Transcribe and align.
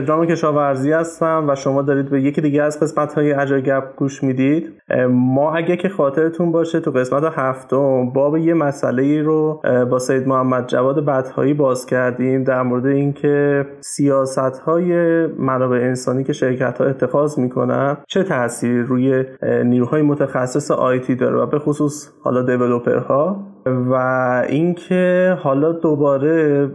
پدرام 0.00 0.26
کشاورزی 0.26 0.92
هستم 0.92 1.44
و 1.48 1.54
شما 1.54 1.82
دارید 1.82 2.10
به 2.10 2.22
یکی 2.22 2.40
دیگه 2.40 2.62
از 2.62 2.80
قسمت 2.80 3.14
های 3.14 3.32
عجایب 3.32 3.84
گوش 3.96 4.22
می‌دید. 4.22 4.82
ما 5.10 5.54
اگه 5.54 5.76
که 5.76 5.88
خاطرتون 5.88 6.52
باشه 6.52 6.80
تو 6.80 6.90
قسمت 6.90 7.32
هفتم 7.36 8.10
باب 8.10 8.36
یه 8.36 8.54
مسئله 8.54 9.22
رو 9.22 9.62
با 9.90 9.98
سید 9.98 10.28
محمد 10.28 10.66
جواد 10.66 11.04
بدهایی 11.04 11.54
باز 11.54 11.86
کردیم 11.86 12.44
در 12.44 12.62
مورد 12.62 12.86
اینکه 12.86 13.66
سیاست 13.80 14.38
های 14.38 15.26
منابع 15.26 15.76
انسانی 15.76 16.24
که 16.24 16.32
شرکت 16.32 16.78
ها 16.78 16.84
اتخاذ 16.84 17.38
می‌کنن 17.38 17.96
چه 18.08 18.22
تأثیری 18.22 18.82
روی 18.82 19.24
نیروهای 19.64 20.02
متخصص 20.02 20.70
آیتی 20.70 21.14
داره 21.14 21.36
و 21.36 21.46
به 21.46 21.58
خصوص 21.58 22.08
حالا 22.22 22.42
دیولوپرها. 22.42 23.36
و 23.66 23.94
اینکه 24.48 25.36
حالا 25.40 25.72
دوباره 25.72 26.66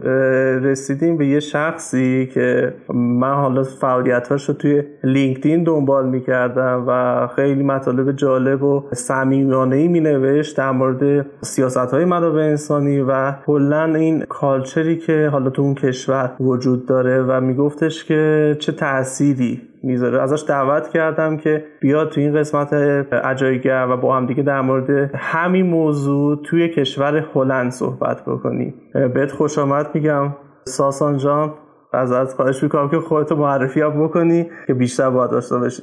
رسیدیم 0.58 1.16
به 1.16 1.26
یه 1.26 1.40
شخصی 1.40 2.28
که 2.34 2.74
من 2.94 3.34
حالا 3.34 3.62
فعالیتاش 3.62 4.48
رو 4.48 4.54
توی 4.54 4.82
لینکدین 5.04 5.64
دنبال 5.64 6.08
می‌کردم 6.08 6.84
و 6.88 7.26
خیلی 7.36 7.62
مطالب 7.62 8.12
جالب 8.12 8.62
و 8.62 8.84
صمیمانه 8.92 9.76
ای 9.76 9.88
مینوشت 9.88 10.56
در 10.56 10.70
مورد 10.70 11.26
سیاست 11.40 11.76
های 11.76 12.04
منابع 12.04 12.40
انسانی 12.40 13.00
و 13.00 13.32
کلا 13.46 13.84
این 13.84 14.24
کالچری 14.28 14.96
که 14.96 15.28
حالا 15.32 15.50
تو 15.50 15.62
اون 15.62 15.74
کشور 15.74 16.32
وجود 16.40 16.86
داره 16.86 17.22
و 17.22 17.40
میگفتش 17.40 18.04
که 18.04 18.56
چه 18.60 18.72
تأثیری 18.72 19.62
می‌ذاره. 19.86 20.22
ازش 20.22 20.44
دعوت 20.48 20.88
کردم 20.88 21.36
که 21.36 21.64
بیاد 21.80 22.08
تو 22.08 22.20
این 22.20 22.34
قسمت 22.34 22.72
عجایگر 23.12 23.86
و 23.90 23.96
با 23.96 24.16
هم 24.16 24.26
دیگه 24.26 24.42
در 24.42 24.60
مورد 24.60 25.10
همین 25.14 25.66
موضوع 25.66 26.42
توی 26.42 26.68
کشور 26.68 27.16
هلند 27.34 27.70
صحبت 27.70 28.24
بکنیم. 28.26 28.74
بهت 29.14 29.32
خوش 29.32 29.58
آمد 29.58 29.86
میگم. 29.94 30.34
ساسان 30.64 31.16
جان 31.16 31.54
ازت 31.92 32.32
خواهش 32.32 32.62
می‌کنم 32.62 32.88
که 32.88 32.98
خودتو 32.98 33.36
معرفی 33.36 33.80
بکنی 33.82 34.50
که 34.66 34.74
بیشتر 34.74 35.10
باید 35.10 35.30
داشته 35.30 35.58
باشی. 35.58 35.82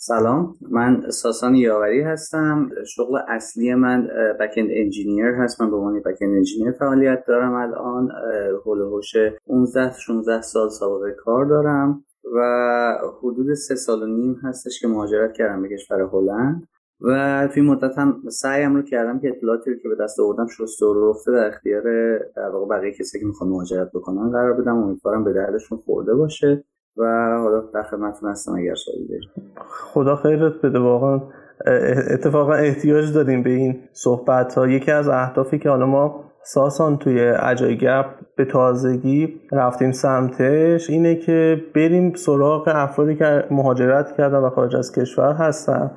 سلام. 0.00 0.54
من 0.70 1.00
ساسان 1.10 1.54
یاوری 1.54 2.02
هستم. 2.02 2.68
شغل 2.86 3.18
اصلی 3.28 3.74
من 3.74 4.08
بکند 4.40 4.68
انجینیر 4.70 5.26
هست. 5.26 5.62
من 5.62 5.70
به 5.70 5.76
عنوان 5.76 6.00
بکند 6.00 6.36
انجینیر 6.36 6.72
فعالیت 6.78 7.24
دارم 7.28 7.54
الان. 7.54 8.08
هلوهوش 8.66 9.12
15 9.46 9.92
16 9.98 10.40
سال 10.40 10.68
سابقه 10.68 11.16
کار 11.24 11.44
دارم. 11.44 12.04
و 12.34 12.98
حدود 13.22 13.54
سه 13.54 13.74
سال 13.74 14.02
و 14.02 14.06
نیم 14.06 14.40
هستش 14.42 14.80
که 14.80 14.88
مهاجرت 14.88 15.32
کردم 15.32 15.62
به 15.62 15.68
کشور 15.68 16.00
هلند. 16.00 16.68
و 17.00 17.48
توی 17.54 17.62
مدت 17.62 17.98
هم 17.98 18.22
سعیم 18.28 18.76
رو 18.76 18.82
کردم 18.82 19.20
که 19.20 19.28
اطلاعاتی 19.28 19.70
که 19.82 19.88
به 19.88 20.04
دست 20.04 20.20
آوردم 20.20 20.46
شسته 20.46 20.86
و 20.86 21.10
رفته 21.10 21.32
در 21.32 21.46
اختیار 21.46 21.82
در 22.18 22.48
واقع 22.52 22.76
بقیه 22.76 22.92
کسی 22.92 23.20
که 23.20 23.26
می‌خوان 23.26 23.50
مهاجرت 23.50 23.90
بکنن 23.94 24.30
قرار 24.30 24.52
بدم. 24.52 24.76
امیدوارم 24.76 25.24
به 25.24 25.32
دردشون 25.32 25.78
خورده 25.78 26.14
باشه 26.14 26.64
و 26.96 27.04
حالا 27.42 27.60
در 27.74 27.82
خدمتتون 27.82 28.30
هستم 28.30 28.52
اگر 28.52 28.74
سوالی 28.74 29.08
دارید. 29.08 29.28
خدا 29.68 30.16
خیرت 30.16 30.52
بده. 30.62 30.78
واقعا 30.78 31.20
اتفاقا 32.10 32.52
احتیاج 32.52 33.14
داریم 33.14 33.42
به 33.42 33.50
این 33.50 33.80
صحبت 33.92 34.54
ها 34.54 34.68
یکی 34.68 34.90
از 34.90 35.08
اهدافی 35.08 35.58
که 35.58 35.68
حالا 35.68 35.86
ما 35.86 36.27
ساسان 36.50 36.96
توی 36.96 37.20
اجای 37.20 37.76
گپ 37.76 38.06
به 38.36 38.44
تازگی 38.44 39.40
رفتیم 39.52 39.92
سمتش. 39.92 40.90
اینه 40.90 41.14
که 41.14 41.62
بریم 41.74 42.14
سراغ 42.14 42.72
افرادی 42.74 43.16
که 43.16 43.44
مهاجرت 43.50 44.16
کردن 44.16 44.38
و 44.38 44.50
خارج 44.50 44.76
از 44.76 44.92
کشور 44.92 45.32
هستن. 45.32 45.90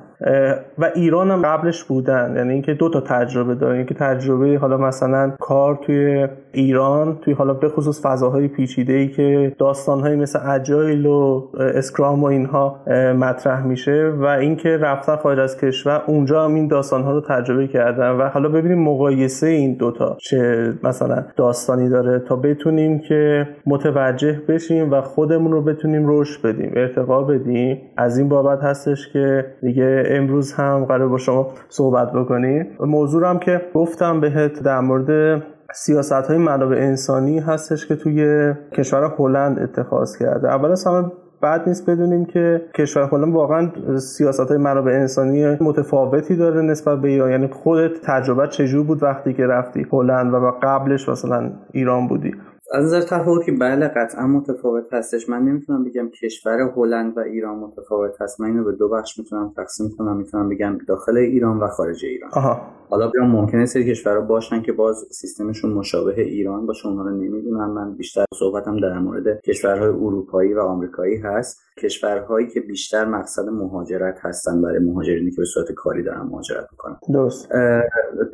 و 0.78 0.90
ایران 0.94 1.30
هم 1.30 1.42
قبلش 1.42 1.84
بودن. 1.84 2.36
یعنی 2.36 2.52
اینکه 2.52 2.74
دو 2.74 2.88
تا 2.88 3.00
تجربه 3.00 3.54
داریم 3.54 3.86
که 3.86 3.94
تجربه 3.94 4.58
حالا 4.58 4.76
مثلا 4.76 5.32
کار 5.40 5.78
توی 5.86 6.28
ایران 6.52 7.18
توی 7.20 7.34
حالا 7.34 7.54
به 7.54 7.68
خصوص 7.68 8.06
فضاهای 8.06 8.48
پیچیده 8.48 8.92
ای 8.92 9.08
که 9.08 9.52
داستانهایی 9.58 10.16
مثل 10.16 10.38
اجایل 10.50 11.06
و 11.06 11.48
اسکرام 11.58 12.22
و 12.22 12.26
اینها 12.26 12.80
مطرح 13.18 13.66
میشه 13.66 14.12
و 14.18 14.24
اینکه 14.24 14.68
رفتن 14.68 15.16
خارج 15.16 15.38
از 15.38 15.60
کشور 15.60 16.02
اونجا 16.06 16.44
هم 16.44 16.54
این 16.54 16.68
داستانها 16.68 17.12
رو 17.12 17.20
تجربه 17.20 17.66
کردن. 17.66 18.10
و 18.10 18.28
حالا 18.28 18.48
ببینیم 18.48 18.78
مقایسه 18.78 19.46
این 19.46 19.74
دوتا 19.74 20.16
چه 20.20 20.72
مثلا 20.82 21.24
داستانی 21.36 21.88
داره 21.88 22.18
تا 22.18 22.36
بتونیم 22.36 22.98
که 22.98 23.48
متوجه 23.66 24.40
بشیم 24.48 24.92
و 24.92 25.00
خودمون 25.00 25.52
رو 25.52 25.62
بتونیم 25.62 26.04
رشد 26.06 26.42
بدیم 26.42 26.72
ارتقا 26.76 27.22
بدیم. 27.22 27.78
از 27.96 28.18
این 28.18 28.28
بابت 28.28 28.62
هستش 28.62 29.12
که 29.12 29.46
دیگه 29.62 30.02
امروز 30.16 30.52
هم 30.52 30.84
قرار 30.84 31.08
با 31.08 31.18
شما 31.18 31.48
صحبت 31.68 32.12
بکنیم. 32.12 32.66
موضوع 32.80 33.28
هم 33.28 33.38
که 33.38 33.60
گفتم 33.74 34.20
بهت 34.20 34.62
در 34.62 34.80
مورد 34.80 35.42
سیاست 35.74 36.12
های 36.12 36.38
منابع 36.38 36.76
انسانی 36.76 37.38
هستش 37.38 37.86
که 37.86 37.96
توی 37.96 38.52
کشور 38.72 39.14
هلند 39.18 39.58
اتخاذ 39.58 40.16
کرده. 40.18 40.48
اول 40.48 40.70
از 40.70 40.86
همه 40.86 41.12
بعد 41.40 41.68
نیست 41.68 41.90
بدونیم 41.90 42.24
که 42.24 42.62
کشور 42.74 43.02
هلند 43.12 43.34
واقعا 43.34 43.70
سیاست 43.98 44.48
های 44.48 44.58
منابع 44.58 44.92
انسانی 44.92 45.46
متفاوتی 45.60 46.36
داره 46.36 46.62
نسبت 46.62 47.00
به 47.00 47.08
ایران. 47.08 47.30
یعنی 47.30 47.48
خودت 47.48 48.00
تجربه 48.02 48.48
چجور 48.48 48.86
بود 48.86 49.02
وقتی 49.02 49.32
که 49.32 49.46
رفتی 49.46 49.86
هلند 49.92 50.34
و 50.34 50.52
قبلش 50.62 51.08
مثلا 51.08 51.50
ایران 51.72 52.08
بودی؟ 52.08 52.34
از 52.74 52.84
نظر 52.84 53.00
تفاوت 53.00 53.44
که 53.44 53.52
بله 53.52 53.88
قطعا 53.88 54.26
متفاوت 54.26 54.92
هستش. 54.92 55.28
من 55.28 55.42
نمی‌تونم 55.42 55.84
بگم 55.84 56.08
کشور 56.08 56.72
هلند 56.76 57.16
و 57.16 57.20
ایران 57.20 57.58
متفاوت 57.58 58.22
هست. 58.22 58.40
من 58.40 58.46
اینو 58.46 58.64
به 58.64 58.72
دو 58.72 58.88
بخش 58.88 59.18
می‌تونم 59.18 59.52
تقسیم 59.56 59.90
کنم. 59.98 60.16
می‌تونم 60.16 60.48
بگم 60.48 60.78
داخل 60.88 61.16
ایران 61.16 61.58
و 61.58 61.66
خارج 61.66 62.04
ایران. 62.04 62.30
آها. 62.32 62.60
حالا 62.88 63.08
بیان 63.08 63.26
ممکنه 63.26 63.66
سری 63.66 63.90
کشورها 63.90 64.20
باشن 64.20 64.62
که 64.62 64.72
باز 64.72 65.06
سیستمشون 65.10 65.72
مشابه 65.72 66.20
ایران 66.20 66.66
باشه. 66.66 66.88
اونها 66.88 67.02
رو 67.02 67.10
نمی‌دونم. 67.10 67.70
من 67.70 67.94
بیشتر 67.96 68.24
صحبتم 68.34 68.80
در 68.80 68.98
مورد 68.98 69.40
کشورهای 69.40 69.88
اروپایی 69.88 70.54
و 70.54 70.60
آمریکایی 70.60 71.16
هست. 71.16 71.62
کشورهایی 71.78 72.46
که 72.46 72.60
بیشتر 72.60 73.04
مقصد 73.04 73.48
مهاجرت 73.48 74.18
هستن. 74.20 74.62
برای 74.62 74.78
مهاجرینی 74.78 75.30
که 75.30 75.36
به 75.36 75.44
صورت 75.44 75.72
کاری 75.72 76.02
دارن 76.02 76.22
مهاجرت 76.22 76.66
می‌کنن. 76.70 76.96
درست. 77.12 77.48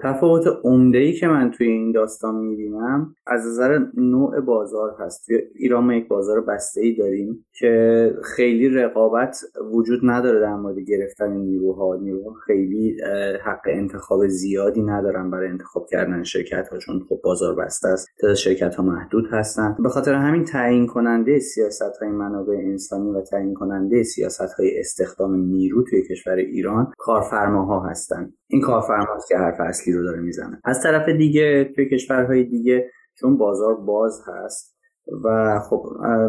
تفاوت 0.03 0.45
عمده 0.65 0.99
ای 0.99 1.13
که 1.13 1.29
من 1.29 1.51
توی 1.51 1.67
این 1.67 1.93
داستان 1.93 2.35
می‌بینم 2.35 3.15
از 3.27 3.47
نظر 3.47 3.79
نوع 3.97 4.41
بازار 4.41 4.97
هست. 4.99 5.27
توی 5.27 5.39
ایران 5.55 5.85
ما 5.85 5.95
یک 5.95 6.09
بازار 6.09 6.41
بسته 6.41 6.81
ای 6.81 6.95
داریم 6.95 7.47
که 7.53 8.15
خیلی 8.23 8.69
رقابت 8.69 9.37
وجود 9.73 10.01
نداره 10.03 10.41
در 10.41 10.55
مورد 10.55 10.79
گرفتن 10.79 11.33
نیروها. 11.33 11.97
نیروها 11.97 12.33
خیلی 12.47 12.97
حق 13.45 13.63
انتخاب 13.67 14.27
زیادی 14.27 14.83
ندارن 14.83 15.31
برای 15.31 15.49
انتخاب 15.49 15.87
کردن 15.87 16.23
شرکت 16.23 16.69
ها 16.69 16.79
چون 16.79 17.01
خب 17.09 17.21
بازار 17.25 17.55
بسته 17.55 17.89
است. 17.89 18.09
تعداد 18.21 18.37
شرکت 18.37 18.75
ها 18.75 18.83
محدود 18.83 19.29
هستن. 19.31 19.77
به 19.83 19.89
خاطر 19.89 20.15
همین 20.15 20.45
تعیین 20.45 20.87
کننده 20.87 21.39
سیاست 21.39 21.97
های 22.03 22.11
منابع 22.11 22.55
انسانی 22.55 23.11
و 23.11 23.21
تعیین 23.21 23.55
کننده 23.55 24.03
سیاست 24.03 24.53
های 24.53 24.81
استخدام 24.81 25.35
نیرو 25.35 25.83
توی 25.83 26.03
کشور 26.03 26.35
ایران 26.35 26.93
کارفرماها 26.99 27.81
هستند 27.81 28.38
این 28.51 28.61
کارفرماست 28.61 29.29
که 29.29 29.37
حرف 29.37 29.61
اصلی 29.61 29.93
رو 29.93 30.05
داره 30.05 30.21
می‌زنه. 30.21 30.61
از 30.65 30.83
طرف 30.83 31.09
دیگه 31.09 31.65
توی 31.65 31.89
کشورهای 31.89 32.45
دیگه 32.45 32.91
چون 33.15 33.39
بازار 33.39 33.75
باز 33.75 34.23
هست 34.27 34.78
و 35.25 35.59
خب 35.61 35.87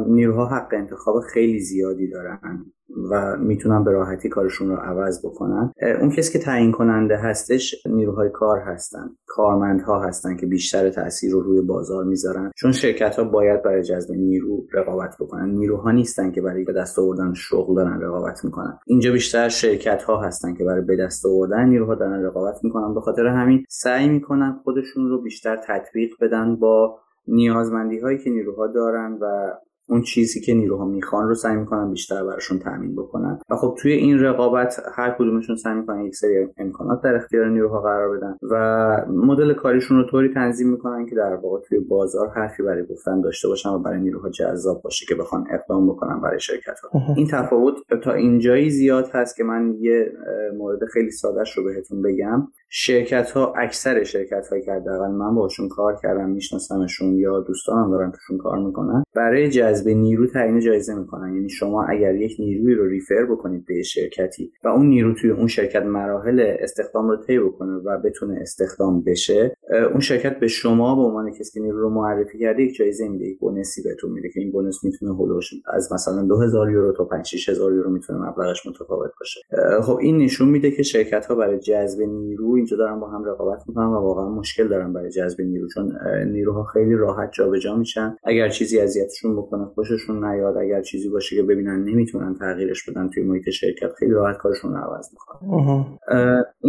نیروها 0.07 0.45
حق 0.45 0.73
انتخاب 0.73 1.19
خیلی 1.19 1.59
زیادی 1.59 2.09
دارن 2.09 2.65
و 3.11 3.37
می‌تونن 3.37 3.83
به 3.83 3.91
راحتی 3.91 4.29
کارشون 4.29 4.69
رو 4.69 4.75
عوض 4.75 5.25
بکنن. 5.25 5.71
اون 6.01 6.09
کسی 6.09 6.33
که 6.33 6.45
تعیین 6.45 6.71
کننده 6.71 7.17
هستش 7.17 7.87
نیروهای 7.87 8.29
کار 8.29 8.59
هستن. 8.59 9.09
کارمندها 9.27 10.03
هستن 10.03 10.35
که 10.35 10.45
بیشتر 10.45 10.89
تاثیر 10.89 11.31
رو 11.31 11.41
روی 11.41 11.61
بازار 11.61 12.03
می‌ذارن. 12.03 12.51
چون 12.55 12.71
شرکت 12.71 13.15
ها 13.15 13.23
باید 13.23 13.63
برای 13.63 13.83
جذب 13.83 14.11
نیرو 14.11 14.65
رقابت 14.73 15.15
بکنن. 15.19 15.49
نیروها 15.49 15.91
نیستن 15.91 16.31
که 16.31 16.41
برای 16.41 16.63
به 16.63 16.73
دست 16.73 16.99
آوردن 16.99 17.33
شغل 17.33 17.75
دارن 17.75 18.01
رقابت 18.01 18.45
می‌کنن. 18.45 18.79
اینجا 18.87 19.11
بیشتر 19.11 19.49
شرکت 19.49 20.03
ها 20.03 20.21
هستن 20.21 20.53
که 20.53 20.63
برای 20.63 20.81
به 20.81 20.95
دست 20.95 21.25
آوردن 21.25 21.65
نیروها 21.65 21.95
دارن 21.95 22.23
رقابت 22.23 22.55
می‌کنن. 22.63 22.93
به 22.93 23.01
خاطر 23.01 23.27
همین 23.27 23.63
سعی 23.69 24.09
می‌کنن 24.09 24.59
خودشون 24.63 25.09
رو 25.09 25.21
بیشتر 25.21 25.61
تطبیق 25.67 26.11
بدن 26.21 26.55
با 26.55 26.99
نیازمندی 27.29 27.99
هایی 27.99 28.17
که 28.17 28.29
نیروها 28.29 28.67
دارن 28.67 29.17
و 29.21 29.53
اون 29.89 30.01
چیزی 30.01 30.41
که 30.41 30.53
نیروها 30.53 30.85
می‌خوان 30.85 31.27
رو 31.27 31.35
سعی 31.35 31.55
می‌کنن 31.55 31.91
بیشتر 31.91 32.23
براشون 32.23 32.59
تامین 32.59 32.95
بکنن. 32.95 33.39
و 33.49 33.55
خب 33.55 33.75
توی 33.81 33.91
این 33.91 34.19
رقابت 34.19 34.79
هر 34.95 35.15
کدومشون 35.19 35.55
سعی 35.55 35.73
می‌کنن 35.73 36.05
یک 36.05 36.15
سری 36.15 36.47
امکانات 36.57 37.01
در 37.01 37.15
اختیار 37.15 37.49
نیروها 37.49 37.81
قرار 37.81 38.17
بدن 38.17 38.37
و 38.51 39.05
مدل 39.09 39.53
کاریشون 39.53 39.97
رو 39.97 40.09
طوری 40.09 40.33
تنظیم 40.33 40.69
می‌کنن 40.69 41.05
که 41.05 41.15
در 41.15 41.35
واقع 41.35 41.59
توی 41.61 41.79
بازار 41.79 42.29
حرفی 42.29 42.63
برای 42.63 42.85
گفتن 42.85 43.21
داشته 43.21 43.47
باشن 43.47 43.69
و 43.69 43.79
برای 43.79 43.99
نیروها 43.99 44.29
جذاب 44.29 44.81
باشه 44.81 45.05
که 45.09 45.15
بخوان 45.15 45.45
اقدام 45.51 45.87
بکنن 45.87 46.21
برای 46.21 46.39
شرکت 46.39 46.79
ها. 46.79 46.99
این 47.15 47.27
تفاوت 47.27 47.75
تا 48.03 48.13
اینجایی 48.13 48.69
زیاد 48.69 49.09
هست 49.13 49.35
که 49.35 49.43
من 49.43 49.75
یه 49.79 50.11
مورد 50.57 50.85
خیلی 50.85 51.11
سادهش 51.11 51.57
رو 51.57 51.63
بهتون 51.63 52.01
بگم. 52.01 52.47
شرکت 52.71 53.31
ها 53.31 53.53
اکثر 53.57 54.03
شرکت 54.03 54.47
هایی 54.47 54.61
که 54.61 54.71
حداقل 54.71 55.11
من 55.11 55.35
باشون 55.35 55.69
کار 55.69 55.95
کردم 56.01 56.29
میشناسمشون 56.29 57.15
یا 57.15 57.39
دوستانم 57.39 57.91
دارن 57.91 58.11
توشون 58.11 58.37
کار 58.37 58.59
می‌کنن 58.59 59.03
برای 59.15 59.49
جذب 59.49 59.78
نیرو 59.87 60.27
تعیین 60.27 60.59
جایزه 60.59 60.95
می‌کنن. 60.95 61.35
یعنی 61.35 61.49
شما 61.49 61.83
اگر 61.83 62.15
یک 62.15 62.35
نیروی 62.39 62.75
رو 62.75 62.85
ریفر 62.85 63.25
بکنید 63.25 63.65
به 63.65 63.83
شرکتی 63.83 64.51
و 64.63 64.67
اون 64.67 64.85
نیرو 64.85 65.13
توی 65.13 65.29
اون 65.29 65.47
شرکت 65.47 65.83
مراحل 65.83 66.55
استخدام 66.59 67.09
رو 67.09 67.17
طی 67.17 67.39
بکنه 67.39 67.73
و 67.73 67.97
بتونه 68.05 68.39
استخدام 68.41 69.01
بشه 69.01 69.55
اون 69.91 69.99
شرکت 69.99 70.39
به 70.39 70.47
شما 70.47 70.95
به 70.95 71.01
عنوان 71.01 71.31
کسی 71.31 71.51
که 71.53 71.59
نیرو 71.59 71.79
رو 71.79 71.89
معرفی 71.89 72.39
کرده 72.39 72.63
یک 72.63 72.75
جایزه 72.75 73.07
میده 73.07 73.25
یک 73.25 73.39
بونسی 73.39 73.83
بهتون 73.83 74.11
میده 74.11 74.29
که 74.29 74.39
این 74.39 74.51
بونس 74.51 74.83
می‌تونه 74.83 75.13
هولوش 75.13 75.49
از 75.73 75.93
مثلا 75.93 76.23
2000 76.23 76.71
یورو 76.71 76.93
تا 76.93 77.05
5 77.05 77.25
6000 77.25 77.73
یورو 77.73 77.91
می‌تونه 77.91 78.19
مبلغش 78.19 78.67
متفاوت 78.67 79.11
باشه. 79.19 79.41
خب 79.81 79.97
این 80.01 80.17
نشون 80.17 80.49
میده 80.49 80.71
که 80.71 80.83
شرکت 80.83 81.25
ها 81.25 81.35
برای 81.35 81.59
جذب 81.59 82.01
نیرو 82.01 82.53
اینجا 82.53 82.77
دارن 82.77 82.99
با 82.99 83.07
هم 83.07 83.25
رقابت 83.25 83.63
می‌کنن 83.67 83.85
و 83.85 83.99
واقعا 83.99 84.29
مشکل 84.29 84.67
دارن 84.67 84.93
برای 84.93 85.09
جذب 85.09 85.41
نیرو 85.41 85.67
چون 85.67 85.91
نیروها 86.27 86.63
خیلی 86.63 86.95
راحت 86.95 87.29
جابجا 87.33 87.75
میشن. 87.75 88.15
اگر 88.23 88.49
چیزی 88.49 88.79
اذیتشون 88.79 89.35
بکنه 89.35 89.65
خوششون 89.75 90.25
نیاد. 90.25 90.57
اگر 90.57 90.81
چیزی 90.81 91.09
باشه 91.09 91.35
که 91.35 91.43
ببینن 91.43 91.83
نمی‌تونن 91.83 92.35
تغییرش 92.35 92.89
بدن 92.89 93.09
توی 93.09 93.23
محیط 93.23 93.49
شرکت. 93.49 93.93
خیلی 93.99 94.11
راحت 94.11 94.37
کارشون 94.37 94.71
رو 94.71 94.77
عوض 94.77 95.09
می‌کنن. 95.13 95.97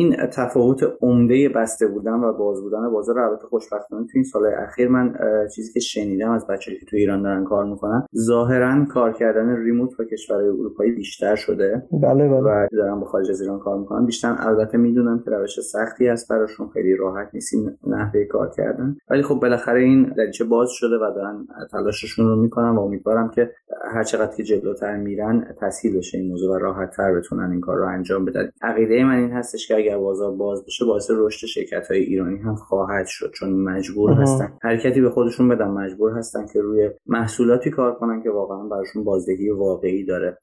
این 0.00 0.16
تفاوت 0.32 0.80
عمده 1.00 1.48
بسته 1.48 1.86
بودن 1.86 2.12
و 2.12 2.32
باز 2.32 2.62
بودن 2.62 2.90
بازار 2.90 3.18
البته 3.18 3.46
خوشبختانه 3.46 4.06
تو 4.06 4.12
این 4.14 4.24
سال 4.24 4.42
اخیر 4.46 4.88
من 4.88 5.14
چیزی 5.54 5.72
که 5.72 5.80
شنیدم 5.80 6.30
از 6.30 6.46
بچه‌ای 6.46 6.78
که 6.78 6.86
تو 6.86 6.96
ایران 6.96 7.22
دارن 7.22 7.44
کار 7.44 7.64
می‌کنن 7.64 8.06
ظاهرا 8.16 8.84
کار 8.84 9.12
کردن 9.12 9.56
ریموت 9.56 9.96
با 9.98 10.04
کشورهای 10.04 10.48
اروپایی 10.48 10.92
بیشتر 10.92 11.34
شده. 11.34 11.82
بله 11.92 12.28
بله. 12.28 12.40
و 12.40 12.68
دارن 12.72 13.00
با 13.00 13.06
خارج 13.06 13.30
از 13.30 13.40
ایران 13.40 13.58
کار 13.58 13.78
می‌کنن. 13.78 14.06
بیشتر 14.06 14.36
البته 14.38 14.78
می‌دونم 14.78 15.22
که 15.24 15.30
روش 15.30 15.60
سختی 15.60 16.08
است 16.08 16.28
براشون 16.30 16.68
خیلی 16.68 16.96
راحت 16.96 17.28
نیست 17.34 17.54
نحوه 17.86 18.24
کار 18.24 18.50
کردن. 18.56 18.96
ولی 19.10 19.22
خب 19.22 19.34
بالاخره 19.34 19.80
این 19.80 20.12
دریچه 20.16 20.44
باز 20.44 20.70
شده 20.70 20.96
و 20.96 21.14
دارن 21.14 21.46
تلاششون 21.72 22.26
رو 22.26 22.36
می‌کنن 22.36 22.76
و 22.76 22.80
امیدوارم 22.80 23.30
که 23.30 23.50
هر 23.94 24.02
چقدر 24.02 24.36
که 24.36 24.42
جلوتر 24.42 24.96
میرن 24.96 25.54
تسهیل 25.60 25.98
بشه 25.98 26.18
این 26.18 26.30
موضوع 26.30 26.56
و 26.56 26.58
راحت 26.58 26.90
تر 26.96 27.14
بتونن 27.14 27.50
این 27.50 27.60
کار 27.60 27.76
رو 27.76 27.86
انجام 27.86 28.24
بدن. 28.24 28.50
عقیده 28.62 29.04
من 29.04 29.16
این 29.16 29.30
هستش 29.30 29.68
که 29.68 29.74
اگر 29.90 29.98
بازار 29.98 30.30
باز 30.30 30.64
بشه 30.66 30.84
باعث 30.84 31.10
رشد 31.10 31.46
شرکت 31.46 31.88
های 31.90 32.00
ایرانی 32.00 32.38
هم 32.38 32.54
خواهد 32.54 33.06
شد 33.06 33.30
چون 33.34 33.52
مجبور 33.52 34.12
هستن. 34.12 34.52
حرکتی 34.62 35.00
به 35.00 35.10
خودشون 35.10 35.48
بدن 35.48 35.68
مجبور 35.68 36.12
هستن 36.12 36.46
که 36.52 36.60
روی 36.60 36.90
محصولاتی 37.06 37.70
کار 37.70 37.94
کنن 37.94 38.22
که 38.22 38.30
واقعا 38.30 38.68
براشون 38.68 39.04
بازدهی 39.04 39.50
واقعی 39.50 40.04
داره. 40.04 40.38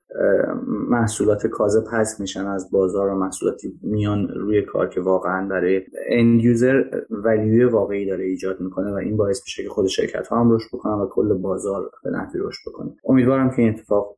محصولات 0.89 1.47
کاذب 1.47 1.83
پس 1.91 2.19
میشن 2.19 2.45
از 2.45 2.71
بازار 2.71 3.09
و 3.09 3.15
محصولاتی 3.15 3.73
میان 3.83 4.27
روی 4.27 4.61
کار 4.61 4.89
که 4.89 5.01
واقعا 5.01 5.47
برای 5.47 5.81
اند 6.09 6.41
یوزر 6.41 6.83
ولیوی 7.09 7.63
واقعی 7.63 8.05
داره 8.05 8.23
ایجاد 8.23 8.61
می‌کنه 8.61 8.91
و 8.91 8.95
این 8.95 9.17
باعث 9.17 9.41
میشه 9.45 9.63
که 9.63 9.69
خود 9.69 9.87
شرکت 9.87 10.27
ها 10.27 10.39
هم 10.39 10.51
رشد 10.51 10.67
بکنن 10.73 10.93
و 10.93 11.07
کل 11.11 11.33
بازار 11.33 11.89
به 12.03 12.09
نحوی 12.09 12.39
رشد 12.43 12.69
بکنه. 12.69 12.91
امیدوارم 13.05 13.49
که 13.49 13.61
این 13.61 13.69
اتفاق 13.69 14.16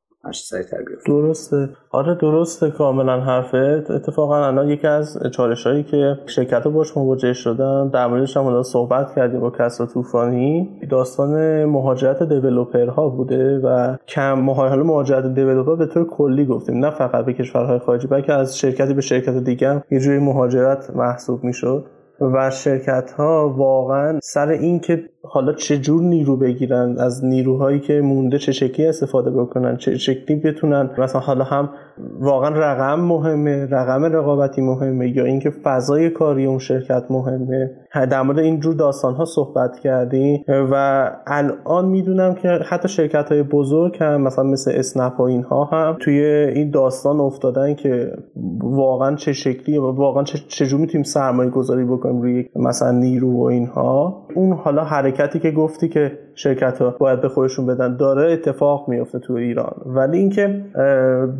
درسته. 1.05 1.69
آره 1.91 2.15
درسته. 2.15 2.71
کاملا 2.71 3.21
حرفه. 3.21 3.83
اتفاقا 3.89 4.45
الان 4.47 4.69
یکی 4.69 4.87
از 4.87 5.19
چالش 5.31 5.67
هایی 5.67 5.83
که 5.83 6.19
شرکت 6.25 6.67
باش 6.67 6.97
مواجه 6.97 7.33
شدن 7.33 7.89
در 7.89 8.07
موردش 8.07 8.37
هم 8.37 8.63
صحبت 8.63 9.15
کردیم 9.15 9.39
با 9.39 9.49
کسرا 9.49 9.87
طوفانی. 9.87 10.79
داستان 10.89 11.65
مهاجرت 11.65 12.21
ها 12.89 13.09
بوده 13.09 13.59
و 13.59 13.97
کم 14.07 14.49
حالا 14.49 14.83
مهاجرت 14.83 15.33
دیولپر 15.33 15.75
به 15.75 15.85
طور 15.85 16.07
کلی 16.07 16.45
گفتیم. 16.45 16.77
نه 16.85 16.89
فقط 16.89 17.25
به 17.25 17.33
کشورهای 17.33 17.79
خارجی 17.79 18.07
بلکه 18.07 18.33
از 18.33 18.57
شرکتی 18.57 18.93
به 18.93 19.01
شرکت 19.01 19.37
دیگه 19.37 19.83
یه 19.91 19.99
جوری 19.99 20.19
مهاجرت 20.19 20.95
محسوب 20.95 21.43
می‌شد. 21.43 21.85
و 22.21 22.49
شرکت 22.49 23.11
ها 23.11 23.53
واقعا 23.57 24.19
سر 24.23 24.47
اینکه 24.47 25.03
حالا 25.23 25.53
چه 25.53 25.77
جور 25.77 26.01
نیرو 26.01 26.37
بگیرن؟ 26.37 26.95
از 26.99 27.25
نیروهایی 27.25 27.79
که 27.79 28.01
مونده 28.01 28.37
چه 28.37 28.51
شکلی 28.51 28.85
استفاده 28.85 29.31
بکنن؟ 29.31 29.77
چه 29.77 29.97
شکلی 29.97 30.39
بتونن؟ 30.39 30.89
مثلا 30.97 31.21
حالا 31.21 31.43
هم 31.43 31.69
واقعا 32.19 32.49
رقم 32.49 32.99
مهمه. 32.99 33.65
رقم 33.65 34.03
رقابتی 34.03 34.61
مهمه 34.61 35.17
یا 35.17 35.25
اینکه 35.25 35.49
فضای 35.49 36.09
کاری 36.09 36.45
اون 36.45 36.59
شرکت 36.59 37.03
مهمه. 37.09 37.71
در 38.11 38.21
مورد 38.21 38.39
این 38.39 38.59
جور 38.59 38.73
داستان 38.73 39.13
ها 39.13 39.25
صحبت 39.25 39.79
کردیم 39.79 40.43
و 40.47 41.05
الان 41.27 41.85
می‌دونم 41.85 42.35
که 42.35 42.47
حتی 42.47 42.87
شرکت 42.87 43.31
های 43.31 43.43
بزرگ 43.43 43.97
هم 43.99 44.21
مثلا 44.21 44.43
مثل 44.43 44.71
اسنپ 44.75 45.19
و 45.19 45.23
اینها 45.23 45.63
هم 45.63 45.97
توی 45.99 46.23
این 46.55 46.71
داستان 46.71 47.19
افتادن 47.19 47.73
که 47.73 48.11
واقعا 48.61 49.15
چه 49.15 49.33
شکلی 49.33 49.77
و 49.77 49.91
واقعا 49.91 50.23
چه 50.23 50.65
جور 50.65 50.79
می‌تونیم 50.79 51.03
سرمایه 51.03 51.49
گذاری 51.49 51.85
بکنیم 51.85 52.21
روی 52.21 52.45
مثلا 52.55 52.91
نیرو 52.91 53.31
و 53.31 53.43
اینها. 53.43 54.27
اون 54.35 54.53
حالا 54.53 54.83
حرکتی 55.09 55.39
که 55.39 55.51
گفتی 55.51 55.89
که 55.89 56.19
شرکت 56.39 56.81
ها 56.81 56.95
باید 56.99 57.21
به 57.21 57.29
خودشون 57.29 57.65
بدن. 57.65 57.97
داره 57.97 58.31
اتفاق 58.31 58.89
میفته 58.89 59.19
تو 59.19 59.33
ایران. 59.33 59.73
ولی 59.85 60.17
اینکه 60.17 60.65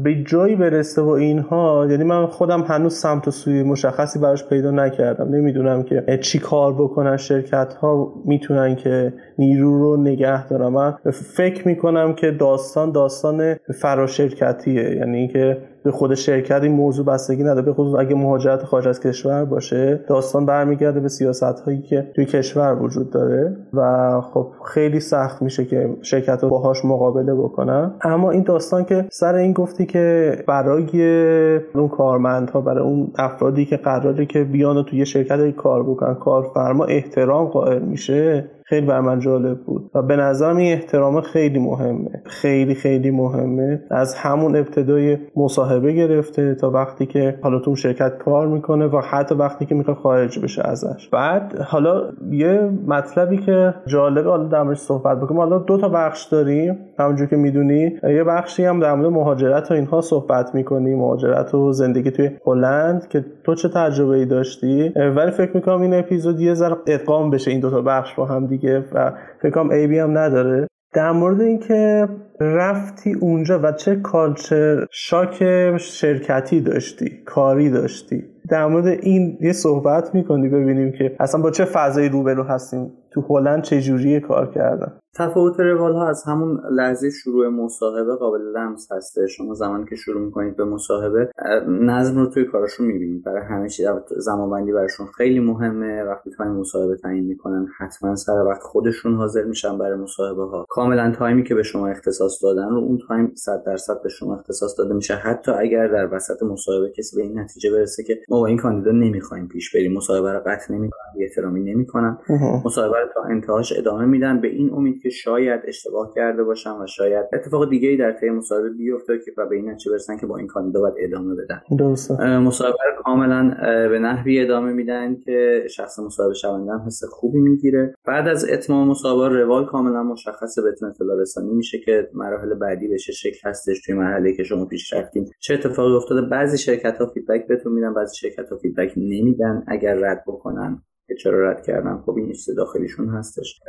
به 0.04 0.24
جایی 0.28 0.56
برسه 0.56 1.02
و 1.02 1.10
اینها 1.10 1.88
یعنی 1.90 2.04
من 2.04 2.26
خودم 2.26 2.62
هنوز 2.62 2.94
سمت 2.94 3.28
و 3.28 3.32
سوی 3.32 3.64
مشخصی 3.64 4.20
براش 4.20 4.48
پیدا 4.48 4.72
نکردم. 4.72 5.36
نمی‌دونم 5.36 5.84
که 5.84 6.20
چی 6.22 6.40
کار 6.40 6.74
بکنن 6.74 7.18
شرکت 7.18 7.74
ها 7.74 8.14
می‌تونن 8.26 8.76
که 8.76 9.14
نیرو 9.38 9.80
رو 9.80 10.02
نگه 10.02 10.48
دارن 10.48 10.68
من 10.68 10.94
فکر 11.14 11.68
می‌کنم 11.68 12.14
که 12.14 12.32
داستان 12.32 12.92
داستان 12.92 13.56
فراشرکتیه 13.56 14.96
یعنی 14.96 15.18
اینکه 15.18 15.58
به 15.84 15.92
خود 15.92 16.14
شرکت 16.14 16.64
این 16.64 16.72
موضوع 16.72 17.06
بستگی 17.06 17.44
نداره. 17.44 17.62
به 17.62 17.74
خصوص 17.74 18.00
اگه 18.00 18.16
مهاجرت 18.16 18.64
خارج 18.64 18.88
از 18.88 19.00
کشور 19.00 19.46
باشه 19.46 20.06
داستان 20.08 20.46
برمیگرده 20.46 21.00
به 21.00 21.08
سیاست 21.08 21.60
هایی 21.60 21.82
که 21.82 22.08
توی 22.16 22.26
کشور 22.26 22.84
وجود 22.84 23.10
داره. 23.10 23.58
و 23.74 24.22
خب 24.22 24.52
خیلی 24.74 24.89
سخت 24.98 25.42
میشه 25.42 25.66
که 25.66 25.90
شرکت 26.02 26.42
ها 26.44 26.50
باهاش 26.50 26.86
مقابله 26.86 27.34
بکنن. 27.36 27.94
اما 28.02 28.32
این 28.32 28.44
داستان 28.44 28.86
که 28.86 29.06
سر 29.12 29.36
این 29.36 29.54
گفتی 29.54 29.86
که 29.86 30.36
برای 30.48 31.60
اون 31.76 31.88
کارمندها 31.88 32.62
برای 32.62 32.84
اون 32.84 33.12
افرادی 33.18 33.66
که 33.66 33.78
قراره 33.78 34.26
که 34.26 34.44
بیان 34.44 34.78
و 34.78 34.84
توی 34.84 35.06
شرکت 35.06 35.56
کار 35.56 35.84
بکنن 35.84 36.16
کارفرما 36.16 36.86
احترام 36.86 37.46
قائل 37.46 37.82
میشه 37.82 38.50
خیلی 38.70 38.86
بر 38.86 39.00
من 39.00 39.20
جالب 39.20 39.58
بود. 39.58 39.92
و 39.96 40.02
به 40.02 40.16
نظرم 40.16 40.58
این 40.58 40.74
احترام 40.74 41.22
خیلی 41.22 41.60
مهمه. 41.60 42.22
خیلی 42.26 42.76
خیلی 42.76 43.12
مهمه. 43.12 43.82
از 43.92 44.16
همون 44.16 44.56
ابتدای 44.56 45.18
مصاحبه 45.36 45.94
گرفته 45.94 46.56
تا 46.56 46.72
وقتی 46.72 47.06
که 47.06 47.40
حالا 47.42 47.60
تو 47.60 47.76
شرکت 47.76 48.18
کار 48.18 48.48
می‌کنه 48.48 48.86
و 48.86 49.02
حتی 49.10 49.36
وقتی 49.36 49.66
که 49.66 49.76
می‌خواد 49.76 49.98
خارج 49.98 50.40
بشه 50.40 50.68
ازش. 50.68 51.10
بعد 51.10 51.58
حالا 51.60 52.02
یه 52.32 52.70
مطلبی 52.88 53.38
که 53.38 53.74
جالبه 53.88 54.30
حالا 54.30 54.44
در 54.44 54.74
صحبت 54.74 55.18
بکنیم 55.18 55.40
حالا 55.40 55.58
دو 55.58 55.78
تا 55.78 55.90
بخش 55.90 56.24
داریم. 56.26 56.78
همونجور 57.00 57.28
که 57.28 57.36
می‌دونی 57.36 57.92
یه 58.04 58.24
بخشی 58.24 58.66
هم 58.66 58.80
در 58.80 58.96
مورد 58.96 59.12
مهاجرت 59.12 59.72
و 59.72 59.74
اینها 59.74 60.02
صحبت 60.02 60.56
می‌کنیم. 60.56 61.00
مهاجرت 61.00 61.56
و 61.56 61.72
زندگی 61.72 62.12
توی 62.12 62.30
هلند 62.46 63.08
که 63.08 63.26
تو 63.44 63.56
چه 63.56 63.70
تجربه 63.70 64.18
ای 64.18 64.26
داشتی؟ 64.26 64.94
ولی 65.16 65.32
فکر 65.32 65.52
می‌کنم 65.54 65.82
این 65.82 65.94
اپیزود 65.94 66.40
یه 66.40 66.54
ذره 66.54 66.76
ادغام 66.88 67.30
بشه 67.30 67.52
این 67.52 67.60
دو 67.60 67.70
تا 67.70 67.82
بخش 67.82 68.16
با 68.16 68.26
هم 68.26 68.48
دیگه. 68.48 68.59
و 68.68 69.14
فکر 69.42 69.52
کنم 69.52 69.70
ای 69.70 69.88
بی 69.88 70.00
هم 70.00 70.18
نداره. 70.18 70.68
در 70.94 71.12
مورد 71.12 71.42
اینکه 71.42 72.08
رفتی 72.40 73.14
اونجا 73.14 73.60
و 73.64 73.72
چه 73.72 73.96
کالچر 73.96 74.86
شاک 74.92 75.44
شرکتی 75.78 76.62
داشتی 76.62 77.24
کاری 77.26 77.70
داشتی. 77.70 78.24
در 78.50 78.68
مورد 78.68 78.88
این 78.88 79.38
یه 79.42 79.54
صحبت 79.54 80.16
می‌کنی 80.16 80.50
ببینیم 80.50 80.92
که 80.92 81.16
اصلا 81.20 81.42
با 81.42 81.52
چه 81.52 81.66
فضایی 81.66 82.10
روبرو 82.10 82.44
هستیم. 82.44 82.92
تو 83.12 83.22
هلند 83.30 83.64
چه 83.64 83.82
جوری 83.82 84.20
کار 84.20 84.52
کردن؟ 84.52 84.94
تفاوت 85.16 85.60
روال 85.60 85.94
ها 85.94 86.10
از 86.10 86.24
همون 86.24 86.62
لحظه 86.72 87.10
شروع 87.10 87.48
مصاحبه 87.48 88.16
قابل 88.16 88.42
لمس 88.56 88.92
هسته. 88.92 89.28
شما 89.28 89.54
زمانی 89.54 89.86
که 89.90 89.96
شروع 89.96 90.22
می‌کنید 90.22 90.58
به 90.58 90.66
مصاحبه 90.66 91.30
نظم 91.68 92.20
رو 92.20 92.26
توی 92.26 92.46
کارشون 92.46 92.88
می‌بینید. 92.88 93.24
برای 93.24 93.42
همه 93.50 93.70
چیز 93.70 93.88
زمانبندی 94.18 94.72
براشون 94.72 95.08
خیلی 95.18 95.40
مهمه. 95.40 96.04
وقتی 96.04 96.30
time 96.38 96.52
مصاحبه 96.52 96.96
تعیین 96.96 97.26
می‌کنن 97.26 97.68
حتما 97.80 98.16
سر 98.16 98.46
وقت 98.50 98.62
خودشون 98.62 99.16
حاضر 99.16 99.44
میشن 99.44 99.78
برای 99.78 99.98
مصاحبه 99.98 100.46
ها. 100.46 100.66
کاملا 100.70 101.12
time 101.12 101.37
ی 101.37 101.44
که 101.44 101.56
به 101.56 101.64
شما 101.64 101.88
اختصاص 101.88 102.44
دادن 102.44 102.70
رو 102.70 102.78
اون 102.78 103.00
time 103.08 103.32
100 103.36 103.64
درصد 103.66 104.02
به 104.04 104.10
شما 104.10 104.36
اختصاص 104.36 104.80
داده 104.80 104.94
میشه. 104.94 105.14
حتی 105.14 105.52
اگر 105.52 105.88
در 105.88 106.16
وسط 106.16 106.44
مصاحبه 106.44 106.92
کسی 106.98 107.16
به 107.16 107.22
این 107.24 107.40
نتیجه 107.40 107.72
برسه 107.72 108.04
که 108.04 108.20
ما 108.30 108.39
با 108.40 108.48
این 108.48 108.58
کاندیدا 108.58 108.92
نمی‌خوایم 108.92 109.48
پیش 109.48 109.76
بریم. 109.76 109.94
مصاحبه 109.94 110.34
رو 110.34 110.40
قطع 110.46 110.74
نمی‌کنن 110.74 111.00
بی 111.20 111.32
احترامی 111.32 111.64
نمی‌کنن. 111.64 112.18
مصاحبه 112.66 113.00
رو 113.00 113.08
تا 113.14 113.24
انتهاش 113.24 113.74
ادامه 113.78 114.06
میدن 114.06 114.42
به 114.42 114.48
این 114.48 114.74
امید 114.74 115.02
که 115.02 115.10
شاید 115.10 115.62
اشتباه 115.68 116.12
کرده 116.16 116.44
باشن 116.44 116.70
و 116.72 116.88
شاید 116.88 117.26
اتفاق 117.34 117.70
دیگه 117.70 117.90
ای 117.90 117.98
در 117.98 118.12
طی 118.12 118.30
مصاحبه 118.30 118.70
بیفته 118.70 119.20
که 119.26 119.32
و 119.38 119.46
به 119.46 119.56
این 119.56 119.70
نتیجه 119.70 119.92
برسن 119.92 120.18
که 120.18 120.26
با 120.26 120.38
این 120.38 120.48
کاندیدا 120.48 120.80
باید 120.82 120.94
ادامه 120.98 121.36
بدن. 121.36 121.62
درسته. 121.78 122.38
مصاحبه 122.40 122.78
رو 122.98 123.04
کاملا 123.04 123.56
به 123.90 124.00
نحوی 124.00 124.42
ادامه 124.42 124.72
میدن 124.72 125.16
که 125.16 125.66
شخص 125.70 126.00
مصاحبه 126.00 126.34
شونده 126.34 126.72
هم 126.72 126.80
حس 126.86 127.04
خوبی 127.04 127.40
می‌گیره. 127.40 127.96
بعد 128.06 128.28
از 128.28 128.50
اتمام 128.50 128.88
مصاحبه 128.88 129.36
روال 129.36 129.66
کاملا 129.66 130.04
مشخصه 130.04 130.62
بهتون 130.62 130.90
اطلاع 130.90 131.22
رسانی 131.22 131.54
میشه 131.54 131.80
که 131.80 132.10
مراحل 132.14 132.54
بعدی 132.54 132.88
به 132.88 132.98
چه 132.98 133.12
شکل 133.12 133.50
هستش 133.50 133.82
توی 133.86 133.96
مرحله 133.96 134.34
که 134.34 134.44
شما 134.44 134.66
پیش 134.66 134.94
رفتین. 134.94 135.26
چه 135.40 135.54
اتفاقی 135.54 135.96
افتاده؟ 135.96 136.22
بعضی 136.22 136.58
شرکت 136.58 136.98
ها 136.98 137.06
feedback 137.06 137.48
بهتون 137.48 137.74
میدن 137.74 137.94
بعضی 137.94 138.16
شرکت 138.20 138.50
ها 138.50 138.58
feedback 138.58 138.94
نمیدن. 138.98 139.64
اگر 139.68 139.96
رد 139.96 140.24
بکنن 140.28 140.82
که 141.08 141.16
چرا 141.16 141.52
رد 141.52 141.62
کردن 141.62 141.98
خب 141.98 142.16
این 142.18 142.34
داخلیشون 142.58 143.10
هستش. 143.10 143.60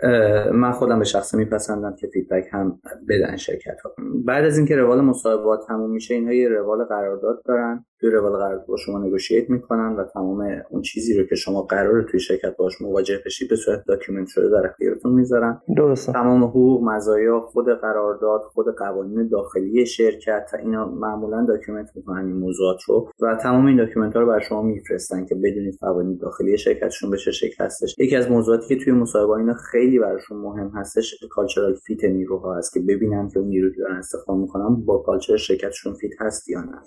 من 0.53 0.73
خودم 0.73 0.99
به 0.99 1.05
شخصه 1.05 1.39
میپسندم 1.39 1.97
که 1.97 2.07
feedback 2.07 2.49
هم 2.53 2.81
بدن 3.09 3.37
شرکت 3.37 3.81
ها. 3.85 3.95
بعد 4.25 4.45
از 4.45 4.59
اینکه 4.59 4.77
روال 4.77 5.01
مصاحبات 5.01 5.67
تموم 5.67 5.91
میشه 5.91 6.15
اینها 6.15 6.33
یه 6.33 6.49
روال 6.49 6.85
قرارداد 6.85 7.43
دارن. 7.45 7.85
روال 8.09 8.33
قرارداد 8.33 8.67
با 8.67 8.77
شما 8.77 8.99
negotiate 8.99 9.51
می‌کنن 9.51 9.97
و 9.97 10.05
تمام 10.05 10.47
اون 10.71 10.83
چیزی 10.83 11.19
رو 11.19 11.27
که 11.27 11.35
شما 11.35 11.63
قرار 11.63 12.03
توی 12.03 12.21
شرکت 12.21 12.57
باش 12.57 12.83
مواجه 12.83 13.19
بشید 13.27 13.51
به 13.51 13.57
صورت 13.57 13.85
document 13.87 14.29
شده 14.29 14.49
در 14.49 14.67
اختیارتون 14.67 15.13
می‌ذارن 15.13 15.61
درسته. 15.77 16.13
تمام 16.13 16.45
حقوق 16.45 16.83
مزایا 16.83 17.41
خود 17.41 17.67
قرارداد 17.81 18.41
خود 18.41 18.67
قوانین 18.79 19.29
داخلی 19.29 19.87
شرکت 19.87 20.51
اینا 20.59 20.89
معمولا 20.89 21.45
document 21.49 21.91
می‌کنن 21.97 22.27
این 22.27 22.37
موضوعات 22.37 22.83
رو 22.89 23.09
و 23.23 23.37
تمام 23.43 23.67
این 23.67 23.77
document 23.77 24.15
ها 24.15 24.21
رو 24.21 24.27
بر 24.27 24.41
شما 24.41 24.63
میفرستن 24.63 25.27
که 25.27 25.35
بدونید 25.35 25.79
قوانین 25.81 26.19
داخلی 26.23 26.59
شرکتشون 26.59 27.11
به 27.11 27.17
چه 27.17 27.31
شکل 27.31 27.65
هستش. 27.65 27.95
یکی 27.99 28.17
از 28.17 28.31
موضوعاتی 28.31 28.69
که 28.69 28.85
توی 28.85 28.93
مصاحبه 28.93 29.33
اینا 29.33 29.55
خیلی 29.55 29.99
براشون 29.99 30.39
مهم 30.39 30.73
هستش 30.75 31.15
cultural 31.31 31.75
fit 31.75 32.05
نیروها 32.05 32.57
هست 32.57 32.75
که 32.75 32.81
ببینن 32.81 33.29
که 33.29 33.39
اون 33.39 33.49
نیروی 33.49 33.75
که 33.75 33.81
دارن 33.81 33.97
استفاده 33.97 34.39
می‌کنن 34.39 34.85
با 34.85 34.99
culture 34.99 35.37
شرکتشون 35.37 35.95
fit 35.95 36.13
هست 36.21 36.49
یا 36.49 36.61
نه. 36.61 36.81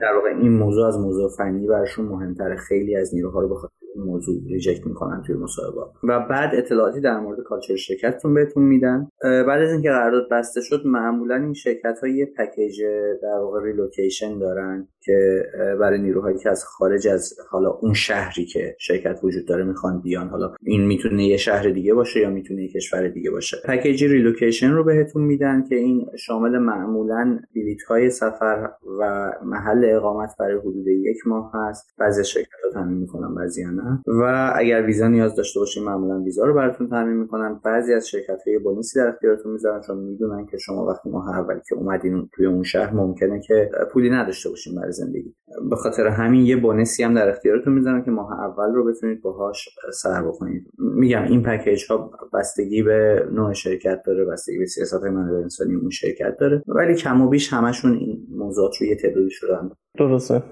در 0.00 0.14
واقع 0.14 0.39
این 0.42 0.52
موضوع 0.52 0.86
از 0.86 0.98
موضوع 0.98 1.30
فنی 1.38 1.66
براشون 1.66 2.04
مهمتره. 2.04 2.56
خیلی 2.56 2.96
از 2.96 3.14
نیروها 3.14 3.40
رو 3.40 3.48
بخاطر 3.48 3.74
این 3.94 4.04
موضوع 4.04 4.34
reject 4.48 4.86
می‌کنن 4.86 5.22
توی 5.26 5.36
مصاحبه 5.36 5.80
و 6.02 6.26
بعد 6.30 6.54
اطلاعاتی 6.54 7.00
در 7.00 7.20
مورد 7.20 7.40
culture 7.40 7.76
شرکتتون 7.76 8.34
بهتون 8.34 8.62
میدن. 8.62 9.08
بعد 9.22 9.62
از 9.62 9.72
اینکه 9.72 9.88
قرارداد 9.88 10.28
بسته 10.30 10.60
شد 10.60 10.82
معمولا 10.84 11.34
این 11.34 11.52
شرکت 11.52 11.98
ها 12.02 12.08
یه 12.08 12.26
package 12.38 12.82
در 13.22 13.38
واقع 13.40 13.62
relocation 13.62 14.38
دارن. 14.38 14.88
که 15.00 15.42
برای 15.80 15.98
نیروهایی 15.98 16.38
که 16.38 16.50
از 16.50 16.64
خارج 16.64 17.08
از 17.08 17.34
حالا 17.50 17.70
اون 17.70 17.94
شهری 17.94 18.44
که 18.44 18.76
شرکت 18.78 19.20
وجود 19.22 19.46
داره 19.46 19.64
می‌خوان 19.64 20.00
بیان. 20.00 20.28
حالا 20.28 20.54
این 20.62 20.86
می‌تونه 20.86 21.26
یه 21.26 21.36
شهر 21.36 21.70
دیگه 21.70 21.94
باشه 21.94 22.20
یا 22.20 22.30
می‌تونه 22.30 22.62
یه 22.62 22.68
کشور 22.68 23.08
دیگه 23.08 23.30
باشه. 23.30 23.56
package 23.64 24.04
relocation 24.04 24.70
رو 24.70 24.84
بهتون 24.84 25.22
میدن 25.22 25.64
که 25.68 25.74
این 25.74 26.06
شامل 26.18 26.58
معمولا 26.58 27.38
بلیط 27.56 27.82
های 27.82 28.10
سفر 28.10 28.70
و 29.00 29.32
محل 29.44 29.84
اقامت 29.84 30.30
برای 30.38 30.58
حدود 30.58 30.86
یک 30.86 31.26
ماه 31.26 31.52
هست. 31.54 31.94
بعضی 31.98 32.24
شرکت 32.24 32.48
تامین 32.74 32.98
می‌کنن 32.98 33.34
بعضی 33.34 33.64
نه. 33.64 34.02
و 34.06 34.52
اگر 34.56 34.82
ویزا 34.82 35.08
نیاز 35.08 35.36
داشته 35.36 35.60
باشین 35.60 35.84
معمولا 35.84 36.22
ویزا 36.22 36.44
رو 36.44 36.54
براتون 36.54 36.88
تامین 36.88 37.16
می‌کنن. 37.16 37.60
بعضی 37.64 37.94
از 37.94 38.08
شرکت 38.08 38.38
های 38.46 38.58
بونیسی 38.58 38.98
در 38.98 39.08
اختیارتون 39.08 39.52
می‌ذارن 39.52 39.80
چون 39.80 39.98
می‌دونن 39.98 40.46
که 40.46 40.58
شما 40.58 40.86
وقتی 40.86 41.10
ماه 41.10 41.38
اولی 41.38 41.60
که 41.68 41.74
اومدین 41.74 42.28
توی 42.32 42.46
اون 42.46 42.62
شهر 42.62 42.94
ممکنه 42.94 43.40
که 43.40 43.70
پولی 43.92 44.10
نداشته 44.10 44.48
باشین 44.48 44.74
برای 44.74 44.92
زندگی. 45.04 45.34
به 45.70 45.76
خاطر 45.76 46.06
همین 46.06 46.46
یه 46.46 46.56
بونسی 46.56 47.02
هم 47.02 47.14
در 47.14 47.28
اختیارتون 47.28 47.72
می‌ذارن 47.72 48.04
که 48.04 48.10
ماه 48.10 48.32
اول 48.32 48.74
رو 48.74 48.84
بتونید 48.84 49.22
باهاش 49.22 49.68
سر 49.92 50.22
بکنید. 50.22 50.66
میگم 50.78 51.22
این 51.22 51.42
پکیج 51.42 51.84
ها 51.90 52.10
بستگی 52.34 52.82
به 52.82 53.26
نوع 53.32 53.52
شرکت 53.52 54.02
داره 54.06 54.24
بستگی 54.24 54.58
به 54.58 54.66
سیاست 54.66 55.04
منابع 55.04 55.38
انسانی 55.38 55.74
اون 55.74 55.90
شرکت 55.90 56.36
داره. 56.40 56.62
ولی 56.66 56.94
کم 56.94 57.20
و 57.20 57.28
بیش 57.28 57.52
همشون 57.52 57.92
این 57.92 58.26
موضوعات 58.30 58.76
رو 58.80 58.86
یه 58.86 58.96
تعدادی 58.96 59.30
شدن 59.30 59.70
درسته. 59.98 60.42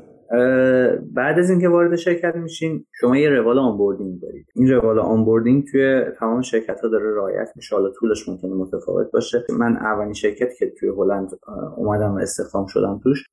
بعد 1.14 1.38
از 1.38 1.50
اینکه 1.50 1.68
وارد 1.68 1.97
شرکت 1.97 2.37
میشین 2.37 2.87
شما 3.00 3.16
یه 3.16 3.28
روال 3.28 3.58
onboarding 3.59 4.21
دارید. 4.20 4.47
این 4.56 4.68
روال 4.70 4.99
onboarding 4.99 5.64
توی 5.73 6.04
تمام 6.20 6.40
شرکت 6.40 6.80
ها 6.80 6.88
داره 6.88 7.14
رعایت 7.16 7.49
میشه. 7.56 7.76
حالا 7.76 7.90
طولش 7.90 8.28
ممکنه 8.28 8.54
متفاوت 8.54 9.11
باشه. 9.12 9.44
من 9.58 9.76
اولین 9.76 10.12
شرکتی 10.12 10.56
که 10.58 10.73
توی 10.78 10.88
هلند 10.88 11.30
اومدم 11.76 12.14
و 12.14 12.18
استخدام 12.18 12.66
شدم 12.66 13.00
توش 13.02 13.25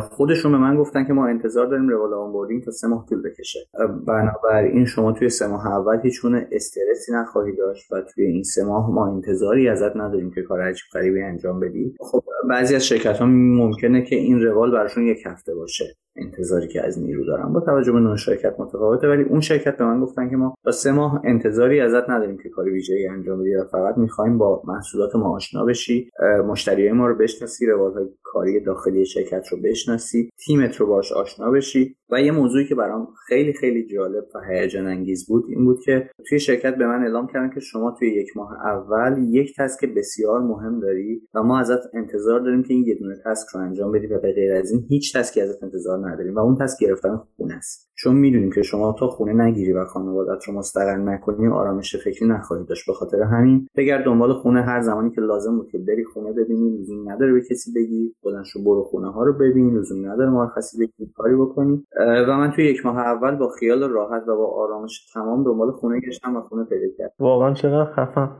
خودشون 0.00 0.52
به 0.52 0.58
من 0.58 0.76
گفتن 0.76 1.04
که 1.04 1.12
ما 1.12 1.26
انتظار 1.26 1.66
داریم 1.66 1.88
روال 1.88 2.14
onboarding 2.14 2.62
تا 2.64 2.70
سه 2.70 2.88
ماه 2.88 3.06
طول 3.08 3.22
بکشه. 3.22 3.58
بنابراین 4.06 4.84
شما 4.84 5.12
توی 5.12 5.28
سه 5.28 5.46
ماه 5.46 5.66
اول 5.66 6.00
هیچ 6.02 6.20
استرسی 6.52 7.12
نخواهی 7.12 7.56
داشت 7.56 7.92
و 7.92 8.02
توی 8.14 8.24
این 8.24 8.42
سه 8.42 8.64
ماه 8.64 8.90
ما 8.90 9.14
انتظاری 9.14 9.68
ازت 9.68 9.96
نداریم 9.96 10.30
که 10.30 10.42
کار 10.42 10.60
عجیب 10.60 10.84
غریبی 10.94 11.22
انجام 11.22 11.60
بدی 11.60 11.94
خب 12.00 12.22
بعضی 12.48 12.74
از 12.74 12.86
شرکت 12.86 13.18
ها 13.18 13.26
ممکنه 13.26 14.02
که 14.02 14.16
این 14.16 14.42
روال 14.42 14.72
براشون 14.72 15.06
یک 15.06 15.18
هفته 15.26 15.54
باشه. 15.54 15.84
انتظاری 16.18 16.68
که 16.68 16.86
از 16.86 17.02
نیرو 17.02 17.24
دارن. 17.24 17.52
با 17.52 17.60
توجه 17.60 17.92
به 17.92 18.00
نوع 18.00 18.16
شرکت 18.16 18.54
متفاوته 18.58 19.08
ولی 19.08 19.22
اون 19.22 19.40
شرکت 19.40 19.76
به 19.76 19.84
من 19.84 20.00
گفتن 20.00 20.30
که 20.30 20.36
ما 20.36 20.54
تا 20.64 20.70
سه 20.70 20.92
ماه 20.92 21.20
انتظاری 21.24 21.80
ازت 21.80 22.10
نداریم 22.10 22.38
که 22.42 22.48
کاری 22.48 22.70
ویژه‌ای 22.70 23.06
انجام 23.06 23.40
بدی 23.40 23.50
فقط 23.72 23.98
می‌خوایم 23.98 24.38
با 24.38 24.62
محصولات 24.64 25.16
ما 25.16 25.36
آشنا 25.36 25.64
بشی 25.64 26.10
مشتریای 26.46 26.92
ما 26.92 27.06
رو 27.06 27.14
بشناسی 27.14 27.66
روالهای 27.66 28.06
کاری 28.22 28.60
داخلی 28.60 29.06
شرکت 29.06 29.48
رو 29.48 29.58
بشناسی 29.64 30.30
تیمت 30.46 30.76
رو 30.76 30.86
باش 30.86 31.12
آشنا 31.12 31.50
بشی. 31.50 31.96
و 32.10 32.20
یه 32.22 32.32
موضوعی 32.32 32.66
که 32.66 32.74
برام 32.74 33.08
خیلی 33.26 33.52
خیلی 33.52 33.86
جالب 33.86 34.24
و 34.34 34.38
هیجان 34.50 34.86
انگیز 34.86 35.26
بود 35.28 35.44
این 35.48 35.64
بود 35.64 35.80
که 35.84 36.10
توی 36.28 36.40
شرکت 36.40 36.74
به 36.74 36.86
من 36.86 37.02
اعلام 37.02 37.26
کردن 37.26 37.50
که 37.54 37.60
شما 37.60 37.94
توی 37.98 38.08
یک 38.08 38.36
ماه 38.36 38.52
اول 38.64 39.34
یک 39.34 39.54
task 39.58 39.94
بسیار 39.96 40.40
مهم 40.40 40.80
داری 40.80 41.22
و 41.34 41.42
ما 41.42 41.58
ازت 41.58 41.94
انتظار 41.94 42.40
داریم 42.40 42.62
که 42.62 42.74
این 42.74 42.86
یه 42.86 42.94
دونه 42.94 43.14
task 43.24 43.48
رو 43.54 43.60
انجام 43.60 43.92
بدی 43.92 44.06
و 44.06 44.20
به 44.20 44.32
غیر 44.32 44.52
از 44.52 44.72
این 44.72 44.86
هیچ 44.88 45.16
task 45.16 45.35
ی 45.35 45.40
ازت 45.40 45.62
انتظار 45.62 46.10
نداریم 46.10 46.34
و 46.34 46.38
اون 46.38 46.56
task 46.56 46.80
گرفتن 46.80 47.20
خونه 47.36 47.54
است. 47.54 47.86
چون 47.98 48.16
می‌دونیم 48.16 48.52
که 48.52 48.62
شما 48.62 48.96
تا 48.98 49.08
خونه 49.08 49.44
نگیری 49.44 49.72
و 49.72 49.84
خانوادت 49.84 50.44
رو 50.48 50.54
مستقر 50.54 50.96
نکنی 50.96 51.48
آرامش 51.48 51.96
فکری 51.96 52.28
نخواهی 52.28 52.64
داشت. 52.64 52.86
به 52.86 52.92
خاطر 52.92 53.22
همین 53.22 53.66
بگرد 53.76 54.04
دنبال 54.04 54.32
خونه 54.32 54.62
هر 54.62 54.80
زمانی 54.80 55.10
که 55.10 55.20
لازم 55.20 55.56
بود 55.56 55.68
که 55.70 55.78
بری 55.78 56.04
خونه 56.04 56.32
ببینی 56.32 56.78
لزوم 56.78 57.10
نداره 57.12 57.32
به 57.32 57.40
کسی 57.40 57.72
بگی. 57.76 58.14
بلندشو 58.24 58.64
برو 58.64 58.82
خونه 58.82 59.12
ها 59.12 59.24
رو 59.24 59.32
ببین. 59.32 59.78
لزوم 59.78 60.10
نداره 60.10 60.30
مرخصی 60.30 60.78
بگی 60.78 61.12
کاری 61.14 61.36
بکنی. 61.36 61.86
و 61.98 62.36
من 62.36 62.50
توی 62.50 62.64
یک 62.64 62.86
ماه 62.86 62.98
اول 62.98 63.36
با 63.36 63.48
خیال 63.48 63.90
راحت 63.90 64.28
و 64.28 64.36
با 64.36 64.62
آرامش 64.62 65.06
تمام 65.14 65.44
دنبال 65.44 65.70
خونه 65.70 66.00
گشتم 66.00 66.36
و 66.36 66.40
خونه 66.40 66.64
پیدا 66.64 66.86
کردم. 66.98 67.12
واقعا 67.20 67.52
چقدر 67.54 67.92
خفم. 67.92 68.30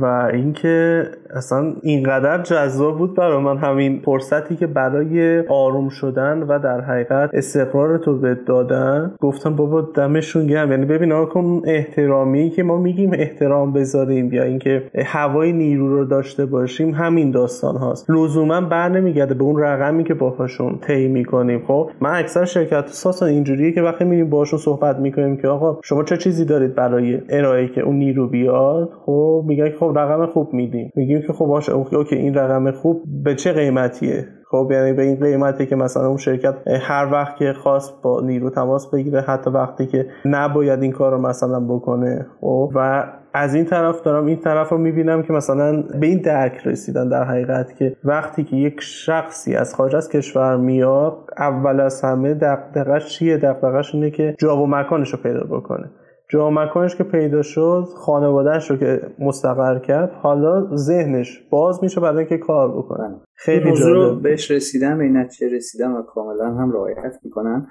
و 0.00 0.04
اینکه 0.32 1.02
اصلا 1.36 1.74
اینقدر 1.82 2.42
جذاب 2.42 2.98
بود 2.98 3.16
برای 3.16 3.42
من 3.42 3.56
همین 3.56 4.02
فرصتی 4.04 4.56
که 4.56 4.66
برای 4.66 5.40
آروم 5.48 5.88
شدن 5.88 6.42
و 6.42 6.58
در 6.58 6.80
حقیقت 6.80 7.30
استقرار 7.32 7.98
تو 7.98 8.18
به 8.18 8.34
دادن 8.46 9.14
گفتم 9.20 9.56
بابا 9.56 9.80
دمشون 9.80 10.46
گرم. 10.46 10.70
یعنی 10.70 10.86
ببین 10.86 11.24
کن 11.24 11.62
احترامی 11.64 12.50
که 12.50 12.62
ما 12.62 12.76
میگیم 12.76 13.10
احترام 13.14 13.72
بذاریم 13.72 14.32
یا 14.32 14.42
اینکه 14.42 14.90
هوای 15.06 15.52
نیرو 15.52 15.88
رو 15.88 16.04
داشته 16.04 16.46
باشیم 16.46 16.90
همین 16.90 17.30
داستان 17.30 17.76
هاست. 17.76 18.10
لزوما 18.10 18.60
بر 18.60 18.88
نمیگرده 18.88 19.34
به 19.34 19.44
اون 19.44 19.62
رقمی 19.62 20.04
که 20.04 20.14
باهاشون 20.14 20.78
طی 20.78 21.08
می‌کنیم. 21.08 21.64
خب 21.66 21.90
من 22.00 22.14
اکثر 22.14 22.44
شرکت 22.44 22.93
ساسا 22.94 23.26
اینجوریه 23.26 23.72
که 23.72 23.82
وقتی 23.82 24.04
میریم 24.04 24.30
باشون 24.30 24.58
صحبت 24.58 24.96
می‌کنیم 24.96 25.36
که 25.36 25.48
آقا 25.48 25.80
شما 25.84 26.04
چه 26.04 26.16
چیزی 26.16 26.44
دارید 26.44 26.74
برای 26.74 27.20
ارائه 27.28 27.68
که 27.68 27.80
اون 27.80 27.96
نیرو 27.96 28.28
بیاد؟ 28.28 28.90
خب 29.06 29.44
میگن 29.46 29.68
که 29.70 29.76
خب 29.76 29.92
رقم 29.96 30.26
خوب 30.26 30.54
میدیم. 30.54 30.90
میگیم 30.96 31.22
که 31.26 31.32
خب 31.32 31.46
باشه 31.46 31.72
اوکی 31.72 32.16
این 32.16 32.34
رقم 32.34 32.70
خوب 32.70 33.02
به 33.24 33.34
چه 33.34 33.52
قیمتیه؟ 33.52 34.28
خب 34.54 34.70
یعنی 34.72 34.92
به 34.92 35.02
این 35.02 35.16
قیمتی 35.16 35.66
که 35.66 35.76
مثلا 35.76 36.06
اون 36.06 36.16
شرکت 36.16 36.54
هر 36.66 37.08
وقت 37.12 37.36
که 37.36 37.52
خواست 37.52 38.02
با 38.02 38.20
نیرو 38.20 38.50
تماس 38.50 38.90
بگیره 38.90 39.20
حتی 39.20 39.50
وقتی 39.50 39.86
که 39.86 40.06
نباید 40.24 40.82
این 40.82 40.92
کار 40.92 41.12
رو 41.12 41.18
مثلا 41.20 41.60
بکنه 41.60 42.26
خب. 42.40 42.72
و 42.74 43.04
از 43.34 43.54
این 43.54 43.64
طرف 43.64 44.02
دارم 44.02 44.26
این 44.26 44.40
طرف 44.40 44.68
رو 44.68 44.78
می‌بینم 44.78 45.22
که 45.22 45.32
مثلا 45.32 45.82
به 45.82 46.06
این 46.06 46.18
درک 46.18 46.66
رسیدن 46.66 47.08
در 47.08 47.24
حقیقت 47.24 47.76
که 47.76 47.96
وقتی 48.04 48.44
که 48.44 48.56
یک 48.56 48.80
شخصی 48.80 49.56
از 49.56 49.74
خارج 49.74 49.96
از 49.96 50.08
کشور 50.08 50.56
میاد 50.56 51.16
اول 51.38 51.80
از 51.80 52.02
همه 52.02 52.34
دقدقش 52.34 53.18
چیه؟ 53.18 53.36
دقدقش 53.36 53.94
اینه 53.94 54.10
که 54.10 54.34
جا 54.38 54.56
و 54.56 54.66
مکانش 54.66 55.10
رو 55.10 55.18
پیدا 55.22 55.44
بکنه. 55.44 55.90
جا 56.34 56.50
مکانش 56.50 56.96
که 56.96 57.04
پیدا 57.04 57.42
شد 57.42 57.88
خانوادهش 57.96 58.70
رو 58.70 58.76
که 58.76 59.00
مستقر 59.18 59.78
کرد 59.78 60.12
حالا 60.12 60.76
ذهنش 60.76 61.42
باز 61.50 61.82
میشه 61.82 62.00
برای 62.00 62.18
اینکه 62.18 62.38
کار 62.38 62.78
بکنن 62.78 63.20
خیلی 63.34 63.72
جالب. 63.76 64.22
بهش 64.22 64.50
رسیدن 64.50 64.98
به 64.98 65.04
این 65.04 65.16
نتیجه 65.16 65.56
رسیدن 65.56 65.92
و 65.92 66.02
کاملا 66.02 66.54
هم 66.54 66.72
رعایت 66.72 67.18
می‌کنن 67.22 67.66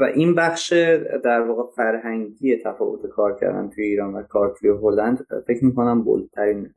و 0.00 0.04
این 0.14 0.34
بخش 0.34 0.72
در 1.24 1.40
واقع 1.40 1.62
فرهنگی 1.76 2.56
تفاوت 2.64 3.06
کار 3.06 3.36
کردن 3.40 3.70
توی 3.74 3.84
ایران 3.84 4.14
و 4.14 4.22
کار 4.22 4.54
توی 4.60 4.70
هلند 4.70 5.26
فکر 5.46 5.64
می‌کنم 5.64 6.04
بولترین 6.04 6.68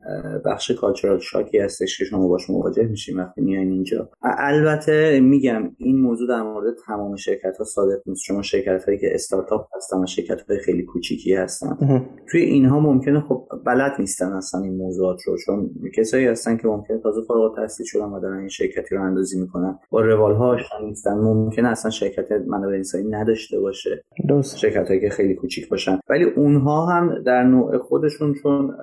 بخش 0.44 0.70
کالچرال 0.70 1.18
شاکی 1.18 1.58
هستش 1.58 1.98
که 1.98 2.04
شما 2.04 2.28
باش 2.28 2.50
مواجه 2.50 2.86
میشیم 2.86 3.18
وقتی 3.18 3.40
میاین 3.40 3.70
اینجا. 3.70 4.08
البته 4.22 5.20
میگم 5.20 5.70
این 5.78 6.00
موضوع 6.00 6.28
در 6.28 6.42
مورد 6.42 6.74
تمام 6.86 7.16
شرکت 7.16 7.56
ها 7.58 7.64
صادق 7.64 7.98
نیست. 8.06 8.22
شما 8.24 8.42
شرکت 8.42 8.84
هایی 8.84 8.98
که 8.98 9.14
استارتاپ 9.14 9.66
هستن 9.76 10.02
و 10.02 10.06
شرکت 10.06 10.40
های 10.40 10.58
خیلی 10.58 10.82
کوچیکی 10.82 11.34
هستن. 11.34 11.76
توی 12.30 12.40
اینها 12.40 12.80
ممکنه 12.80 13.20
خب 13.20 13.48
بلد 13.66 13.92
نیستن 13.98 14.32
اصلا 14.32 14.60
این 14.60 14.76
موضوعات 14.76 15.22
رو 15.26 15.36
چون 15.46 15.70
کسایی 15.96 16.26
هستن 16.26 16.56
که 16.56 16.68
ممکنه 16.68 16.98
تازه 16.98 17.22
فارغ 17.28 17.42
التحصیل 17.42 17.86
شدن 17.86 18.04
و 18.04 18.20
دارن 18.20 18.38
این 18.38 18.48
شرکتی 18.48 18.94
راه 18.94 19.02
اندازی 19.02 19.40
می‌کنن. 19.40 19.78
با 19.90 20.00
روال 20.00 20.34
ها 20.34 20.56
نیستن. 20.82 21.14
ممکنه 21.14 21.68
اصلا 21.68 21.90
شرکت 21.90 22.29
منابع 22.38 22.74
انسانی 22.74 23.08
نداشته 23.08 23.60
باشه. 23.60 24.04
درست. 24.28 24.56
شرکت 24.56 24.88
هایی 24.88 25.00
که 25.00 25.08
خیلی 25.10 25.34
کوچیک 25.34 25.68
باشن. 25.68 25.98
ولی 26.08 26.24
اونها 26.24 26.86
هم 26.86 27.22
در 27.22 27.42
نوع 27.42 27.78
خودشون 27.78 28.34
چون 28.34 28.76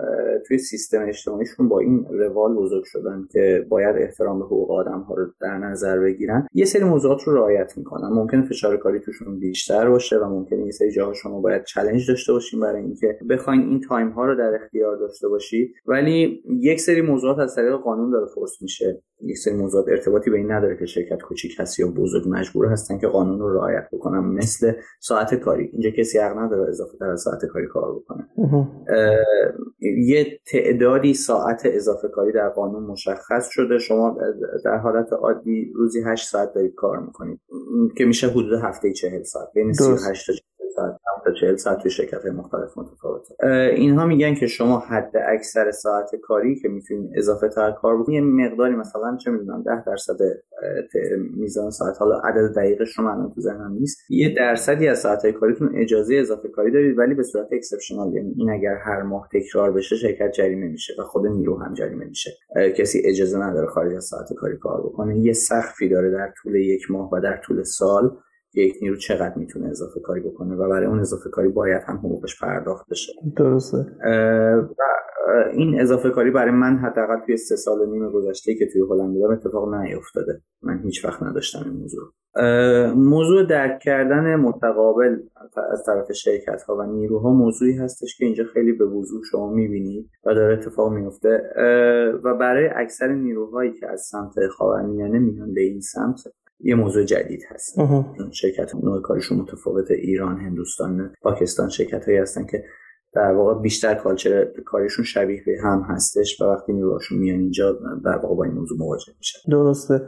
توی 0.48 0.58
سیستم 0.58 1.06
اجتماعیشون 1.08 1.70
با 1.70 1.80
این 1.80 2.06
روال 2.10 2.56
بزرگ 2.56 2.84
شدن 2.86 3.28
که 3.32 3.66
باید 3.70 3.96
احترام 3.96 4.40
به 4.40 4.46
حقوق 4.46 4.72
آدم 4.72 5.00
ها 5.00 5.16
رو 5.16 5.26
در 5.42 5.58
نظر 5.58 6.00
بگیرن 6.00 6.48
یه 6.54 6.66
سری 6.66 6.84
موضوعات 6.84 7.24
رو 7.24 7.36
رعایت 7.36 7.78
می‌کنن. 7.78 8.10
ممکن 8.10 8.42
فشار 8.42 8.78
کاری 8.78 9.00
توشون 9.00 9.40
بیشتر 9.40 9.90
باشه 9.90 10.18
و 10.18 10.26
ممکن 10.26 10.60
یه 10.60 10.72
سری 10.72 10.92
جاها 10.92 11.14
شما 11.14 11.42
باید 11.42 11.64
challenge 11.64 12.08
داشته 12.08 12.34
باشین 12.34 12.60
برای 12.60 12.82
اینکه 12.82 13.20
بخواین 13.30 13.62
این 13.62 13.80
time 13.80 14.10
ها 14.10 14.26
رو 14.26 14.36
در 14.36 14.60
اختیار 14.64 14.98
داشته 14.98 15.28
باشی. 15.28 15.74
ولی 15.86 16.44
یک 16.60 16.80
سری 16.80 17.02
موضوعات 17.02 17.40
از 17.40 17.56
طریق 17.56 17.74
قانون 17.74 18.12
داره 18.12 18.26
force 18.36 18.52
میشه. 18.62 19.02
یک 19.22 19.38
سری 19.38 19.54
موضوعات 19.54 19.86
ارتباطی 19.88 20.30
به 20.30 20.38
این 20.38 20.52
نداره 20.52 20.78
که 20.78 20.86
شرکت 20.86 21.22
کوچیک 21.22 21.60
هست 21.60 21.80
یا 21.80 21.88
بزرگ 21.88 22.24
مجبور 22.30 22.66
هستن 22.66 22.98
که 22.98 23.08
قانون 23.08 23.40
رو 23.40 23.54
رعایت 23.54 23.88
بکنن 23.94 24.20
مثل 24.20 24.72
ساعت 25.00 25.36
کاری. 25.36 25.70
اینجا 25.74 25.90
کسی 25.90 26.20
حق 26.20 26.38
نداره 26.38 26.70
اضافه 26.70 26.98
تر 26.98 27.10
از 27.10 27.22
ساعت 27.22 27.46
کاری 27.46 27.68
کار 27.68 27.96
بکنه. 27.96 28.30
یه 30.06 30.40
تعدادی 30.52 31.14
ساعت 31.14 31.62
اضافه 31.66 32.08
کاری 32.08 32.32
در 32.32 32.50
قانون 32.50 32.84
مشخص 32.84 33.48
شده. 33.50 33.78
شما 33.78 34.18
در 34.66 34.78
حالت 34.78 35.14
عادی 35.14 35.72
روزی 35.76 36.00
8 36.06 36.30
ساعت 36.30 36.54
دارید 36.54 36.76
کار 36.76 37.00
می‌کنید. 37.00 37.40
که 37.98 38.06
میشه 38.06 38.28
حدود 38.28 38.60
هفته 38.64 38.94
40 38.94 39.24
ساعت 39.24 39.48
بین 39.54 39.74
38 39.74 40.28
تا 40.28 40.34
ساعت 40.78 40.98
تا 41.26 41.34
40 41.34 41.56
ساعت 41.56 41.78
توی 41.78 41.92
شرکت 41.92 42.26
مختلف 42.26 42.78
متفاوته. 42.78 43.36
اینها 43.76 44.06
میگن 44.06 44.36
که 44.36 44.48
شما 44.48 44.80
حد 44.80 45.12
اکثر 45.28 45.72
ساعت 45.72 46.16
کاری 46.16 46.56
که 46.56 46.70
می‌تونید 46.70 47.12
اضافه 47.16 47.50
تر 47.50 47.72
کار 47.72 48.02
بکنید 48.02 48.16
یه 48.16 48.22
مقداری 48.22 48.76
مثلا 48.76 49.18
چه 49.18 49.32
می‌دونم 49.32 49.64
10 49.64 49.84
درصد 49.86 50.18
میزان 51.38 51.72
ساعت 51.72 51.98
حالا 52.00 52.20
عدد 52.20 52.56
دقیقش 52.56 52.98
رو 52.98 53.04
من 53.04 53.32
تو 53.36 53.42
ذهنم 53.42 53.72
نیست. 53.72 53.98
یه 54.10 54.34
درصدی 54.36 54.88
از 54.88 55.00
ساعت 55.00 55.28
کاریتون 55.28 55.72
اجازه 55.76 56.16
اضافه 56.16 56.48
کاری 56.48 56.72
دارید 56.72 56.98
ولی 56.98 57.14
به 57.14 57.24
صورت 57.24 57.48
اکسپشنال 57.52 58.14
یعنی 58.14 58.34
این 58.38 58.50
اگر 58.50 58.76
هر 58.86 59.02
ماه 59.02 59.30
تکرار 59.34 59.72
بشه 59.72 59.96
شرکت 59.96 60.32
جریمه 60.32 60.68
میشه 60.68 60.94
و 61.00 61.04
خود 61.04 61.28
نیرو 61.28 61.60
هم 61.60 61.74
جریمه 61.74 62.06
میشه. 62.06 62.32
کسی 62.78 63.02
اجازه 63.06 63.40
نداره 63.40 63.68
خارج 63.68 63.96
از 63.96 64.04
ساعت 64.04 64.34
کاری 64.34 64.58
کار 64.58 64.82
بکنه. 64.82 65.18
یه 65.20 65.34
سقفی 65.34 65.90
داره 65.90 66.12
در 66.12 66.34
طول 66.42 66.56
یک 66.56 66.92
ماه 66.92 67.10
و 67.14 67.20
در 67.22 67.38
طول 67.38 67.64
سال. 67.64 68.18
یک 68.58 68.76
نیرو 68.82 68.96
چقدر 68.96 69.34
می‌تونه 69.36 69.70
اضافه 69.70 70.00
کاری 70.00 70.22
بکنه 70.22 70.56
و 70.56 70.70
برای 70.70 70.86
اون 70.86 71.00
اضافه 71.00 71.30
کاری 71.30 71.48
باید 71.48 71.82
هم 71.88 71.98
حقوقش 71.98 72.42
پرداخت 72.42 72.90
بشه. 72.90 73.14
درسته. 73.38 73.78
و 74.78 74.84
این 75.54 75.82
اضافه 75.82 76.10
کاری 76.10 76.32
برای 76.32 76.52
من 76.52 76.78
حداقل 76.78 77.26
توی 77.26 77.38
سه 77.38 77.56
سال 77.56 77.80
و 77.80 77.86
نیم 77.86 78.10
گذشته 78.12 78.56
که 78.56 78.68
توی 78.74 78.82
هلند 78.82 79.14
بودم 79.14 79.34
اتفاق 79.34 79.74
نیفتاده. 79.74 80.42
من 80.64 80.82
هیچ 80.84 81.06
وقت 81.06 81.24
نداشتم 81.24 81.60
این 81.66 81.74
موضوع. 81.74 82.04
موضوع 82.96 83.44
درک 83.44 83.80
کردن 83.80 84.36
متقابل 84.36 85.18
از 85.72 85.84
طرف 85.86 86.12
شرکت 86.12 86.62
ها 86.62 86.76
و 86.76 86.84
نیروها 86.84 87.34
موضوعی 87.34 87.78
هستش 87.78 88.18
که 88.18 88.26
اینجا 88.26 88.44
خیلی 88.54 88.72
به 88.72 88.86
وضوح 88.86 89.22
شما 89.32 89.50
می‌بینید 89.54 90.10
و 90.26 90.34
داره 90.34 90.54
اتفاق 90.54 90.94
میفته 90.94 91.42
و 92.24 92.34
برای 92.34 92.70
اکثر 92.76 93.08
نیروهایی 93.08 93.74
که 93.74 93.92
از 93.92 94.02
سمت 94.02 94.48
خاورمیانه 94.58 95.20
میان 95.20 95.54
به 95.54 95.62
این 95.62 95.82
سمت 95.82 96.24
یه 96.60 96.76
موضوع 96.76 97.04
جدید 97.04 97.42
هست. 97.50 97.80
شرکت 98.32 98.76
نوع 98.76 99.02
کارشون 99.02 99.38
متفاوت 99.38 99.92
ایران 99.92 100.38
هندوستان 100.38 101.14
پاکستان 101.22 101.70
شرکت 101.70 102.06
هایی 102.06 102.18
هستن 102.18 102.46
که 102.46 102.64
در 103.14 103.32
واقع 103.32 103.62
بیشتر 103.62 103.96
کالچر 103.96 104.46
کارشون 104.66 105.06
شبیه 105.06 105.44
به 105.46 105.58
هم 105.64 105.82
هستش 105.90 106.42
و 106.42 106.46
وقتی 106.46 106.74
نیروهاشون 106.74 107.18
میان 107.18 107.40
اینجا 107.40 107.72
در 108.06 108.18
واقع 108.18 108.36
با 108.36 108.44
این 108.44 108.54
موضوع 108.54 108.78
مواجه 108.78 109.14
میشن. 109.18 109.40
درسته. 109.52 110.02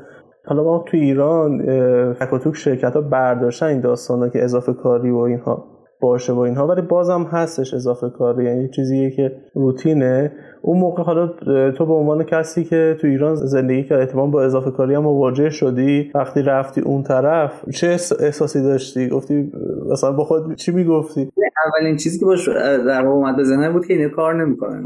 حالا 0.45 0.63
ما 0.63 0.85
تو 0.87 0.97
ایران 0.97 1.65
تک 2.13 2.53
شرکت 2.53 2.93
ها 2.93 3.01
برداشتن 3.01 3.65
این 3.65 3.81
داستان 3.81 4.29
که 4.29 4.43
اضافه 4.43 4.73
کاری 4.73 5.11
و 5.11 5.17
اینها 5.17 5.65
باشه 6.01 6.33
و 6.33 6.39
اینها 6.39 6.67
ولی 6.67 6.81
بازم 6.81 7.23
هستش 7.31 7.73
اضافه 7.73 8.09
کاری. 8.09 8.45
یعنی 8.45 8.69
چیزیه 8.69 9.11
که 9.11 9.31
روتینه. 9.55 10.31
اون 10.61 10.79
موقع 10.79 11.03
حالا 11.03 11.27
تو 11.71 11.85
به 11.85 11.93
عنوان 11.93 12.23
کسی 12.23 12.63
که 12.63 12.97
تو 13.01 13.07
ایران 13.07 13.35
زندگی 13.35 13.83
کرد 13.83 13.99
احتمال 13.99 14.31
با 14.31 14.43
اضافه 14.43 14.71
کاری 14.71 14.95
هم 14.95 15.03
مواجه 15.03 15.49
شدی. 15.49 16.11
وقتی 16.15 16.41
رفتی 16.41 16.81
اون 16.81 17.03
طرف 17.03 17.69
چه 17.69 17.87
احساسی 18.19 18.63
داشتی؟ 18.63 19.09
گفتی 19.09 19.51
مثلا 19.91 20.11
با 20.11 20.23
خود 20.23 20.55
چی 20.55 20.71
می‌گفتی؟ 20.71 21.29
اولین 21.75 21.97
چیزی 21.97 22.19
که 22.19 22.25
باش 22.25 22.49
در 22.87 23.05
اومد 23.05 23.35
به 23.35 23.69
بود 23.73 23.85
که 23.85 23.93
اینو 23.93 24.09
کار 24.09 24.45
نمی‌کنن 24.45 24.83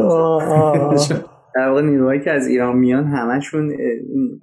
در 1.55 1.69
واقع 1.69 1.81
نیروهایی 1.81 2.19
که 2.19 2.31
از 2.31 2.47
ایران 2.47 2.77
میان 2.77 3.03
همشون 3.03 3.73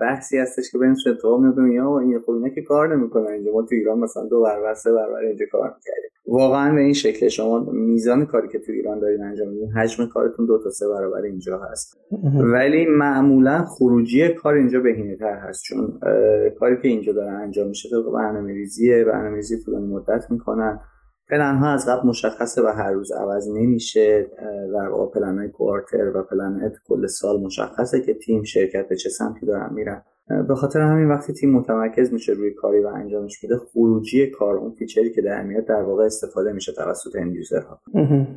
بحثی 0.00 0.38
هستش 0.38 0.72
که 0.72 0.78
بین 0.78 0.94
اتفاق 1.06 1.40
میفته 1.40 1.72
یا 1.74 1.98
این 1.98 2.20
خب 2.26 2.30
اینا 2.30 2.48
که 2.48 2.62
کار 2.62 2.96
نمی‌کنن 2.96 3.26
اینجا. 3.26 3.52
ما 3.52 3.62
تو 3.62 3.74
ایران 3.74 3.98
مثلا 3.98 4.26
دو 4.26 4.42
برابر 4.42 4.74
سه 4.74 4.92
برابر 4.92 5.18
اینجا 5.18 5.46
کار 5.52 5.74
می‌کردیم. 5.76 6.10
واقعا 6.26 6.74
به 6.74 6.80
این 6.80 6.92
شکل 6.92 7.28
شما 7.28 7.70
میزان 7.72 8.26
کاری 8.26 8.48
که 8.48 8.58
تو 8.58 8.72
ایران 8.72 8.98
دارین 8.98 9.22
انجام 9.22 9.48
میدین 9.48 9.70
حجم 9.70 10.06
کارتون 10.06 10.46
دو 10.46 10.58
تا 10.64 10.70
سه 10.70 10.88
برابر 10.88 11.22
اینجا 11.22 11.58
هست. 11.58 12.00
ولی 12.52 12.86
معمولا 12.86 13.64
خروجی 13.64 14.28
کار 14.28 14.54
اینجا 14.54 14.80
بهینه 14.80 15.16
تر 15.16 15.34
هست. 15.36 15.62
چون 15.64 15.98
کاری 16.58 16.76
که 16.82 16.88
اینجا 16.88 17.12
دارن 17.12 17.34
انجام 17.34 17.68
میشه 17.68 17.88
تو 17.88 18.12
برنامه 18.12 18.52
ریزیه 18.52 19.04
برنامه 19.04 19.36
ریزی 19.36 19.64
طولانی 19.64 19.86
مدت 19.86 20.30
می‌کنن. 20.30 20.80
پلن 21.30 21.56
ها 21.56 21.68
از 21.68 21.88
قبل 21.88 22.08
مشخصه 22.08 22.62
و 22.62 22.66
هر 22.66 22.90
روز 22.90 23.12
عوض 23.12 23.48
نمیشه 23.48 24.30
در 24.72 24.88
واقع 24.88 25.20
پلن 25.20 25.38
های 25.38 25.48
quarter 25.48 26.16
و 26.16 26.22
پلن 26.22 26.72
کل 26.88 27.06
سال 27.06 27.40
مشخصه 27.40 28.00
که 28.00 28.14
تیم 28.14 28.42
شرکت 28.42 28.88
به 28.88 28.96
چه 28.96 29.08
سمتی 29.08 29.46
دارن 29.46 29.74
میرن. 29.74 30.02
به 30.48 30.54
خاطر 30.54 30.80
همین 30.80 31.08
وقتی 31.08 31.32
تیم 31.32 31.50
متمرکز 31.50 32.12
میشه 32.12 32.32
روی 32.32 32.50
کاری 32.50 32.80
و 32.80 32.86
انجامش 32.86 33.44
میده 33.44 33.56
خروجی 33.56 34.26
کار 34.26 34.56
اون 34.56 34.70
feature 34.70 35.05
ی 35.05 35.10
که 35.10 35.22
در 35.22 35.42
میاد 35.42 35.64
در 35.64 35.82
واقع 35.82 36.04
استفاده 36.04 36.52
میشه 36.52 36.72
توسط 36.72 37.16
end 37.16 37.36
ها 37.68 37.80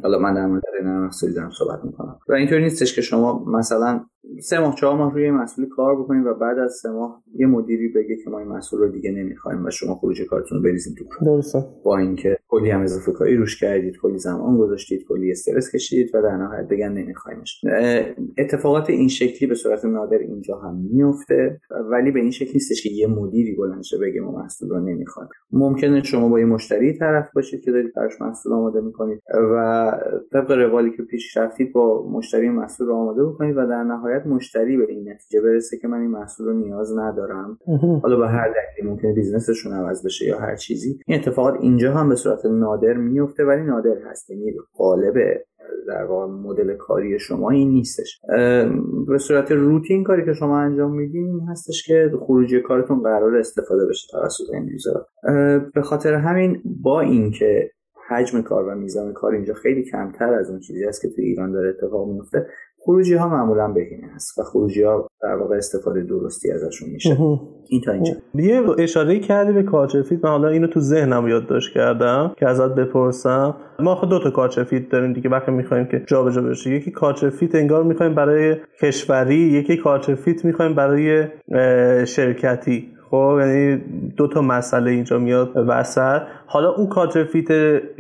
حالا 0.04 0.20
من 0.20 0.34
در 0.34 0.46
مورد 0.46 0.64
نرم 0.84 1.10
دارم 1.36 1.50
صحبت 1.50 1.86
می‌کنم. 1.86 2.20
و 2.30 2.34
اینطوری 2.34 2.64
نیستش 2.64 2.96
که 2.96 3.02
شما 3.02 3.46
مثلا 3.46 4.06
سه 4.42 4.60
ماه 4.60 4.76
چهار 4.76 4.98
ماه 4.98 5.14
روی 5.14 5.32
مسئولی 5.32 5.70
کار 5.70 6.02
بکنید 6.02 6.26
و 6.26 6.34
بعد 6.34 6.60
از 6.60 6.74
سه 6.82 6.90
ماه 6.90 7.24
یه 7.36 7.48
مدیری 7.48 7.88
بگه 7.88 8.16
که 8.24 8.30
ما 8.30 8.40
این 8.40 8.48
مسئول 8.48 8.80
رو 8.80 8.90
دیگه 8.90 9.12
نمی‌خوایم 9.12 9.66
و 9.66 9.70
شما 9.70 9.96
خروجی 9.96 10.22
کارتون 10.22 10.58
رو 10.58 10.64
بریزید 10.64 10.98
تو 10.98 11.26
درسته. 11.26 11.66
با 11.84 11.98
اینکه 11.98 12.38
کلی 12.48 12.70
هم 12.70 12.82
اضافه 12.82 13.12
کاری 13.12 13.36
روش 13.36 13.60
کردید 13.60 13.98
کلی 13.98 14.18
زمان 14.18 14.58
گذاشتید 14.58 15.06
کلی 15.08 15.32
استرس 15.32 15.72
کشیدید 15.76 16.16
و 16.16 16.22
در 16.22 16.38
نهایت 16.38 16.68
بگن 16.68 16.92
نمیخوایمش. 16.92 17.62
اتفاقات 18.38 18.90
این 18.90 19.08
شکلی 19.08 19.50
به 19.50 19.56
صورت 19.56 19.86
نادر 19.86 20.18
اینجا 20.18 20.58
هم 20.58 20.76
میفته 20.76 21.62
ولی 21.92 22.12
به 22.12 22.20
این 22.20 22.32
شکل 22.32 22.52
نیستش 22.54 22.84
که 22.84 22.90
یه 22.90 23.08
مدیری 23.08 23.56
بلند 23.56 23.84
شه 23.84 23.98
بگه 23.98 24.22
ما 24.22 24.32
محصول 24.32 24.70
رو 24.70 24.80
نمی‌خوایم. 24.80 25.30
ممکنه 25.52 26.04
شما 26.04 26.30
با 26.30 26.40
یه 26.40 26.46
مشتری 26.46 26.98
طرف 26.98 27.30
باشید 27.36 27.62
که 27.62 27.72
دارید 27.72 27.94
براش 27.96 28.22
محصول 28.22 28.54
آماده 28.54 28.82
می‌کنید 28.82 29.22
و 29.34 29.92
طبق 30.34 30.52
روالی 30.52 30.92
که 30.92 31.04
پیش 31.04 31.38
رفتید 31.38 31.74
با 31.74 32.10
مشتری 32.12 32.50
محصول 32.50 32.88
رو 32.88 32.96
آماده 32.96 33.24
بکنید 33.24 33.58
و 33.58 33.68
در 33.68 33.84
نهایت 33.84 34.26
مشتری 34.26 34.78
به 34.78 34.86
این 34.90 35.10
نتیجه 35.10 35.42
برسه 35.42 35.78
که 35.78 35.88
من 35.88 36.02
این 36.02 36.12
محصول 36.12 36.48
رو 36.48 36.54
نیاز 36.54 36.98
ندارم. 36.98 37.58
حالا 38.04 38.18
به 38.18 38.28
هر 38.28 38.48
دلیلی 38.48 38.92
ممکنه 38.92 39.14
بیزنسشون 39.14 39.74
عوض 39.74 40.06
بشه 40.06 40.26
یا 40.26 40.40
هر 40.40 40.56
چیزی. 40.56 41.00
این 41.08 41.20
اتفاقات 41.20 41.56
اینجا 41.62 41.94
هم 41.94 42.10
به 42.10 42.16
صورت 42.16 42.46
نادر 42.46 42.94
میفته 42.94 43.46
ولی 43.46 43.62
نادر 43.62 43.98
هست. 44.10 44.30
یعنی 44.30 44.54
قالب 44.74 45.14
در 45.88 46.04
واقع 46.04 46.26
مدل 46.26 46.76
کاری 46.76 47.20
شما 47.20 47.50
این 47.50 47.72
نیستش. 47.72 48.22
به 49.08 49.18
صورت 49.18 49.52
روتین 49.52 50.04
کاری 50.04 50.26
که 50.26 50.34
شما 50.34 50.60
انجام 50.60 50.96
میدین 50.96 51.28
این 51.28 51.48
هستش 51.50 51.84
که 51.88 52.12
خروجی 52.20 52.62
کارتون 52.62 53.04
قرار 53.04 53.36
استفاده 53.36 53.86
بشه 53.90 54.08
توسط 54.12 54.54
این 54.54 54.70
به 55.76 55.82
خاطر 55.82 56.14
همین 56.14 56.62
با 56.66 57.02
اینکه 57.02 57.72
حجم 58.10 58.42
کار 58.42 58.68
و 58.68 58.76
میزان 58.76 59.14
کار 59.14 59.34
اینجا 59.34 59.54
خیلی 59.54 59.84
کمتر 59.84 60.34
از 60.34 60.50
اون 60.50 60.60
چیزی 60.60 60.86
است 60.86 61.02
که 61.02 61.08
تو 61.08 61.22
ایران 61.22 61.52
داره 61.52 61.70
اتفاق 61.70 62.10
میفته 62.10 62.48
خروجی 62.86 63.14
ها 63.14 63.30
معمولا 63.30 63.68
بهینه 63.68 64.08
هست 64.16 64.40
و 64.40 64.44
خروجی 64.44 64.84
ها 64.84 65.08
در 65.22 65.36
واقع 65.36 65.56
استفاده 65.56 66.04
درستی 66.04 66.52
ازشون 66.52 66.90
میشه. 66.90 67.18
این 67.70 67.82
تا 67.86 67.92
اینجا. 67.92 68.14
یه 68.36 68.62
اشاره 68.80 69.20
کردی 69.20 69.54
به 69.54 69.64
culture 69.64 70.07
fit 70.07 70.26
من 70.26 70.32
حالا 70.32 70.48
اینو 70.48 70.68
تو 70.68 70.80
ذهنم 70.80 71.28
یادداشت 71.28 71.74
کردم 71.74 72.34
که 72.38 72.48
ازت 72.48 72.76
بپرسم. 72.76 73.56
ما 73.80 73.96
خود 73.96 74.10
دو 74.10 74.20
تا 74.20 74.32
culture 74.32 74.73
fit 74.73 74.90
داریم 74.90 75.14
دیگه 75.14 75.30
وقتی 75.30 75.52
می‌خوایم 75.52 75.86
که 75.86 76.04
جابجا 76.08 76.42
بشه 76.42 76.70
یکی 76.70 76.92
culture 76.92 77.37
fit 77.37 77.56
انگار 77.56 77.84
می‌خوایم 77.84 78.16
برای 78.16 78.56
کشوری 78.82 79.36
یکی 79.36 79.78
culture 79.78 80.26
fit 80.26 80.46
می‌خوایم 80.46 80.76
برای 80.76 81.28
شرکتی. 82.06 82.93
خب 83.14 83.38
یعنی 83.40 83.82
دو 84.18 84.28
تا 84.28 84.42
مسئله 84.42 84.92
اینجا 84.92 85.20
میاد 85.20 85.52
وسط. 85.56 86.22
حالا 86.46 86.72
اون 86.72 86.88
culture 86.88 87.18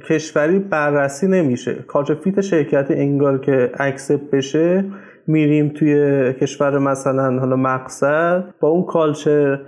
کشوری 0.09 0.59
بررسی 0.59 1.27
نمیشه. 1.27 1.73
culture 1.73 2.41
شرکتی 2.41 2.93
انگار 2.93 3.37
که 3.37 3.71
accept 3.79 4.19
بشه 4.31 4.85
میریم 5.27 5.69
توی 5.69 6.33
کشور 6.33 6.77
مثلا 6.77 7.39
حالا 7.39 7.55
مقصد. 7.55 8.43
با 8.59 8.69
اون 8.69 8.83
culture 8.83 9.59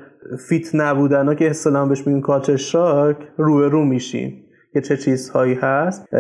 fit 0.49 0.75
نبودن 0.75 1.27
ها 1.27 1.36
که 1.36 1.49
اصطلاحا 1.49 1.86
بهش 1.86 2.08
میگیم 2.08 2.21
culture 2.21 2.55
shock 2.55 3.17
روبرو 3.38 3.85
میشیم. 3.86 4.44
که 4.75 4.81
چه 4.81 4.97
چیزهایی 4.97 5.53
هست 5.53 6.13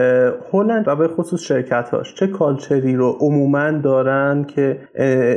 هلند 0.51 0.87
و 0.87 0.95
به 0.95 1.07
خصوص 1.07 1.41
شرکت 1.41 1.89
هاش 1.89 2.13
چه 2.13 2.27
culture 2.27 2.87
ی 2.87 2.95
رو 2.95 3.17
عموما 3.19 3.71
دارن 3.71 4.43
که 4.43 4.79